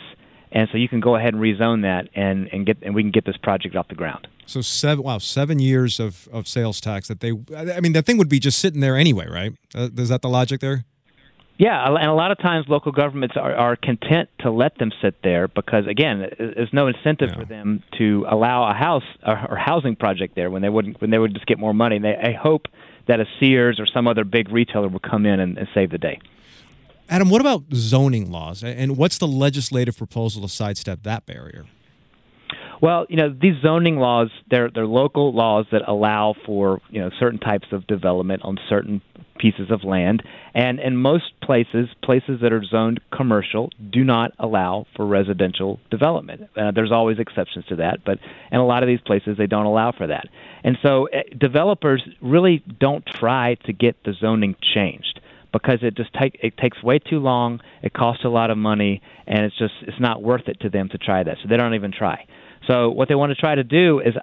And 0.56 0.70
so 0.72 0.78
you 0.78 0.88
can 0.88 1.02
go 1.02 1.18
ahead 1.18 1.34
and 1.34 1.44
rezone 1.44 1.82
that, 1.82 2.08
and, 2.16 2.48
and 2.54 2.66
get 2.66 2.78
and 2.82 2.96
we 2.96 3.04
can 3.04 3.12
get 3.12 3.26
this 3.26 3.36
project 3.36 3.76
off 3.76 3.90
the 3.90 3.96
ground. 3.96 4.26
So 4.46 4.62
seven 4.62 5.04
wow, 5.04 5.18
seven 5.18 5.60
years 5.60 6.00
of, 6.00 6.30
of 6.32 6.48
sales 6.48 6.80
tax 6.80 7.10
that 7.10 7.20
they. 7.20 7.34
I 7.56 7.82
mean, 7.82 7.92
that 7.92 8.06
thing 8.06 8.18
would 8.18 8.30
be 8.30 8.40
just 8.40 8.60
sitting 8.60 8.80
there 8.80 8.96
anyway, 8.96 9.28
right? 9.28 9.52
Uh, 9.76 9.90
is 9.98 10.08
that 10.08 10.22
the 10.22 10.30
logic 10.30 10.62
there? 10.62 10.86
Yeah, 11.58 11.86
and 11.88 12.10
a 12.10 12.14
lot 12.14 12.32
of 12.32 12.38
times 12.38 12.68
local 12.68 12.92
governments 12.92 13.36
are, 13.38 13.54
are 13.54 13.76
content 13.78 14.30
to 14.40 14.52
let 14.52 14.78
them 14.78 14.92
sit 15.02 15.22
there 15.24 15.48
because, 15.48 15.88
again, 15.88 16.30
there's 16.38 16.74
no 16.74 16.88
incentive 16.88 17.30
yeah. 17.30 17.40
for 17.40 17.46
them 17.46 17.82
to 17.98 18.26
allow 18.30 18.70
a 18.70 18.74
house 18.74 19.06
or 19.26 19.56
housing 19.56 19.96
project 19.96 20.36
there 20.36 20.50
when 20.50 20.62
they 20.62 20.70
wouldn't 20.70 21.00
when 21.02 21.12
they 21.12 21.18
would 21.18 21.34
just 21.34 21.46
get 21.46 21.60
more 21.60 21.74
money. 21.74 21.98
And 21.98 22.06
they, 22.06 22.16
I 22.16 22.34
hope 22.34 22.68
that 23.08 23.20
a 23.20 23.26
Sears 23.40 23.80
or 23.80 23.86
some 23.86 24.08
other 24.08 24.24
big 24.24 24.50
retailer 24.52 24.88
will 24.88 25.00
come 25.00 25.26
in 25.26 25.40
and, 25.40 25.58
and 25.58 25.68
save 25.74 25.92
the 25.92 25.98
day. 25.98 26.20
Adam, 27.10 27.30
what 27.30 27.42
about 27.42 27.64
zoning 27.74 28.32
laws, 28.32 28.64
and 28.64 28.98
what's 28.98 29.20
the 29.20 29.28
legislative 29.28 29.98
proposal 29.98 30.42
to 30.42 30.50
sidestep 30.50 31.04
that 31.04 31.26
barrier? 31.26 31.66
Well, 32.82 33.06
you 33.10 33.16
know, 33.16 33.30
these 33.30 33.62
zoning 33.62 33.98
laws, 33.98 34.30
they're 34.50 34.70
they're 34.70 34.88
local 34.88 35.34
laws 35.34 35.66
that 35.72 35.84
allow 35.88 36.36
for, 36.46 36.82
you 36.90 37.00
know, 37.00 37.10
certain 37.20 37.40
types 37.40 37.68
of 37.72 37.88
development 37.88 38.42
on 38.44 38.58
certain 38.68 39.02
pieces 39.38 39.70
of 39.70 39.84
land. 39.84 40.24
And 40.54 40.80
in 40.80 40.96
most 40.96 41.26
places, 41.42 41.90
places 42.04 42.40
that 42.42 42.54
are 42.54 42.64
zoned 42.64 43.02
commercial 43.12 43.70
do 43.92 44.04
not 44.04 44.32
allow 44.40 44.86
for 44.96 45.06
residential 45.06 45.80
development. 45.92 46.50
Uh, 46.56 46.72
there's 46.72 46.92
always 46.92 47.20
exceptions 47.20 47.66
to 47.66 47.76
that, 47.78 48.00
but 48.06 48.20
in 48.52 48.60
a 48.60 48.66
lot 48.66 48.82
of 48.82 48.88
these 48.88 49.02
places, 49.02 49.38
they 49.38 49.48
don't 49.48 49.66
allow 49.66 49.92
for 49.92 50.08
that. 50.08 50.28
And 50.64 50.78
so 50.82 51.10
uh, 51.10 51.22
developers 51.38 52.02
really 52.22 52.64
don't 52.80 53.06
try 53.06 53.56
to 53.66 53.74
get 53.74 53.96
the 54.06 54.14
zoning 54.14 54.56
changed 54.62 55.20
because 55.56 55.80
it 55.84 55.96
just 55.96 56.14
take 56.14 56.38
it 56.44 56.58
takes 56.58 56.84
way 56.84 57.00
too 57.00 57.20
long, 57.20 57.62
it 57.82 57.94
costs 57.94 58.26
a 58.26 58.28
lot 58.28 58.50
of 58.50 58.58
money, 58.58 59.02
and 59.26 59.46
it's 59.46 59.58
just 59.58 59.74
it's 59.84 60.00
not 60.02 60.22
worth 60.22 60.50
it 60.50 60.60
to 60.60 60.70
them 60.70 60.90
to 60.90 60.98
try 60.98 61.24
that. 61.24 61.38
So 61.42 61.48
they 61.48 61.56
don't 61.56 61.76
even 61.76 61.94
try. 61.94 62.28
So 62.68 62.90
what 62.90 63.08
they 63.08 63.16
want 63.16 63.30
to 63.30 63.36
try 63.36 63.56
to 63.56 63.64
do 63.64 64.02
is 64.02 64.16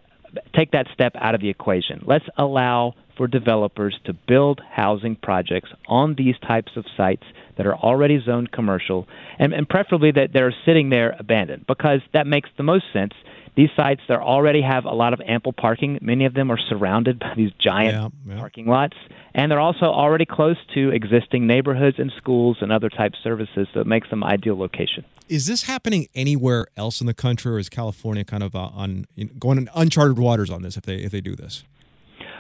take 0.54 0.72
that 0.72 0.88
step 0.92 1.12
out 1.16 1.34
of 1.34 1.40
the 1.40 1.48
equation. 1.48 2.04
Let's 2.06 2.26
allow 2.36 2.94
for 3.16 3.26
developers 3.26 3.98
to 4.04 4.12
build 4.12 4.60
housing 4.70 5.16
projects 5.16 5.70
on 5.88 6.16
these 6.16 6.34
types 6.46 6.72
of 6.76 6.84
sites 6.98 7.24
that 7.56 7.66
are 7.66 7.76
already 7.76 8.20
zoned 8.22 8.52
commercial 8.52 9.06
and, 9.38 9.54
and 9.54 9.66
preferably 9.66 10.10
that 10.12 10.30
they're 10.34 10.54
sitting 10.66 10.90
there 10.90 11.14
abandoned 11.18 11.64
because 11.66 12.00
that 12.12 12.26
makes 12.26 12.50
the 12.58 12.62
most 12.62 12.84
sense 12.92 13.12
these 13.54 13.68
sites 13.76 14.00
they 14.08 14.14
already 14.14 14.62
have 14.62 14.84
a 14.84 14.94
lot 14.94 15.12
of 15.12 15.20
ample 15.20 15.52
parking. 15.52 15.98
Many 16.00 16.24
of 16.24 16.34
them 16.34 16.50
are 16.50 16.58
surrounded 16.58 17.18
by 17.18 17.34
these 17.36 17.52
giant 17.58 17.94
yeah, 17.94 18.32
yeah. 18.34 18.38
parking 18.38 18.66
lots, 18.66 18.96
and 19.34 19.50
they're 19.50 19.60
also 19.60 19.86
already 19.86 20.24
close 20.24 20.56
to 20.74 20.90
existing 20.90 21.46
neighborhoods 21.46 21.98
and 21.98 22.12
schools 22.16 22.58
and 22.60 22.72
other 22.72 22.88
type 22.88 23.12
services, 23.22 23.68
so 23.74 23.80
it 23.80 23.86
makes 23.86 24.08
them 24.10 24.24
ideal 24.24 24.58
location. 24.58 25.04
Is 25.28 25.46
this 25.46 25.64
happening 25.64 26.08
anywhere 26.14 26.66
else 26.76 27.00
in 27.00 27.06
the 27.06 27.14
country, 27.14 27.52
or 27.52 27.58
is 27.58 27.68
California 27.68 28.24
kind 28.24 28.42
of 28.42 28.54
uh, 28.54 28.70
on 28.74 29.06
going 29.38 29.58
in 29.58 29.68
uncharted 29.74 30.18
waters 30.18 30.50
on 30.50 30.62
this 30.62 30.76
if 30.76 30.84
they 30.84 30.96
if 30.96 31.12
they 31.12 31.20
do 31.20 31.36
this? 31.36 31.64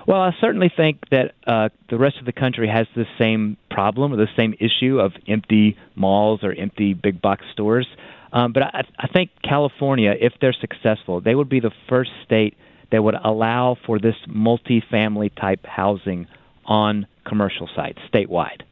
Well, 0.06 0.20
I 0.20 0.32
certainly 0.40 0.70
think 0.74 0.98
that 1.10 1.32
uh, 1.46 1.68
the 1.88 1.96
rest 1.96 2.18
of 2.18 2.26
the 2.26 2.32
country 2.32 2.68
has 2.68 2.86
the 2.96 3.06
same 3.18 3.56
problem 3.70 4.12
or 4.12 4.16
the 4.16 4.26
same 4.36 4.54
issue 4.58 4.98
of 4.98 5.12
empty 5.28 5.76
malls 5.94 6.42
or 6.42 6.52
empty 6.52 6.92
big 6.94 7.22
box 7.22 7.44
stores. 7.52 7.86
Um, 8.32 8.52
but 8.52 8.62
I, 8.62 8.84
I 8.98 9.08
think 9.08 9.30
California, 9.42 10.14
if 10.18 10.32
they're 10.40 10.54
successful, 10.54 11.20
they 11.20 11.34
would 11.34 11.48
be 11.48 11.60
the 11.60 11.72
first 11.88 12.10
state 12.24 12.56
that 12.90 13.02
would 13.02 13.16
allow 13.22 13.76
for 13.86 13.98
this 13.98 14.16
multi-family 14.26 15.30
type 15.30 15.64
housing 15.66 16.26
on 16.64 17.06
commercial 17.24 17.68
sites 17.74 17.98
statewide. 18.12 18.62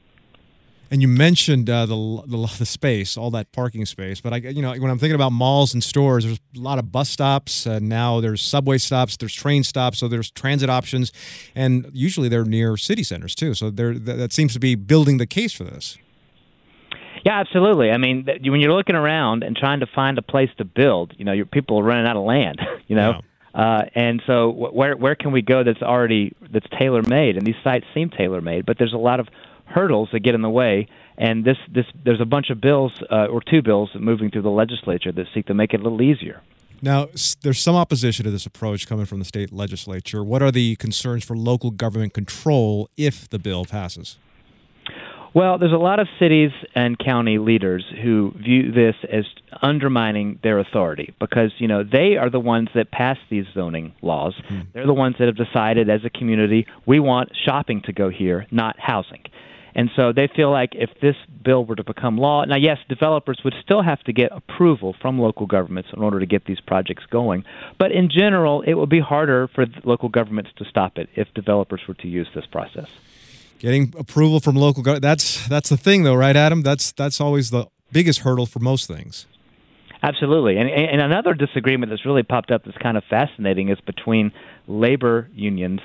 And 0.92 1.00
you 1.00 1.06
mentioned 1.06 1.70
uh, 1.70 1.86
the, 1.86 2.22
the, 2.26 2.56
the 2.58 2.66
space, 2.66 3.16
all 3.16 3.30
that 3.30 3.52
parking 3.52 3.86
space. 3.86 4.20
But 4.20 4.32
I, 4.32 4.36
you 4.36 4.60
know, 4.60 4.72
when 4.72 4.90
I'm 4.90 4.98
thinking 4.98 5.14
about 5.14 5.30
malls 5.30 5.72
and 5.72 5.84
stores, 5.84 6.24
there's 6.24 6.40
a 6.56 6.58
lot 6.58 6.80
of 6.80 6.90
bus 6.90 7.08
stops. 7.08 7.64
Uh, 7.64 7.78
now 7.80 8.20
there's 8.20 8.42
subway 8.42 8.78
stops, 8.78 9.16
there's 9.16 9.34
train 9.34 9.62
stops, 9.62 9.98
so 9.98 10.08
there's 10.08 10.32
transit 10.32 10.68
options, 10.68 11.12
and 11.54 11.88
usually 11.92 12.28
they're 12.28 12.44
near 12.44 12.76
city 12.76 13.04
centers 13.04 13.36
too. 13.36 13.54
So 13.54 13.70
there, 13.70 13.94
that 13.94 14.32
seems 14.32 14.52
to 14.54 14.58
be 14.58 14.74
building 14.74 15.18
the 15.18 15.26
case 15.26 15.52
for 15.52 15.62
this. 15.62 15.96
Yeah, 17.24 17.38
absolutely. 17.38 17.90
I 17.90 17.98
mean, 17.98 18.26
when 18.26 18.60
you're 18.60 18.72
looking 18.72 18.96
around 18.96 19.42
and 19.42 19.56
trying 19.56 19.80
to 19.80 19.86
find 19.86 20.18
a 20.18 20.22
place 20.22 20.50
to 20.58 20.64
build, 20.64 21.14
you 21.18 21.24
know, 21.24 21.32
your 21.32 21.46
people 21.46 21.78
are 21.78 21.82
running 21.82 22.06
out 22.06 22.16
of 22.16 22.24
land. 22.24 22.60
You 22.88 22.96
know. 22.96 23.20
Yeah. 23.54 23.62
Uh, 23.62 23.84
and 23.94 24.20
so, 24.26 24.50
where 24.50 24.96
where 24.96 25.14
can 25.14 25.30
we 25.30 25.42
go 25.42 25.62
that's 25.62 25.80
already 25.80 26.34
that's 26.50 26.66
tailor 26.76 27.02
made? 27.02 27.36
And 27.36 27.46
these 27.46 27.54
sites 27.62 27.86
seem 27.94 28.10
tailor 28.10 28.40
made, 28.40 28.66
but 28.66 28.78
there's 28.78 28.92
a 28.92 28.98
lot 28.98 29.20
of 29.20 29.28
hurdles 29.64 30.08
that 30.12 30.20
get 30.20 30.34
in 30.34 30.42
the 30.42 30.50
way. 30.50 30.88
And 31.16 31.44
this 31.44 31.56
this 31.72 31.86
there's 32.04 32.20
a 32.20 32.24
bunch 32.24 32.50
of 32.50 32.60
bills 32.60 32.92
uh, 33.10 33.26
or 33.26 33.40
two 33.40 33.62
bills 33.62 33.90
moving 33.94 34.28
through 34.30 34.42
the 34.42 34.50
legislature 34.50 35.12
that 35.12 35.26
seek 35.32 35.46
to 35.46 35.54
make 35.54 35.72
it 35.72 35.80
a 35.80 35.82
little 35.84 36.02
easier. 36.02 36.42
Now, 36.82 37.08
there's 37.42 37.60
some 37.60 37.76
opposition 37.76 38.24
to 38.24 38.30
this 38.30 38.46
approach 38.46 38.86
coming 38.86 39.04
from 39.04 39.18
the 39.18 39.24
state 39.24 39.52
legislature. 39.52 40.24
What 40.24 40.42
are 40.42 40.50
the 40.50 40.76
concerns 40.76 41.24
for 41.24 41.36
local 41.36 41.70
government 41.70 42.14
control 42.14 42.88
if 42.96 43.28
the 43.28 43.38
bill 43.38 43.66
passes? 43.66 44.16
Well, 45.32 45.58
there's 45.58 45.72
a 45.72 45.76
lot 45.76 46.00
of 46.00 46.08
cities 46.18 46.50
and 46.74 46.98
county 46.98 47.38
leaders 47.38 47.84
who 48.02 48.32
view 48.36 48.72
this 48.72 48.96
as 49.10 49.24
undermining 49.62 50.40
their 50.42 50.58
authority 50.58 51.14
because, 51.20 51.52
you 51.58 51.68
know, 51.68 51.84
they 51.84 52.16
are 52.16 52.30
the 52.30 52.40
ones 52.40 52.68
that 52.74 52.90
pass 52.90 53.16
these 53.28 53.46
zoning 53.54 53.94
laws. 54.02 54.34
Mm. 54.48 54.66
They're 54.72 54.86
the 54.86 54.94
ones 54.94 55.16
that 55.18 55.26
have 55.26 55.36
decided 55.36 55.88
as 55.88 56.04
a 56.04 56.10
community 56.10 56.66
we 56.84 56.98
want 56.98 57.30
shopping 57.44 57.82
to 57.82 57.92
go 57.92 58.08
here, 58.08 58.46
not 58.50 58.78
housing. 58.80 59.22
And 59.74 59.88
so 59.94 60.12
they 60.12 60.26
feel 60.26 60.50
like 60.50 60.70
if 60.74 60.90
this 61.00 61.14
bill 61.44 61.64
were 61.64 61.76
to 61.76 61.84
become 61.84 62.18
law, 62.18 62.44
now, 62.44 62.56
yes, 62.56 62.78
developers 62.88 63.40
would 63.44 63.54
still 63.62 63.82
have 63.82 64.02
to 64.04 64.12
get 64.12 64.32
approval 64.32 64.96
from 65.00 65.20
local 65.20 65.46
governments 65.46 65.90
in 65.94 66.02
order 66.02 66.18
to 66.18 66.26
get 66.26 66.44
these 66.44 66.60
projects 66.60 67.04
going. 67.06 67.44
But 67.78 67.92
in 67.92 68.10
general, 68.10 68.62
it 68.62 68.74
would 68.74 68.88
be 68.88 69.00
harder 69.00 69.48
for 69.48 69.66
local 69.84 70.08
governments 70.08 70.50
to 70.56 70.64
stop 70.64 70.98
it 70.98 71.08
if 71.14 71.32
developers 71.34 71.82
were 71.86 71.94
to 71.94 72.08
use 72.08 72.28
this 72.34 72.46
process. 72.46 72.88
Getting 73.60 73.94
approval 73.98 74.40
from 74.40 74.56
local 74.56 74.82
government. 74.82 75.02
That's 75.02 75.46
that's 75.46 75.68
the 75.68 75.76
thing, 75.76 76.02
though, 76.02 76.14
right, 76.14 76.34
Adam? 76.34 76.62
That's 76.62 76.92
that's 76.92 77.20
always 77.20 77.50
the 77.50 77.66
biggest 77.92 78.20
hurdle 78.20 78.46
for 78.46 78.58
most 78.58 78.88
things. 78.88 79.26
Absolutely, 80.02 80.56
and 80.56 80.70
and 80.70 81.02
another 81.02 81.34
disagreement 81.34 81.90
that's 81.90 82.06
really 82.06 82.22
popped 82.22 82.50
up 82.50 82.64
that's 82.64 82.78
kind 82.78 82.96
of 82.96 83.04
fascinating 83.04 83.68
is 83.68 83.78
between 83.82 84.32
labor 84.66 85.28
unions 85.34 85.80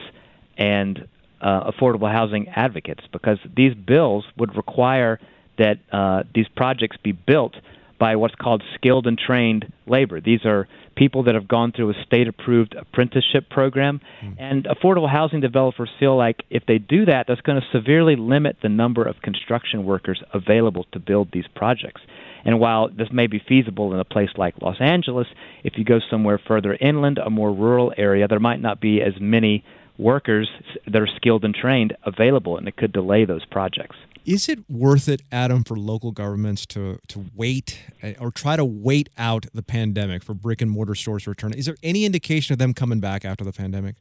and 0.57 1.05
uh, 1.41 1.69
affordable 1.69 2.09
housing 2.09 2.47
advocates, 2.47 3.03
because 3.11 3.39
these 3.57 3.73
bills 3.73 4.23
would 4.37 4.55
require 4.55 5.19
that 5.57 5.79
uh, 5.91 6.23
these 6.33 6.47
projects 6.55 6.95
be 7.03 7.11
built 7.11 7.55
by 7.99 8.15
what's 8.15 8.35
called 8.35 8.63
skilled 8.75 9.07
and 9.07 9.17
trained 9.17 9.71
labor. 9.87 10.19
These 10.19 10.45
are 10.45 10.67
people 10.95 11.23
that 11.23 11.35
have 11.35 11.47
gone 11.47 11.71
through 11.71 11.91
a 11.91 12.03
state 12.05 12.27
approved 12.27 12.73
apprenticeship 12.73 13.49
program. 13.49 14.01
Mm. 14.23 14.35
And 14.39 14.63
affordable 14.65 15.09
housing 15.09 15.41
developers 15.41 15.89
feel 15.99 16.17
like 16.17 16.43
if 16.49 16.63
they 16.67 16.77
do 16.77 17.05
that, 17.05 17.25
that's 17.27 17.41
going 17.41 17.59
to 17.59 17.67
severely 17.77 18.15
limit 18.15 18.57
the 18.61 18.69
number 18.69 19.03
of 19.03 19.21
construction 19.21 19.85
workers 19.85 20.21
available 20.33 20.85
to 20.93 20.99
build 20.99 21.29
these 21.31 21.45
projects. 21.55 22.01
And 22.45 22.59
while 22.59 22.89
this 22.89 23.09
may 23.11 23.27
be 23.27 23.41
feasible 23.45 23.93
in 23.93 23.99
a 23.99 24.05
place 24.05 24.29
like 24.37 24.61
Los 24.61 24.77
Angeles, 24.79 25.27
if 25.63 25.73
you 25.77 25.83
go 25.83 25.99
somewhere 26.11 26.39
further 26.47 26.77
inland, 26.79 27.17
a 27.17 27.29
more 27.29 27.51
rural 27.51 27.91
area, 27.97 28.27
there 28.27 28.39
might 28.39 28.61
not 28.61 28.79
be 28.79 29.01
as 29.01 29.13
many 29.19 29.63
workers 29.97 30.49
that 30.85 31.01
are 31.01 31.07
skilled 31.15 31.43
and 31.43 31.55
trained 31.55 31.95
available, 32.05 32.57
and 32.57 32.67
it 32.67 32.75
could 32.75 32.91
delay 32.91 33.25
those 33.25 33.45
projects. 33.45 33.95
Is 34.25 34.49
it 34.49 34.67
worth 34.67 35.07
it, 35.07 35.21
Adam, 35.31 35.63
for 35.63 35.77
local 35.77 36.11
governments 36.11 36.65
to 36.67 36.99
to 37.09 37.25
wait 37.35 37.79
uh, 38.01 38.13
or 38.19 38.31
try 38.31 38.55
to 38.55 38.65
wait 38.65 39.09
out 39.17 39.45
the 39.53 39.61
pandemic 39.61 40.23
for 40.23 40.33
brick 40.33 40.61
and 40.61 40.71
mortar 40.71 40.95
stores 40.95 41.23
to 41.23 41.29
return? 41.29 41.53
Is 41.53 41.67
there 41.67 41.77
any 41.83 42.05
indication 42.05 42.53
of 42.53 42.59
them 42.59 42.73
coming 42.73 42.99
back 42.99 43.23
after 43.23 43.43
the 43.43 43.53
pandemic? 43.53 43.95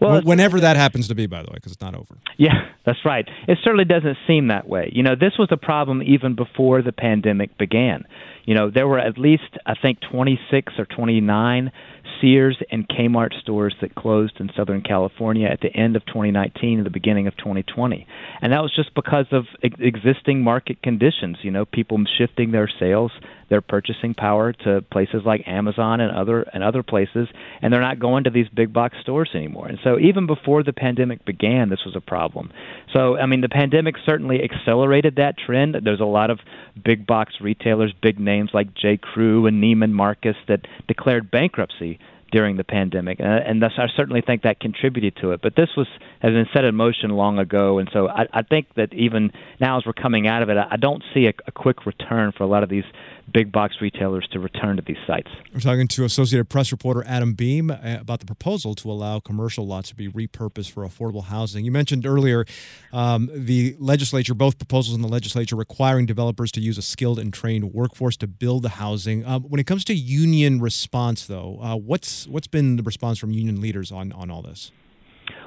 Well, 0.00 0.20
whenever 0.22 0.60
that 0.60 0.76
happens 0.76 1.08
to 1.08 1.14
be, 1.14 1.26
by 1.26 1.42
the 1.42 1.48
way, 1.48 1.54
because 1.54 1.72
it's 1.72 1.80
not 1.80 1.94
over. 1.94 2.18
Yeah, 2.36 2.68
that's 2.84 2.98
right. 3.04 3.26
It 3.48 3.58
certainly 3.62 3.84
doesn't 3.84 4.18
seem 4.26 4.48
that 4.48 4.68
way. 4.68 4.90
You 4.92 5.02
know, 5.02 5.14
this 5.18 5.32
was 5.38 5.48
a 5.50 5.56
problem 5.56 6.02
even 6.02 6.34
before 6.34 6.82
the 6.82 6.92
pandemic 6.92 7.56
began. 7.56 8.04
You 8.44 8.54
know, 8.54 8.70
there 8.70 8.86
were 8.86 8.98
at 8.98 9.16
least, 9.16 9.56
I 9.64 9.74
think, 9.74 10.00
26 10.00 10.74
or 10.78 10.84
29 10.84 11.72
Sears 12.20 12.56
and 12.70 12.88
Kmart 12.88 13.38
stores 13.40 13.74
that 13.80 13.94
closed 13.94 14.40
in 14.40 14.50
Southern 14.56 14.82
California 14.82 15.48
at 15.48 15.60
the 15.60 15.74
end 15.74 15.96
of 15.96 16.04
2019 16.06 16.78
and 16.78 16.86
the 16.86 16.90
beginning 16.90 17.26
of 17.26 17.36
2020. 17.36 18.06
And 18.40 18.52
that 18.52 18.62
was 18.62 18.74
just 18.74 18.94
because 18.94 19.26
of 19.32 19.44
ex- 19.62 19.76
existing 19.78 20.42
market 20.42 20.82
conditions, 20.82 21.38
you 21.42 21.50
know, 21.50 21.64
people 21.64 21.98
shifting 22.18 22.52
their 22.52 22.68
sales, 22.78 23.12
their 23.48 23.60
purchasing 23.60 24.14
power 24.14 24.52
to 24.52 24.82
places 24.90 25.22
like 25.24 25.46
Amazon 25.46 26.00
and 26.00 26.16
other 26.16 26.42
and 26.42 26.64
other 26.64 26.82
places, 26.82 27.28
and 27.62 27.72
they're 27.72 27.80
not 27.80 27.98
going 27.98 28.24
to 28.24 28.30
these 28.30 28.48
big 28.48 28.72
box 28.72 28.96
stores 29.00 29.30
anymore. 29.34 29.68
And 29.68 29.78
so 29.84 29.98
even 29.98 30.26
before 30.26 30.62
the 30.62 30.72
pandemic 30.72 31.24
began, 31.24 31.68
this 31.68 31.84
was 31.84 31.94
a 31.96 32.00
problem. 32.00 32.50
So 32.92 33.16
I 33.16 33.26
mean, 33.26 33.40
the 33.40 33.48
pandemic 33.48 33.96
certainly 34.04 34.40
accelerated 34.42 35.16
that 35.16 35.36
trend. 35.38 35.76
There's 35.82 36.00
a 36.00 36.04
lot 36.04 36.30
of 36.30 36.40
big 36.84 37.06
box 37.06 37.34
retailers, 37.40 37.92
big 38.02 38.18
names 38.18 38.50
like 38.52 38.74
J. 38.74 38.96
Crew 38.96 39.46
and 39.46 39.62
Neiman 39.62 39.92
Marcus 39.92 40.36
that 40.48 40.60
declared 40.88 41.30
bankruptcy 41.30 41.98
during 42.36 42.58
the 42.58 42.64
pandemic, 42.64 43.18
uh, 43.18 43.24
and 43.24 43.62
thus 43.62 43.72
I 43.78 43.86
certainly 43.96 44.20
think 44.20 44.42
that 44.42 44.60
contributed 44.60 45.16
to 45.22 45.30
it. 45.30 45.40
But 45.42 45.56
this 45.56 45.70
was 45.74 45.86
has 46.20 46.32
been 46.32 46.44
set 46.52 46.64
in 46.64 46.74
motion 46.74 47.08
long 47.08 47.38
ago, 47.38 47.78
and 47.78 47.88
so 47.94 48.08
I, 48.08 48.26
I 48.30 48.42
think 48.42 48.66
that 48.76 48.92
even 48.92 49.32
now 49.58 49.78
as 49.78 49.86
we're 49.86 49.94
coming 49.94 50.28
out 50.28 50.42
of 50.42 50.50
it, 50.50 50.58
I, 50.58 50.66
I 50.72 50.76
don't 50.76 51.02
see 51.14 51.28
a, 51.28 51.32
a 51.46 51.52
quick 51.52 51.86
return 51.86 52.32
for 52.36 52.44
a 52.44 52.46
lot 52.46 52.62
of 52.62 52.68
these 52.68 52.84
big 53.32 53.52
box 53.52 53.76
retailers 53.80 54.26
to 54.32 54.38
return 54.38 54.76
to 54.76 54.82
these 54.82 54.96
sites. 55.06 55.28
We're 55.52 55.60
talking 55.60 55.88
to 55.88 56.04
Associated 56.04 56.48
Press 56.48 56.72
reporter 56.72 57.04
Adam 57.06 57.34
Beam 57.34 57.70
uh, 57.70 57.76
about 58.00 58.20
the 58.20 58.26
proposal 58.26 58.74
to 58.76 58.90
allow 58.90 59.20
commercial 59.20 59.66
lots 59.66 59.88
to 59.90 59.94
be 59.94 60.08
repurposed 60.08 60.70
for 60.70 60.86
affordable 60.86 61.24
housing. 61.24 61.64
You 61.64 61.72
mentioned 61.72 62.06
earlier 62.06 62.44
um, 62.92 63.30
the 63.32 63.76
legislature, 63.78 64.34
both 64.34 64.58
proposals 64.58 64.94
in 64.94 65.02
the 65.02 65.08
legislature 65.08 65.56
requiring 65.56 66.06
developers 66.06 66.52
to 66.52 66.60
use 66.60 66.78
a 66.78 66.82
skilled 66.82 67.18
and 67.18 67.32
trained 67.32 67.72
workforce 67.72 68.16
to 68.18 68.26
build 68.26 68.62
the 68.62 68.70
housing. 68.70 69.24
Um, 69.24 69.42
when 69.44 69.60
it 69.60 69.66
comes 69.66 69.84
to 69.84 69.94
union 69.94 70.60
response, 70.60 71.26
though, 71.26 71.58
uh, 71.62 71.76
what's 71.76 72.26
what's 72.26 72.46
been 72.46 72.76
the 72.76 72.82
response 72.82 73.18
from 73.18 73.32
union 73.32 73.60
leaders 73.60 73.90
on, 73.92 74.12
on 74.12 74.30
all 74.30 74.42
this? 74.42 74.70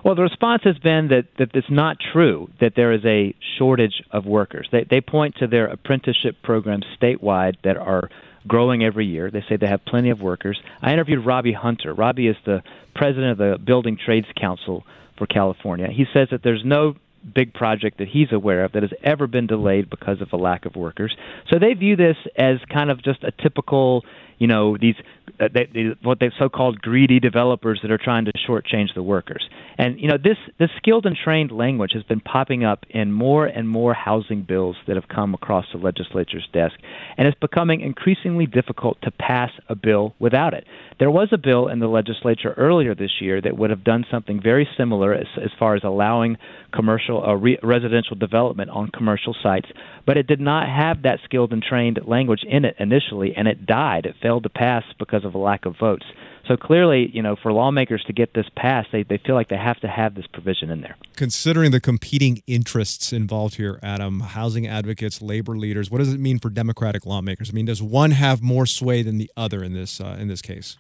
Well, 0.03 0.15
the 0.15 0.23
response 0.23 0.63
has 0.63 0.77
been 0.77 1.09
that, 1.09 1.25
that 1.37 1.49
it's 1.53 1.69
not 1.69 1.97
true 2.13 2.49
that 2.59 2.73
there 2.75 2.91
is 2.91 3.03
a 3.05 3.35
shortage 3.57 4.01
of 4.11 4.25
workers. 4.25 4.67
They, 4.71 4.85
they 4.89 5.01
point 5.01 5.35
to 5.39 5.47
their 5.47 5.67
apprenticeship 5.67 6.37
programs 6.43 6.85
statewide 7.01 7.55
that 7.63 7.77
are 7.77 8.09
growing 8.47 8.83
every 8.83 9.05
year. 9.05 9.29
They 9.29 9.43
say 9.47 9.57
they 9.57 9.67
have 9.67 9.85
plenty 9.85 10.09
of 10.09 10.21
workers. 10.21 10.59
I 10.81 10.93
interviewed 10.93 11.25
Robbie 11.25 11.53
Hunter. 11.53 11.93
Robbie 11.93 12.27
is 12.27 12.37
the 12.45 12.63
president 12.95 13.31
of 13.31 13.37
the 13.37 13.57
Building 13.63 13.97
Trades 14.03 14.27
Council 14.39 14.85
for 15.17 15.27
California. 15.27 15.87
He 15.91 16.05
says 16.13 16.29
that 16.31 16.43
there's 16.43 16.63
no 16.63 16.95
big 17.33 17.53
project 17.53 17.97
that 17.97 18.07
he's 18.07 18.31
aware 18.31 18.63
of 18.63 18.71
that 18.71 18.83
has 18.83 18.93
ever 19.03 19.27
been 19.27 19.45
delayed 19.47 19.89
because 19.89 20.21
of 20.21 20.31
a 20.31 20.37
lack 20.37 20.65
of 20.65 20.75
workers. 20.75 21.15
So 21.49 21.59
they 21.59 21.73
view 21.73 21.95
this 21.95 22.15
as 22.37 22.57
kind 22.71 22.89
of 22.89 23.03
just 23.03 23.23
a 23.23 23.31
typical 23.31 24.05
you 24.37 24.47
know 24.47 24.77
these 24.77 24.95
they, 25.37 25.69
they, 25.73 25.95
what 26.01 26.19
they 26.19 26.31
so-called 26.37 26.81
greedy 26.81 27.19
developers 27.19 27.79
that 27.81 27.91
are 27.91 27.97
trying 27.97 28.25
to 28.25 28.31
shortchange 28.47 28.93
the 28.95 29.03
workers. 29.03 29.47
And 29.77 29.99
you 29.99 30.07
know 30.07 30.17
this 30.17 30.37
this 30.57 30.69
skilled 30.77 31.05
and 31.05 31.15
trained 31.15 31.51
language 31.51 31.91
has 31.93 32.03
been 32.03 32.19
popping 32.19 32.63
up 32.63 32.85
in 32.89 33.11
more 33.11 33.45
and 33.45 33.67
more 33.69 33.93
housing 33.93 34.43
bills 34.43 34.75
that 34.87 34.95
have 34.95 35.07
come 35.07 35.33
across 35.33 35.65
the 35.71 35.79
legislature's 35.79 36.47
desk, 36.53 36.75
and 37.17 37.27
it's 37.27 37.39
becoming 37.39 37.81
increasingly 37.81 38.45
difficult 38.45 38.97
to 39.03 39.11
pass 39.11 39.51
a 39.69 39.75
bill 39.75 40.15
without 40.19 40.53
it. 40.53 40.65
There 40.99 41.11
was 41.11 41.29
a 41.31 41.37
bill 41.37 41.69
in 41.69 41.79
the 41.79 41.87
legislature 41.87 42.53
earlier 42.57 42.93
this 42.93 43.21
year 43.21 43.39
that 43.41 43.57
would 43.57 43.69
have 43.69 43.85
done 43.85 44.05
something 44.11 44.41
very 44.41 44.67
similar 44.75 45.13
as, 45.13 45.27
as 45.41 45.51
far 45.57 45.75
as 45.75 45.83
allowing 45.85 46.37
commercial 46.73 47.23
uh, 47.25 47.35
re- 47.35 47.57
residential 47.63 48.17
development 48.17 48.69
on 48.69 48.89
commercial 48.89 49.35
sites, 49.41 49.69
but 50.05 50.17
it 50.17 50.27
did 50.27 50.41
not 50.41 50.67
have 50.67 51.03
that 51.03 51.19
skilled 51.23 51.53
and 51.53 51.63
trained 51.63 51.99
language 52.05 52.41
in 52.47 52.65
it 52.65 52.75
initially, 52.79 53.33
and 53.35 53.47
it 53.47 53.65
died. 53.65 54.05
It 54.05 54.15
failed 54.21 54.43
to 54.43 54.49
pass 54.49 54.83
because 54.99 55.18
of 55.25 55.35
a 55.35 55.37
lack 55.37 55.65
of 55.65 55.75
votes. 55.77 56.05
So 56.47 56.57
clearly, 56.57 57.11
you 57.13 57.21
know, 57.21 57.35
for 57.35 57.53
lawmakers 57.53 58.03
to 58.07 58.13
get 58.13 58.33
this 58.33 58.47
passed, 58.55 58.89
they, 58.91 59.03
they 59.03 59.19
feel 59.19 59.35
like 59.35 59.49
they 59.49 59.57
have 59.57 59.79
to 59.81 59.87
have 59.87 60.15
this 60.15 60.25
provision 60.25 60.71
in 60.71 60.81
there. 60.81 60.97
Considering 61.15 61.69
the 61.69 61.79
competing 61.79 62.41
interests 62.47 63.13
involved 63.13 63.55
here, 63.55 63.79
Adam, 63.83 64.21
housing 64.21 64.65
advocates, 64.65 65.21
labor 65.21 65.55
leaders, 65.55 65.91
what 65.91 65.99
does 65.99 66.11
it 66.11 66.19
mean 66.19 66.39
for 66.39 66.49
Democratic 66.49 67.05
lawmakers? 67.05 67.51
I 67.51 67.53
mean, 67.53 67.65
does 67.65 67.83
one 67.83 68.11
have 68.11 68.41
more 68.41 68.65
sway 68.65 69.03
than 69.03 69.19
the 69.19 69.29
other 69.37 69.63
in 69.63 69.73
this 69.73 70.01
uh, 70.01 70.17
in 70.19 70.27
this 70.27 70.41
case? 70.41 70.77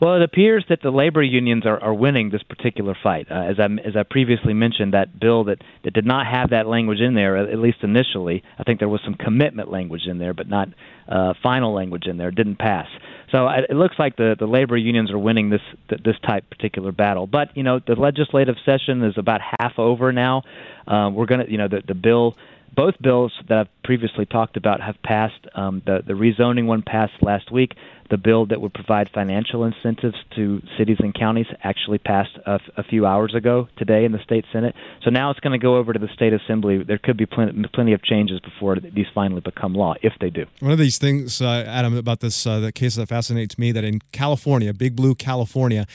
Well, 0.00 0.14
it 0.14 0.22
appears 0.22 0.64
that 0.70 0.80
the 0.82 0.90
labor 0.90 1.22
unions 1.22 1.66
are, 1.66 1.78
are 1.78 1.92
winning 1.92 2.30
this 2.30 2.42
particular 2.42 2.96
fight. 3.02 3.26
Uh, 3.30 3.34
as 3.34 3.56
I 3.60 3.64
as 3.86 3.96
I 3.96 4.02
previously 4.02 4.54
mentioned, 4.54 4.94
that 4.94 5.20
bill 5.20 5.44
that, 5.44 5.58
that 5.84 5.92
did 5.92 6.06
not 6.06 6.26
have 6.26 6.50
that 6.50 6.66
language 6.66 7.00
in 7.00 7.14
there, 7.14 7.36
at 7.36 7.58
least 7.58 7.78
initially, 7.82 8.42
I 8.58 8.62
think 8.62 8.78
there 8.78 8.88
was 8.88 9.02
some 9.04 9.14
commitment 9.14 9.70
language 9.70 10.06
in 10.06 10.18
there, 10.18 10.32
but 10.32 10.48
not 10.48 10.68
uh, 11.06 11.34
final 11.42 11.74
language 11.74 12.06
in 12.06 12.16
there. 12.16 12.30
Didn't 12.30 12.58
pass. 12.58 12.86
So 13.30 13.46
it 13.48 13.76
looks 13.76 13.96
like 13.98 14.16
the 14.16 14.36
the 14.38 14.46
labor 14.46 14.76
unions 14.76 15.10
are 15.10 15.18
winning 15.18 15.50
this 15.50 15.60
this 15.88 16.16
type 16.26 16.48
particular 16.48 16.92
battle. 16.92 17.26
But 17.26 17.54
you 17.54 17.62
know, 17.62 17.78
the 17.86 17.94
legislative 17.94 18.56
session 18.64 19.04
is 19.04 19.14
about 19.18 19.40
half 19.60 19.78
over 19.78 20.12
now. 20.12 20.42
Uh, 20.88 21.10
we're 21.12 21.26
gonna, 21.26 21.44
you 21.46 21.58
know, 21.58 21.68
the 21.68 21.82
the 21.86 21.94
bill 21.94 22.36
both 22.74 22.94
bills 23.00 23.32
that 23.48 23.58
I've 23.58 23.82
previously 23.82 24.26
talked 24.26 24.56
about 24.56 24.80
have 24.80 24.96
passed. 25.02 25.46
Um, 25.54 25.82
the 25.84 26.02
the 26.06 26.14
rezoning 26.14 26.66
one 26.66 26.82
passed 26.82 27.14
last 27.22 27.50
week. 27.50 27.74
The 28.10 28.16
bill 28.16 28.46
that 28.46 28.60
would 28.60 28.74
provide 28.74 29.08
financial 29.14 29.64
incentives 29.64 30.16
to 30.34 30.60
cities 30.76 30.96
and 30.98 31.14
counties 31.14 31.46
actually 31.62 31.98
passed 31.98 32.36
a, 32.44 32.58
a 32.76 32.82
few 32.82 33.06
hours 33.06 33.36
ago 33.36 33.68
today 33.76 34.04
in 34.04 34.10
the 34.10 34.18
state 34.24 34.44
senate. 34.52 34.74
So 35.04 35.10
now 35.10 35.30
it's 35.30 35.38
going 35.38 35.52
to 35.58 35.62
go 35.62 35.76
over 35.76 35.92
to 35.92 35.98
the 35.98 36.08
state 36.12 36.32
assembly. 36.32 36.82
There 36.82 36.98
could 36.98 37.16
be 37.16 37.26
plenty, 37.26 37.68
plenty 37.72 37.92
of 37.92 38.02
changes 38.02 38.40
before 38.40 38.76
these 38.80 39.06
finally 39.14 39.40
become 39.40 39.74
law, 39.74 39.94
if 40.02 40.14
they 40.20 40.28
do. 40.28 40.46
One 40.58 40.72
of 40.72 40.78
these 40.78 40.98
things, 40.98 41.40
uh, 41.40 41.64
Adam, 41.66 41.96
about 41.96 42.18
this 42.18 42.46
uh, 42.46 42.58
the 42.58 42.72
case 42.72 42.96
that 42.96 43.06
fascinates 43.06 43.58
me 43.58 43.70
that 43.72 43.84
in 43.84 44.00
California, 44.10 44.74
Big 44.74 44.96
Blue, 44.96 45.14
California 45.14 45.86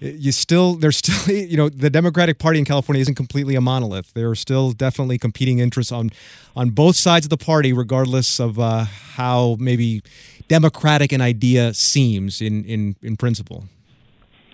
you 0.00 0.32
still 0.32 0.74
there's 0.74 0.96
still 0.96 1.34
you 1.34 1.56
know 1.56 1.68
the 1.68 1.90
Democratic 1.90 2.38
Party 2.38 2.58
in 2.58 2.64
California 2.64 3.00
isn't 3.00 3.14
completely 3.14 3.54
a 3.54 3.60
monolith. 3.60 4.12
There 4.14 4.30
are 4.30 4.34
still 4.34 4.72
definitely 4.72 5.18
competing 5.18 5.58
interests 5.58 5.92
on 5.92 6.10
on 6.54 6.70
both 6.70 6.96
sides 6.96 7.26
of 7.26 7.30
the 7.30 7.36
party, 7.36 7.72
regardless 7.72 8.40
of 8.40 8.58
uh, 8.58 8.84
how 8.84 9.56
maybe 9.58 10.02
democratic 10.48 11.12
an 11.12 11.20
idea 11.20 11.74
seems 11.74 12.40
in 12.40 12.64
in 12.64 12.96
in 13.02 13.16
principle. 13.16 13.64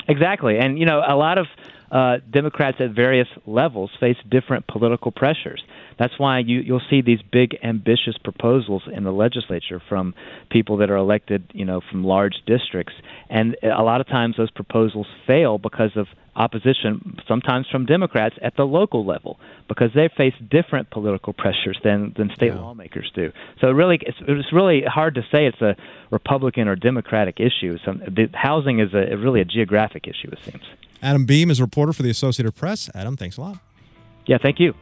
Exactly, 0.09 0.59
and 0.59 0.79
you 0.79 0.87
know 0.87 1.03
a 1.07 1.17
lot 1.17 1.39
of 1.39 1.47
uh, 1.93 2.17
Democrats 2.31 2.79
at 2.81 2.91
various 2.93 3.29
levels 3.47 3.91
face 4.01 4.17
different 4.31 4.67
political 4.67 5.13
pressures. 5.13 5.63
That's 5.99 6.19
why 6.19 6.39
you, 6.39 6.61
you'll 6.61 6.81
see 6.89 7.03
these 7.03 7.21
big, 7.31 7.59
ambitious 7.63 8.17
proposals 8.17 8.83
in 8.91 9.05
the 9.05 9.13
legislature 9.13 9.81
from 9.91 10.15
people 10.51 10.79
that 10.79 10.91
are 10.91 10.97
elected, 10.97 11.45
you 11.53 11.67
know, 11.67 11.83
from 11.91 12.03
large 12.03 12.37
districts, 12.47 12.95
and 13.29 13.57
a 13.63 13.83
lot 13.83 14.01
of 14.01 14.09
times 14.09 14.37
those 14.39 14.51
proposals 14.51 15.07
fail 15.27 15.59
because 15.59 15.91
of 15.97 16.07
opposition, 16.35 17.19
sometimes 17.29 17.67
from 17.71 17.85
Democrats 17.85 18.37
at 18.41 18.57
the 18.57 18.65
local 18.65 19.05
level, 19.05 19.39
because 19.69 19.91
they 19.95 20.09
face 20.17 20.33
different 20.51 20.89
political 20.89 21.35
pressures 21.35 21.79
than 21.85 22.15
than 22.17 22.31
state 22.35 22.55
yeah. 22.55 22.59
lawmakers 22.59 23.13
do. 23.15 23.31
So 23.61 23.71
really, 23.71 23.99
it's, 24.01 24.17
it's 24.27 24.51
really 24.51 24.83
hard 24.83 25.15
to 25.17 25.23
say 25.31 25.47
it's 25.47 25.61
a 25.61 25.77
Republican 26.11 26.69
or 26.69 26.77
Democratic 26.77 27.39
issue. 27.39 27.77
Some, 27.85 27.99
the 27.99 28.31
housing 28.33 28.81
is 28.81 28.95
a 28.95 29.15
really 29.17 29.43
a 29.43 29.45
geographic 29.45 30.09
issue, 30.09 30.31
it 30.33 30.39
seems. 30.43 30.65
Adam 31.03 31.27
Beam 31.27 31.51
is 31.51 31.59
a 31.59 31.65
reporter 31.65 31.93
for 31.93 32.03
the 32.03 32.11
Associated 32.11 32.55
Press. 32.55 32.89
Adam, 32.95 33.17
thanks 33.17 33.37
a 33.37 33.41
lot. 33.41 33.59
Yeah, 34.27 34.39
thank 34.41 34.61
you. 34.61 34.73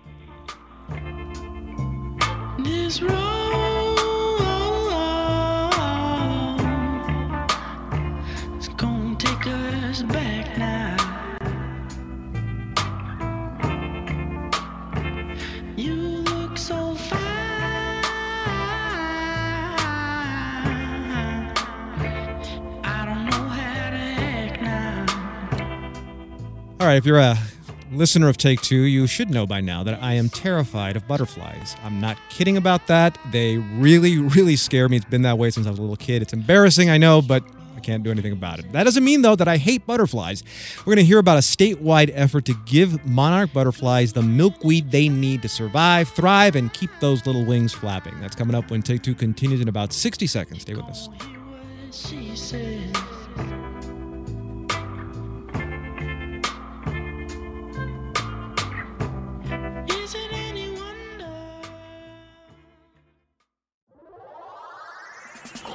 Right, 26.91 26.97
if 26.97 27.07
you're 27.07 27.18
a 27.20 27.38
listener 27.93 28.28
of 28.28 28.36
Take 28.36 28.61
Two, 28.62 28.82
you 28.82 29.07
should 29.07 29.30
know 29.30 29.47
by 29.47 29.61
now 29.61 29.84
that 29.84 30.03
I 30.03 30.14
am 30.14 30.28
terrified 30.28 30.97
of 30.97 31.07
butterflies. 31.07 31.76
I'm 31.84 32.01
not 32.01 32.18
kidding 32.30 32.57
about 32.57 32.88
that. 32.88 33.16
They 33.30 33.59
really, 33.59 34.18
really 34.18 34.57
scare 34.57 34.88
me. 34.88 34.97
It's 34.97 35.07
been 35.07 35.22
that 35.22 35.38
way 35.38 35.51
since 35.51 35.68
I 35.68 35.70
was 35.70 35.78
a 35.78 35.82
little 35.82 35.97
kid. 35.97 36.20
It's 36.20 36.32
embarrassing, 36.32 36.91
I 36.91 36.99
know, 36.99 37.22
but 37.22 37.45
I 37.76 37.80
can't 37.80 38.03
do 38.03 38.11
anything 38.11 38.32
about 38.32 38.59
it. 38.59 38.72
That 38.72 38.82
doesn't 38.84 39.05
mean, 39.05 39.22
though, 39.22 39.36
that 39.36 39.47
I 39.47 39.57
hate 39.57 39.86
butterflies. 39.86 40.43
We're 40.78 40.97
going 40.97 40.97
to 40.97 41.05
hear 41.05 41.20
about 41.20 41.36
a 41.36 41.43
statewide 41.43 42.11
effort 42.12 42.45
to 42.47 42.55
give 42.66 43.07
monarch 43.07 43.53
butterflies 43.53 44.12
the 44.12 44.22
milkweed 44.22 44.91
they 44.91 45.09
need 45.09 45.43
to 45.43 45.49
survive, 45.49 46.09
thrive, 46.09 46.57
and 46.57 46.72
keep 46.72 46.91
those 46.99 47.24
little 47.24 47.45
wings 47.45 47.72
flapping. 47.72 48.18
That's 48.20 48.34
coming 48.34 48.57
up 48.57 48.68
when 48.72 48.82
Take 48.82 49.03
Two 49.03 49.14
continues 49.14 49.61
in 49.61 49.68
about 49.68 49.93
60 49.93 50.26
seconds. 50.26 50.62
Stay 50.62 50.74
with 50.74 50.86
us. 50.86 51.09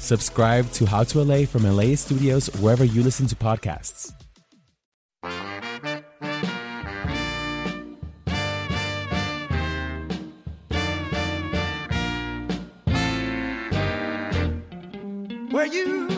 Subscribe 0.00 0.68
to 0.72 0.86
How 0.86 1.04
to 1.04 1.22
LA 1.22 1.44
from 1.44 1.64
LA 1.64 1.94
Studios 1.94 2.48
wherever 2.58 2.84
you 2.84 3.02
listen 3.02 3.26
to 3.28 3.36
podcasts. 3.36 4.12
Where 15.50 15.66
you 15.66 16.09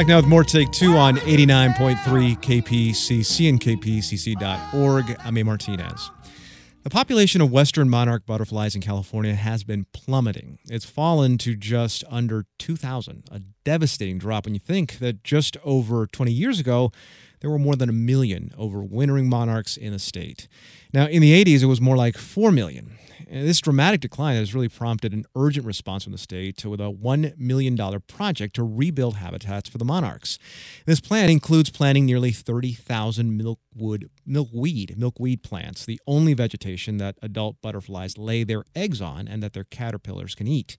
Back 0.00 0.08
now 0.08 0.16
with 0.16 0.28
more 0.28 0.44
Take 0.44 0.70
Two 0.70 0.96
on 0.96 1.16
89.3 1.16 2.40
KPCC 2.40 3.50
and 3.50 3.60
KPCC.org. 3.60 5.16
I'm 5.22 5.36
A. 5.36 5.42
Martinez. 5.42 6.10
The 6.84 6.88
population 6.88 7.42
of 7.42 7.52
western 7.52 7.90
monarch 7.90 8.24
butterflies 8.24 8.74
in 8.74 8.80
California 8.80 9.34
has 9.34 9.62
been 9.62 9.84
plummeting. 9.92 10.58
It's 10.70 10.86
fallen 10.86 11.36
to 11.36 11.54
just 11.54 12.02
under 12.08 12.46
2,000, 12.58 13.24
a 13.30 13.40
devastating 13.62 14.16
drop 14.16 14.46
when 14.46 14.54
you 14.54 14.60
think 14.60 15.00
that 15.00 15.22
just 15.22 15.58
over 15.62 16.06
20 16.06 16.32
years 16.32 16.58
ago, 16.58 16.92
there 17.40 17.50
were 17.50 17.58
more 17.58 17.76
than 17.76 17.90
a 17.90 17.92
million 17.92 18.54
overwintering 18.58 19.26
monarchs 19.26 19.76
in 19.76 19.92
the 19.92 19.98
state. 19.98 20.48
Now, 20.94 21.08
in 21.08 21.20
the 21.20 21.44
80s, 21.44 21.62
it 21.62 21.66
was 21.66 21.82
more 21.82 21.98
like 21.98 22.16
4 22.16 22.50
million. 22.50 22.96
And 23.32 23.46
this 23.46 23.60
dramatic 23.60 24.00
decline 24.00 24.34
has 24.34 24.56
really 24.56 24.68
prompted 24.68 25.12
an 25.12 25.24
urgent 25.36 25.64
response 25.64 26.02
from 26.02 26.10
the 26.12 26.18
state 26.18 26.64
with 26.64 26.80
a 26.80 26.90
$1 26.90 27.38
million 27.38 27.76
project 28.08 28.56
to 28.56 28.64
rebuild 28.64 29.16
habitats 29.18 29.68
for 29.68 29.78
the 29.78 29.84
monarchs. 29.84 30.36
This 30.84 30.98
plan 30.98 31.30
includes 31.30 31.70
planting 31.70 32.06
nearly 32.06 32.32
30,000 32.32 33.40
milkwood, 33.40 34.08
milkweed, 34.26 34.96
milkweed 34.96 35.42
plants, 35.42 35.84
the 35.84 36.00
only 36.06 36.34
vegetation 36.34 36.98
that 36.98 37.16
adult 37.22 37.60
butterflies 37.60 38.18
lay 38.18 38.44
their 38.44 38.64
eggs 38.74 39.00
on 39.00 39.26
and 39.26 39.42
that 39.42 39.52
their 39.52 39.64
caterpillars 39.64 40.34
can 40.34 40.46
eat. 40.46 40.76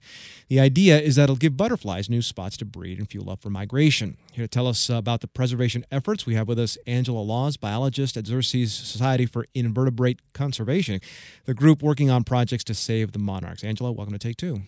The 0.48 0.60
idea 0.60 0.98
is 1.00 1.16
that 1.16 1.24
it'll 1.24 1.36
give 1.36 1.56
butterflies 1.56 2.08
new 2.08 2.22
spots 2.22 2.56
to 2.58 2.64
breed 2.64 2.98
and 2.98 3.08
fuel 3.08 3.30
up 3.30 3.42
for 3.42 3.50
migration. 3.50 4.16
Here 4.32 4.44
to 4.44 4.48
tell 4.48 4.66
us 4.66 4.88
about 4.88 5.20
the 5.20 5.28
preservation 5.28 5.84
efforts, 5.90 6.26
we 6.26 6.34
have 6.34 6.48
with 6.48 6.58
us 6.58 6.78
Angela 6.86 7.20
Laws, 7.20 7.56
biologist 7.56 8.16
at 8.16 8.24
Xerces 8.24 8.68
Society 8.68 9.26
for 9.26 9.46
Invertebrate 9.54 10.20
Conservation, 10.32 11.00
the 11.44 11.54
group 11.54 11.82
working 11.82 12.10
on 12.10 12.24
projects 12.24 12.64
to 12.64 12.74
save 12.74 13.12
the 13.12 13.18
monarchs. 13.18 13.64
Angela, 13.64 13.92
welcome 13.92 14.12
to 14.12 14.18
Take 14.18 14.36
Two. 14.36 14.62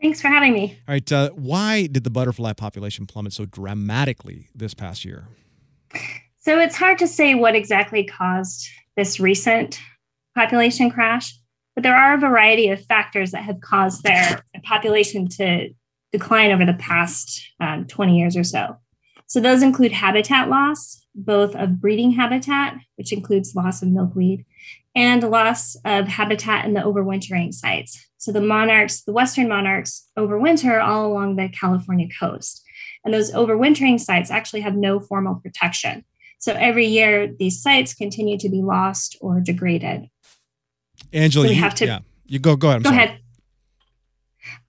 Thanks 0.00 0.20
for 0.20 0.28
having 0.28 0.54
me. 0.54 0.78
All 0.88 0.94
right, 0.94 1.12
uh, 1.12 1.30
why 1.30 1.86
did 1.86 2.04
the 2.04 2.10
butterfly 2.10 2.54
population 2.54 3.06
plummet 3.06 3.34
so 3.34 3.44
dramatically 3.44 4.48
this 4.54 4.72
past 4.72 5.04
year? 5.04 5.28
So 6.50 6.58
it's 6.58 6.74
hard 6.74 6.98
to 6.98 7.06
say 7.06 7.36
what 7.36 7.54
exactly 7.54 8.02
caused 8.02 8.68
this 8.96 9.20
recent 9.20 9.78
population 10.34 10.90
crash, 10.90 11.38
but 11.76 11.84
there 11.84 11.94
are 11.94 12.14
a 12.14 12.18
variety 12.18 12.70
of 12.70 12.84
factors 12.86 13.30
that 13.30 13.44
have 13.44 13.60
caused 13.60 14.02
their 14.02 14.42
population 14.64 15.28
to 15.28 15.68
decline 16.10 16.50
over 16.50 16.64
the 16.64 16.74
past 16.74 17.40
um, 17.60 17.86
20 17.86 18.18
years 18.18 18.36
or 18.36 18.42
so. 18.42 18.76
So 19.28 19.38
those 19.38 19.62
include 19.62 19.92
habitat 19.92 20.48
loss, 20.48 21.06
both 21.14 21.54
of 21.54 21.80
breeding 21.80 22.10
habitat, 22.10 22.78
which 22.96 23.12
includes 23.12 23.54
loss 23.54 23.80
of 23.80 23.90
milkweed, 23.90 24.44
and 24.96 25.22
loss 25.22 25.76
of 25.84 26.08
habitat 26.08 26.64
in 26.64 26.74
the 26.74 26.80
overwintering 26.80 27.54
sites. 27.54 28.08
So 28.18 28.32
the 28.32 28.40
monarchs, 28.40 29.04
the 29.04 29.12
western 29.12 29.46
monarchs, 29.46 30.08
overwinter 30.18 30.82
all 30.82 31.06
along 31.06 31.36
the 31.36 31.48
California 31.48 32.08
coast. 32.18 32.64
And 33.04 33.14
those 33.14 33.32
overwintering 33.32 34.00
sites 34.00 34.32
actually 34.32 34.62
have 34.62 34.74
no 34.74 34.98
formal 34.98 35.36
protection. 35.36 36.04
So 36.40 36.52
every 36.54 36.86
year, 36.86 37.32
these 37.38 37.62
sites 37.62 37.94
continue 37.94 38.36
to 38.38 38.48
be 38.48 38.62
lost 38.62 39.16
or 39.20 39.40
degraded. 39.40 40.08
Angela, 41.12 41.44
So 41.44 41.48
we 41.50 41.54
you, 41.54 41.60
have 41.62 41.74
to- 41.76 41.86
yeah, 41.86 41.98
you 42.26 42.38
go 42.38 42.56
go 42.56 42.68
ahead. 42.68 42.76
I'm 42.78 42.82
Go 42.82 42.90
sorry. 42.90 43.02
ahead. 43.04 43.16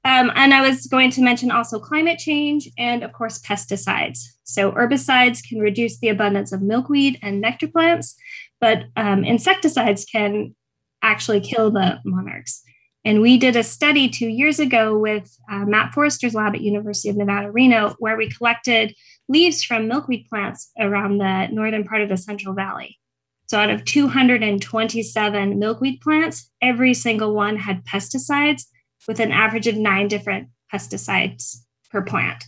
Um, 0.04 0.32
and 0.36 0.54
I 0.54 0.62
was 0.68 0.88
going 0.88 1.12
to 1.12 1.22
mention 1.22 1.52
also 1.52 1.80
climate 1.80 2.18
change 2.20 2.68
and, 2.78 3.04
of 3.04 3.14
course, 3.14 3.40
pesticides. 3.40 4.20
So, 4.44 4.72
herbicides 4.72 5.42
can 5.48 5.60
reduce 5.60 6.00
the 6.00 6.10
abundance 6.10 6.52
of 6.52 6.62
milkweed 6.62 7.20
and 7.22 7.40
nectar 7.40 7.68
plants, 7.68 8.16
but 8.60 8.86
um, 8.98 9.24
insecticides 9.24 10.04
can 10.06 10.56
actually 11.04 11.40
kill 11.40 11.72
the 11.72 12.00
monarchs. 12.04 12.64
And 13.06 13.22
we 13.22 13.38
did 13.38 13.56
a 13.56 13.64
study 13.64 14.10
two 14.10 14.28
years 14.28 14.60
ago 14.60 14.98
with 14.98 15.36
uh, 15.52 15.66
Matt 15.66 15.94
Forister's 15.94 16.34
lab 16.36 16.54
at 16.56 16.62
University 16.62 17.10
of 17.10 17.16
Nevada, 17.18 17.52
Reno, 17.52 17.96
where 18.00 18.18
we 18.18 18.30
collected 18.30 18.94
leaves 19.32 19.64
from 19.64 19.88
milkweed 19.88 20.28
plants 20.30 20.72
around 20.78 21.18
the 21.18 21.48
northern 21.48 21.86
part 21.86 22.02
of 22.02 22.10
the 22.10 22.18
Central 22.18 22.54
Valley. 22.54 23.00
So 23.48 23.58
out 23.58 23.70
of 23.70 23.86
227 23.86 25.60
milkweed 25.60 26.02
plants, 26.02 26.50
every 26.62 26.94
single 26.94 27.34
one 27.34 27.58
had 27.58 27.86
pesticides 27.86 28.64
with 29.08 29.20
an 29.20 29.32
average 29.32 29.68
of 29.68 29.76
nine 29.76 30.08
different 30.08 30.50
pesticides 30.74 31.58
per 31.90 32.02
plant. 32.02 32.44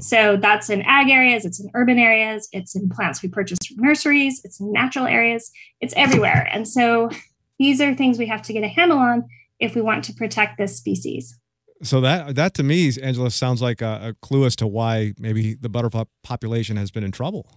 So 0.00 0.36
that's 0.36 0.70
in 0.70 0.82
ag 0.82 1.10
areas, 1.10 1.44
it's 1.44 1.60
in 1.60 1.70
urban 1.74 1.98
areas, 1.98 2.48
it's 2.52 2.74
in 2.74 2.88
plants 2.88 3.22
we 3.22 3.28
purchase 3.28 3.58
from 3.66 3.84
nurseries, 3.84 4.40
it's 4.44 4.60
in 4.60 4.72
natural 4.72 5.06
areas, 5.06 5.50
it's 5.80 5.94
everywhere. 5.96 6.48
And 6.52 6.66
so 6.66 7.10
these 7.58 7.80
are 7.80 7.94
things 7.94 8.18
we 8.18 8.26
have 8.26 8.42
to 8.42 8.52
get 8.52 8.64
a 8.64 8.68
handle 8.68 8.98
on 8.98 9.24
if 9.58 9.74
we 9.74 9.80
want 9.80 10.04
to 10.04 10.14
protect 10.14 10.58
this 10.58 10.76
species. 10.76 11.38
So 11.82 12.00
that 12.00 12.34
that 12.36 12.54
to 12.54 12.62
me, 12.62 12.90
Angela, 13.02 13.30
sounds 13.30 13.60
like 13.60 13.82
a, 13.82 14.00
a 14.02 14.14
clue 14.26 14.46
as 14.46 14.56
to 14.56 14.66
why 14.66 15.12
maybe 15.18 15.54
the 15.54 15.68
butterfly 15.68 16.04
population 16.22 16.76
has 16.76 16.90
been 16.90 17.04
in 17.04 17.12
trouble. 17.12 17.50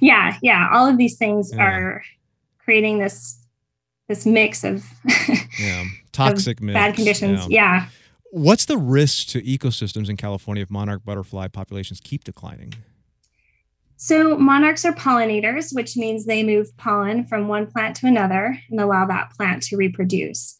Yeah, 0.00 0.36
yeah, 0.42 0.68
all 0.72 0.86
of 0.86 0.98
these 0.98 1.16
things 1.18 1.50
Yeah. 1.54 1.62
are 1.62 2.02
creating 2.58 2.98
this 2.98 3.38
this 4.08 4.24
mix 4.26 4.64
of 4.64 4.84
Yeah, 5.60 5.84
toxic 6.12 6.58
of 6.60 6.64
mix. 6.64 6.74
bad 6.74 6.94
conditions. 6.94 7.46
Yeah. 7.48 7.86
What's 8.30 8.64
the 8.64 8.78
risk 8.78 9.28
to 9.28 9.42
ecosystems 9.42 10.08
in 10.08 10.16
California 10.16 10.62
if 10.62 10.70
monarch 10.70 11.04
butterfly 11.04 11.48
populations 11.48 12.00
keep 12.00 12.24
declining? 12.24 12.72
So 13.96 14.36
monarchs 14.38 14.84
are 14.86 14.92
pollinators, 14.94 15.74
which 15.74 15.96
means 15.96 16.24
they 16.24 16.42
move 16.42 16.74
pollen 16.78 17.24
from 17.26 17.46
one 17.46 17.66
plant 17.70 17.94
to 17.96 18.06
another 18.06 18.58
and 18.70 18.80
allow 18.80 19.06
that 19.06 19.30
plant 19.36 19.62
to 19.64 19.76
reproduce. 19.76 20.58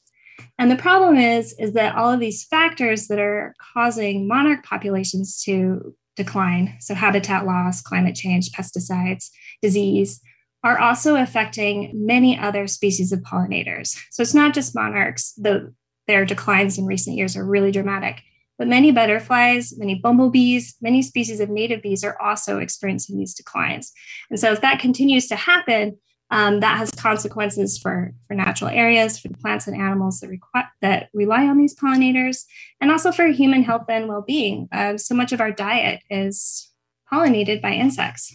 And 0.59 0.71
the 0.71 0.77
problem 0.77 1.17
is, 1.17 1.55
is 1.59 1.73
that 1.73 1.97
all 1.97 2.11
of 2.11 2.21
these 2.21 2.45
factors 2.45 3.09
that 3.09 3.19
are 3.19 3.55
causing 3.75 4.29
monarch 4.29 4.65
populations 4.65 5.43
to 5.45 5.95
decline, 6.17 6.77
so 6.81 6.95
habitat 6.95 7.47
loss, 7.47 7.83
climate 7.83 8.15
change, 8.15 8.51
pesticides, 8.53 9.31
disease, 9.61 10.21
are 10.65 10.79
also 10.79 11.17
affecting 11.17 11.91
many 11.95 12.39
other 12.39 12.67
species 12.67 13.13
of 13.13 13.21
pollinators. 13.21 13.99
So 14.11 14.23
it's 14.23 14.35
not 14.35 14.55
just 14.55 14.75
monarchs, 14.75 15.33
though 15.35 15.71
their 16.07 16.25
declines 16.25 16.79
in 16.79 16.87
recent 16.87 17.17
years 17.17 17.37
are 17.37 17.45
really 17.45 17.73
dramatic. 17.73 18.23
But 18.59 18.69
many 18.69 18.93
butterflies, 18.93 19.77
many 19.77 19.97
bumblebees, 19.97 20.77
many 20.81 21.03
species 21.03 21.41
of 21.41 21.49
native 21.51 21.83
bees 21.83 22.05
are 22.05 22.21
also 22.21 22.59
experiencing 22.59 23.19
these 23.19 23.35
declines. 23.35 23.93
And 24.31 24.39
so, 24.39 24.53
if 24.53 24.61
that 24.61 24.79
continues 24.79 25.27
to 25.29 25.37
happen, 25.37 25.99
um, 26.33 26.61
that 26.61 26.79
has 26.79 26.91
consequences 26.93 27.77
for, 27.79 28.15
for 28.27 28.35
natural 28.35 28.71
areas, 28.71 29.19
for 29.19 29.29
the 29.29 29.37
plants 29.37 29.67
and 29.67 29.77
animals 29.77 30.21
that, 30.21 30.31
requ- 30.31 30.69
that 30.81 31.11
rely 31.13 31.47
on 31.47 31.59
these 31.59 31.77
pollinators, 31.77 32.45
and 32.81 32.91
also 32.91 33.13
for 33.13 33.27
human 33.27 33.63
health 33.63 33.85
and 33.91 34.09
well 34.09 34.23
being. 34.23 34.67
Uh, 34.73 34.97
so 34.97 35.15
much 35.15 35.33
of 35.33 35.43
our 35.43 35.53
diet 35.53 36.01
is 36.09 36.71
pollinated 37.13 37.61
by 37.61 37.73
insects. 37.75 38.35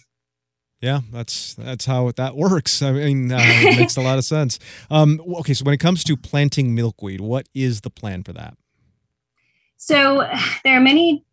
Yeah, 0.80 1.00
that's 1.10 1.54
that's 1.54 1.86
how 1.86 2.12
that 2.12 2.36
works. 2.36 2.82
I 2.82 2.92
mean, 2.92 3.32
uh, 3.32 3.40
it 3.42 3.76
makes 3.76 3.96
a 3.96 4.00
lot 4.00 4.16
of 4.16 4.24
sense. 4.24 4.60
Um, 4.90 5.20
okay, 5.40 5.52
so 5.52 5.64
when 5.64 5.74
it 5.74 5.80
comes 5.80 6.04
to 6.04 6.16
planting 6.16 6.76
milkweed, 6.76 7.20
what 7.20 7.48
is 7.52 7.80
the 7.80 7.90
plan 7.90 8.22
for 8.22 8.32
that? 8.34 8.56
So 9.76 10.24
there 10.64 10.76
are 10.76 10.80
many 10.80 11.24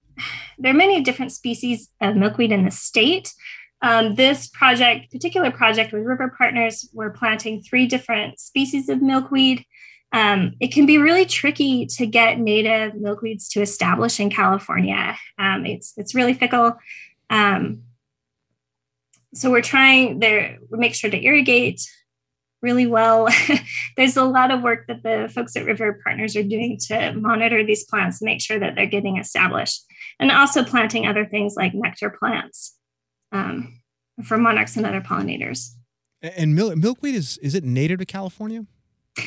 there 0.58 0.72
are 0.72 0.78
many 0.78 1.02
different 1.02 1.32
species 1.32 1.90
of 2.02 2.16
milkweed 2.16 2.52
in 2.52 2.66
the 2.66 2.72
state. 2.72 3.36
Um, 3.86 4.16
this 4.16 4.48
project, 4.48 5.12
particular 5.12 5.52
project 5.52 5.94
with 5.94 6.02
River 6.02 6.34
Partners, 6.36 6.90
we're 6.92 7.12
planting 7.12 7.62
three 7.62 7.86
different 7.86 8.40
species 8.40 8.90
of 8.90 9.00
milkweed. 9.00 9.64
Um, 10.12 10.54
it 10.60 10.74
can 10.74 10.88
be 10.88 10.98
really 10.98 11.28
tricky 11.28 11.86
to 11.98 12.08
get 12.08 12.40
native 12.40 12.94
milkweeds 12.94 13.48
to 13.52 13.62
establish 13.62 14.20
in 14.20 14.32
California. 14.32 15.16
Um, 15.38 15.68
it's 15.68 15.94
it's 15.98 16.16
really 16.16 16.34
fickle. 16.34 16.80
Um, 17.30 17.84
so 19.36 19.52
we're 19.52 19.62
trying 19.62 20.18
there. 20.18 20.58
We 20.72 20.80
make 20.80 20.96
sure 20.96 21.12
to 21.12 21.24
irrigate 21.24 21.88
really 22.64 22.88
well. 22.88 23.28
There's 23.98 24.18
a 24.18 24.24
lot 24.24 24.50
of 24.50 24.64
work 24.64 24.88
that 24.88 25.04
the 25.04 25.32
folks 25.32 25.56
at 25.56 25.66
River 25.66 26.02
Partners 26.04 26.36
are 26.36 26.42
doing 26.42 26.80
to 26.88 27.14
monitor 27.14 27.64
these 27.64 27.86
plants, 27.86 28.20
make 28.20 28.42
sure 28.42 28.58
that 28.58 28.74
they're 28.74 28.88
getting 28.88 29.18
established, 29.18 29.86
and 30.20 30.32
also 30.32 30.64
planting 30.64 31.06
other 31.06 31.28
things 31.28 31.54
like 31.56 31.76
nectar 31.76 32.10
plants 32.10 32.76
um, 33.36 33.82
for 34.24 34.38
monarchs 34.38 34.78
and 34.78 34.86
other 34.86 35.02
pollinators. 35.02 35.72
And 36.22 36.56
mil- 36.56 36.76
milkweed 36.76 37.16
is 37.16 37.38
is 37.40 37.54
it 37.54 37.64
native 37.64 38.00
to 38.00 38.06
California? 38.06 38.66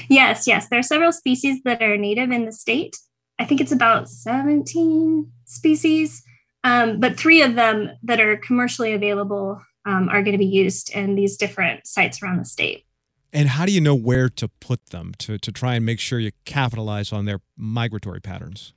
Yes, 0.08 0.46
yes, 0.46 0.68
there 0.68 0.78
are 0.78 0.82
several 0.82 1.12
species 1.12 1.62
that 1.64 1.82
are 1.82 1.96
native 1.96 2.30
in 2.30 2.44
the 2.44 2.52
state. 2.52 2.96
I 3.38 3.44
think 3.44 3.60
it's 3.60 3.72
about 3.72 4.08
17 4.08 5.30
species, 5.44 6.22
um, 6.64 6.98
but 7.00 7.16
three 7.16 7.40
of 7.40 7.54
them 7.54 7.90
that 8.02 8.20
are 8.20 8.36
commercially 8.36 8.92
available 8.92 9.62
um, 9.86 10.08
are 10.08 10.22
going 10.22 10.32
to 10.32 10.38
be 10.38 10.44
used 10.44 10.90
in 10.90 11.14
these 11.14 11.36
different 11.36 11.86
sites 11.86 12.22
around 12.22 12.38
the 12.38 12.44
state. 12.44 12.84
And 13.32 13.48
how 13.48 13.64
do 13.64 13.72
you 13.72 13.80
know 13.80 13.94
where 13.94 14.28
to 14.30 14.48
put 14.48 14.86
them 14.86 15.12
to 15.18 15.38
to 15.38 15.52
try 15.52 15.74
and 15.74 15.86
make 15.86 16.00
sure 16.00 16.18
you 16.18 16.32
capitalize 16.44 17.12
on 17.12 17.26
their 17.26 17.40
migratory 17.56 18.20
patterns? 18.20 18.72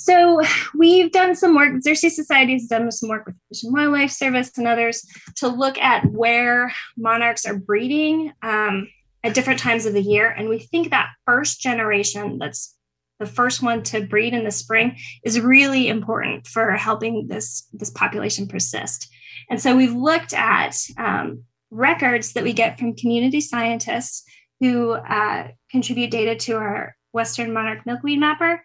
So 0.00 0.40
we've 0.74 1.12
done 1.12 1.34
some 1.34 1.54
work. 1.54 1.72
Xerces 1.74 2.12
Society 2.12 2.54
has 2.54 2.66
done 2.66 2.90
some 2.90 3.10
work 3.10 3.26
with 3.26 3.36
Fish 3.48 3.64
and 3.64 3.72
Wildlife 3.72 4.10
Service 4.10 4.56
and 4.56 4.66
others 4.66 5.06
to 5.36 5.48
look 5.48 5.76
at 5.78 6.06
where 6.06 6.72
monarchs 6.96 7.44
are 7.44 7.58
breeding 7.58 8.32
um, 8.42 8.88
at 9.22 9.34
different 9.34 9.60
times 9.60 9.84
of 9.84 9.92
the 9.92 10.00
year, 10.00 10.30
and 10.30 10.48
we 10.48 10.58
think 10.58 10.88
that 10.90 11.10
first 11.26 11.60
generation, 11.60 12.38
that's 12.38 12.74
the 13.18 13.26
first 13.26 13.62
one 13.62 13.82
to 13.82 14.06
breed 14.06 14.32
in 14.32 14.44
the 14.44 14.50
spring, 14.50 14.96
is 15.22 15.38
really 15.38 15.88
important 15.88 16.46
for 16.46 16.70
helping 16.72 17.28
this 17.28 17.68
this 17.74 17.90
population 17.90 18.48
persist. 18.48 19.06
And 19.50 19.60
so 19.60 19.76
we've 19.76 19.94
looked 19.94 20.32
at 20.32 20.74
um, 20.96 21.44
records 21.70 22.32
that 22.32 22.44
we 22.44 22.54
get 22.54 22.78
from 22.78 22.96
community 22.96 23.42
scientists 23.42 24.24
who 24.60 24.92
uh, 24.92 25.48
contribute 25.70 26.10
data 26.10 26.34
to 26.36 26.56
our 26.56 26.96
Western 27.12 27.52
monarch 27.52 27.84
milkweed 27.84 28.18
mapper. 28.18 28.64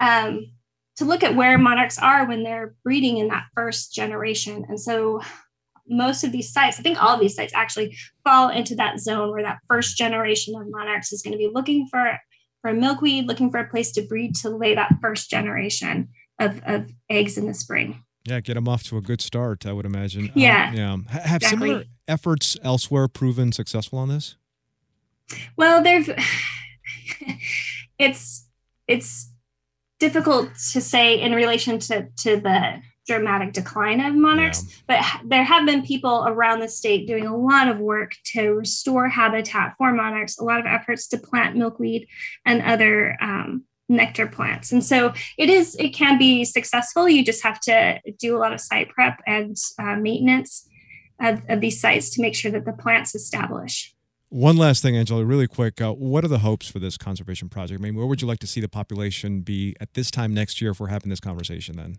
Um, 0.00 0.52
to 1.00 1.06
look 1.06 1.22
at 1.22 1.34
where 1.34 1.56
monarchs 1.56 1.98
are 1.98 2.26
when 2.26 2.42
they're 2.42 2.74
breeding 2.84 3.16
in 3.16 3.28
that 3.28 3.46
first 3.54 3.94
generation. 3.94 4.66
And 4.68 4.78
so 4.78 5.22
most 5.88 6.24
of 6.24 6.30
these 6.30 6.52
sites, 6.52 6.78
I 6.78 6.82
think 6.82 7.02
all 7.02 7.14
of 7.14 7.20
these 7.20 7.34
sites 7.34 7.54
actually 7.56 7.96
fall 8.22 8.50
into 8.50 8.74
that 8.74 9.00
zone 9.00 9.30
where 9.30 9.42
that 9.42 9.60
first 9.66 9.96
generation 9.96 10.54
of 10.54 10.70
monarchs 10.70 11.10
is 11.10 11.22
going 11.22 11.32
to 11.32 11.38
be 11.38 11.50
looking 11.52 11.86
for, 11.86 12.18
for 12.60 12.74
milkweed, 12.74 13.26
looking 13.26 13.50
for 13.50 13.60
a 13.60 13.66
place 13.66 13.92
to 13.92 14.02
breed 14.02 14.34
to 14.36 14.50
lay 14.50 14.74
that 14.74 14.92
first 15.00 15.30
generation 15.30 16.10
of, 16.38 16.60
of 16.66 16.90
eggs 17.08 17.38
in 17.38 17.46
the 17.46 17.54
spring. 17.54 18.04
Yeah, 18.26 18.40
get 18.40 18.54
them 18.54 18.68
off 18.68 18.82
to 18.84 18.98
a 18.98 19.00
good 19.00 19.22
start, 19.22 19.64
I 19.64 19.72
would 19.72 19.86
imagine. 19.86 20.30
Yeah. 20.34 20.68
Um, 20.68 21.06
yeah. 21.08 21.20
Have 21.22 21.36
exactly. 21.36 21.68
similar 21.68 21.84
efforts 22.06 22.58
elsewhere 22.62 23.08
proven 23.08 23.52
successful 23.52 23.98
on 23.98 24.10
this? 24.10 24.36
Well, 25.56 25.82
there's 25.82 26.10
it's 27.98 28.46
it's 28.86 29.29
difficult 30.00 30.48
to 30.72 30.80
say 30.80 31.20
in 31.20 31.32
relation 31.32 31.78
to, 31.78 32.08
to 32.16 32.40
the 32.40 32.82
dramatic 33.06 33.52
decline 33.52 34.00
of 34.00 34.14
monarchs, 34.14 34.64
yeah. 34.64 34.74
but 35.20 35.28
there 35.28 35.44
have 35.44 35.66
been 35.66 35.82
people 35.84 36.24
around 36.26 36.60
the 36.60 36.68
state 36.68 37.06
doing 37.06 37.26
a 37.26 37.36
lot 37.36 37.68
of 37.68 37.78
work 37.78 38.12
to 38.24 38.52
restore 38.52 39.08
habitat 39.08 39.74
for 39.78 39.92
monarchs, 39.92 40.38
a 40.38 40.44
lot 40.44 40.60
of 40.60 40.66
efforts 40.66 41.06
to 41.08 41.18
plant 41.18 41.56
milkweed 41.56 42.06
and 42.44 42.62
other 42.62 43.16
um, 43.20 43.64
nectar 43.88 44.26
plants. 44.26 44.72
And 44.72 44.84
so 44.84 45.12
it 45.36 45.50
is, 45.50 45.76
it 45.76 45.90
can 45.90 46.18
be 46.18 46.44
successful. 46.44 47.08
You 47.08 47.24
just 47.24 47.42
have 47.42 47.60
to 47.60 48.00
do 48.18 48.36
a 48.36 48.38
lot 48.38 48.52
of 48.52 48.60
site 48.60 48.88
prep 48.90 49.20
and 49.26 49.56
uh, 49.78 49.96
maintenance 49.96 50.68
of, 51.20 51.42
of 51.48 51.60
these 51.60 51.80
sites 51.80 52.10
to 52.10 52.22
make 52.22 52.34
sure 52.34 52.52
that 52.52 52.64
the 52.64 52.72
plants 52.72 53.14
establish. 53.14 53.94
One 54.30 54.56
last 54.56 54.80
thing, 54.80 54.96
Angela, 54.96 55.24
really 55.24 55.48
quick. 55.48 55.80
Uh, 55.80 55.92
what 55.92 56.24
are 56.24 56.28
the 56.28 56.38
hopes 56.38 56.68
for 56.68 56.78
this 56.78 56.96
conservation 56.96 57.48
project? 57.48 57.80
I 57.80 57.82
mean, 57.82 57.96
where 57.96 58.06
would 58.06 58.22
you 58.22 58.28
like 58.28 58.38
to 58.38 58.46
see 58.46 58.60
the 58.60 58.68
population 58.68 59.40
be 59.40 59.74
at 59.80 59.94
this 59.94 60.08
time 60.08 60.32
next 60.32 60.62
year 60.62 60.70
if 60.70 60.78
we're 60.78 60.86
having 60.86 61.10
this 61.10 61.18
conversation 61.18 61.76
then? 61.76 61.98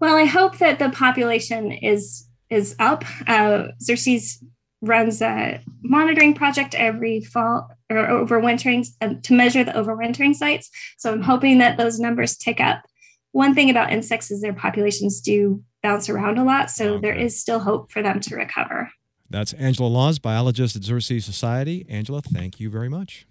Well, 0.00 0.16
I 0.16 0.24
hope 0.24 0.58
that 0.58 0.80
the 0.80 0.90
population 0.90 1.70
is 1.70 2.28
is 2.50 2.74
up. 2.80 3.04
Uh, 3.28 3.68
Xerces 3.80 4.42
runs 4.82 5.22
a 5.22 5.62
monitoring 5.82 6.34
project 6.34 6.74
every 6.74 7.20
fall 7.20 7.70
or 7.88 7.98
overwintering 8.08 8.86
uh, 9.00 9.14
to 9.22 9.32
measure 9.32 9.62
the 9.62 9.72
overwintering 9.72 10.34
sites. 10.34 10.70
So 10.98 11.12
I'm 11.12 11.22
hoping 11.22 11.58
that 11.58 11.78
those 11.78 12.00
numbers 12.00 12.36
tick 12.36 12.60
up. 12.60 12.82
One 13.30 13.54
thing 13.54 13.70
about 13.70 13.92
insects 13.92 14.30
is 14.32 14.42
their 14.42 14.52
populations 14.52 15.20
do 15.20 15.62
bounce 15.84 16.08
around 16.08 16.38
a 16.38 16.44
lot, 16.44 16.70
so 16.70 16.94
okay. 16.94 17.00
there 17.00 17.14
is 17.14 17.40
still 17.40 17.60
hope 17.60 17.92
for 17.92 18.02
them 18.02 18.20
to 18.20 18.36
recover. 18.36 18.90
That's 19.30 19.52
Angela 19.54 19.88
Laws, 19.88 20.18
biologist 20.18 20.76
at 20.76 20.82
Xerces 20.82 21.22
Society. 21.22 21.86
Angela, 21.88 22.22
thank 22.22 22.60
you 22.60 22.70
very 22.70 22.88
much. 22.88 23.26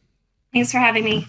Thanks 0.52 0.72
for 0.72 0.80
having 0.80 1.04
me. 1.04 1.28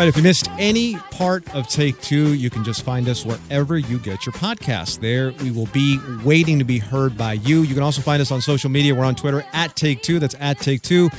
All 0.00 0.06
right, 0.06 0.08
if 0.08 0.16
you 0.16 0.22
missed 0.22 0.48
any 0.52 0.96
part 1.10 1.54
of 1.54 1.68
Take 1.68 2.00
Two, 2.00 2.32
you 2.32 2.48
can 2.48 2.64
just 2.64 2.84
find 2.84 3.06
us 3.06 3.26
wherever 3.26 3.76
you 3.76 3.98
get 3.98 4.24
your 4.24 4.32
podcast. 4.32 5.00
There, 5.00 5.32
we 5.42 5.50
will 5.50 5.66
be 5.74 5.98
waiting 6.24 6.58
to 6.58 6.64
be 6.64 6.78
heard 6.78 7.18
by 7.18 7.34
you. 7.34 7.60
You 7.64 7.74
can 7.74 7.82
also 7.82 8.00
find 8.00 8.22
us 8.22 8.32
on 8.32 8.40
social 8.40 8.70
media. 8.70 8.94
We're 8.94 9.04
on 9.04 9.14
Twitter 9.14 9.44
at 9.52 9.76
Take 9.76 10.00
Two. 10.00 10.18
That's 10.18 10.34
at 10.40 10.58
Take 10.58 10.80
Two. 10.80 11.10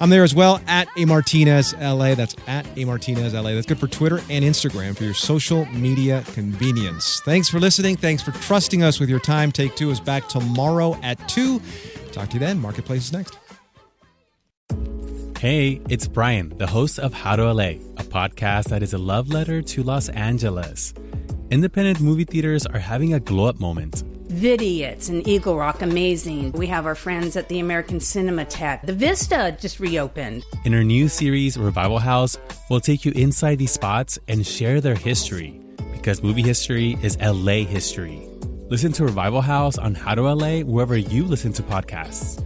I'm 0.00 0.08
there 0.08 0.24
as 0.24 0.34
well 0.34 0.58
at 0.66 0.88
A 0.96 1.04
Martinez 1.04 1.74
LA. 1.74 2.14
That's 2.14 2.34
at 2.46 2.66
A 2.78 2.86
Martinez 2.86 3.34
LA. 3.34 3.52
That's 3.52 3.66
good 3.66 3.78
for 3.78 3.88
Twitter 3.88 4.20
and 4.30 4.42
Instagram 4.42 4.96
for 4.96 5.04
your 5.04 5.12
social 5.12 5.66
media 5.66 6.24
convenience. 6.32 7.20
Thanks 7.26 7.50
for 7.50 7.60
listening. 7.60 7.98
Thanks 7.98 8.22
for 8.22 8.30
trusting 8.30 8.82
us 8.82 8.98
with 8.98 9.10
your 9.10 9.20
time. 9.20 9.52
Take 9.52 9.76
Two 9.76 9.90
is 9.90 10.00
back 10.00 10.30
tomorrow 10.30 10.98
at 11.02 11.28
2. 11.28 11.60
Talk 12.12 12.30
to 12.30 12.34
you 12.36 12.40
then. 12.40 12.58
Marketplace 12.58 13.04
is 13.04 13.12
next. 13.12 13.39
Hey, 15.40 15.80
it's 15.88 16.06
Brian, 16.06 16.52
the 16.58 16.66
host 16.66 16.98
of 16.98 17.14
How 17.14 17.34
to 17.34 17.50
LA, 17.50 17.80
a 17.96 18.04
podcast 18.04 18.64
that 18.64 18.82
is 18.82 18.92
a 18.92 18.98
love 18.98 19.30
letter 19.30 19.62
to 19.62 19.82
Los 19.82 20.10
Angeles. 20.10 20.92
Independent 21.50 21.98
movie 21.98 22.24
theaters 22.26 22.66
are 22.66 22.78
having 22.78 23.14
a 23.14 23.20
glow 23.20 23.46
up 23.46 23.58
moment. 23.58 24.04
Vidiots 24.28 25.08
and 25.08 25.26
Eagle 25.26 25.56
Rock, 25.56 25.80
amazing. 25.80 26.52
We 26.52 26.66
have 26.66 26.84
our 26.84 26.94
friends 26.94 27.36
at 27.36 27.48
the 27.48 27.58
American 27.58 28.00
Cinema 28.00 28.44
Cinematheque. 28.44 28.84
The 28.84 28.92
Vista 28.92 29.56
just 29.58 29.80
reopened. 29.80 30.44
In 30.66 30.74
our 30.74 30.84
new 30.84 31.08
series, 31.08 31.56
Revival 31.56 32.00
House, 32.00 32.36
we'll 32.68 32.80
take 32.80 33.06
you 33.06 33.12
inside 33.12 33.56
these 33.56 33.72
spots 33.72 34.18
and 34.28 34.46
share 34.46 34.82
their 34.82 34.94
history 34.94 35.58
because 35.92 36.22
movie 36.22 36.42
history 36.42 36.98
is 37.02 37.16
LA 37.16 37.64
history. 37.64 38.28
Listen 38.68 38.92
to 38.92 39.04
Revival 39.04 39.40
House 39.40 39.78
on 39.78 39.94
How 39.94 40.14
to 40.14 40.34
LA 40.34 40.60
wherever 40.60 40.98
you 40.98 41.24
listen 41.24 41.54
to 41.54 41.62
podcasts. 41.62 42.44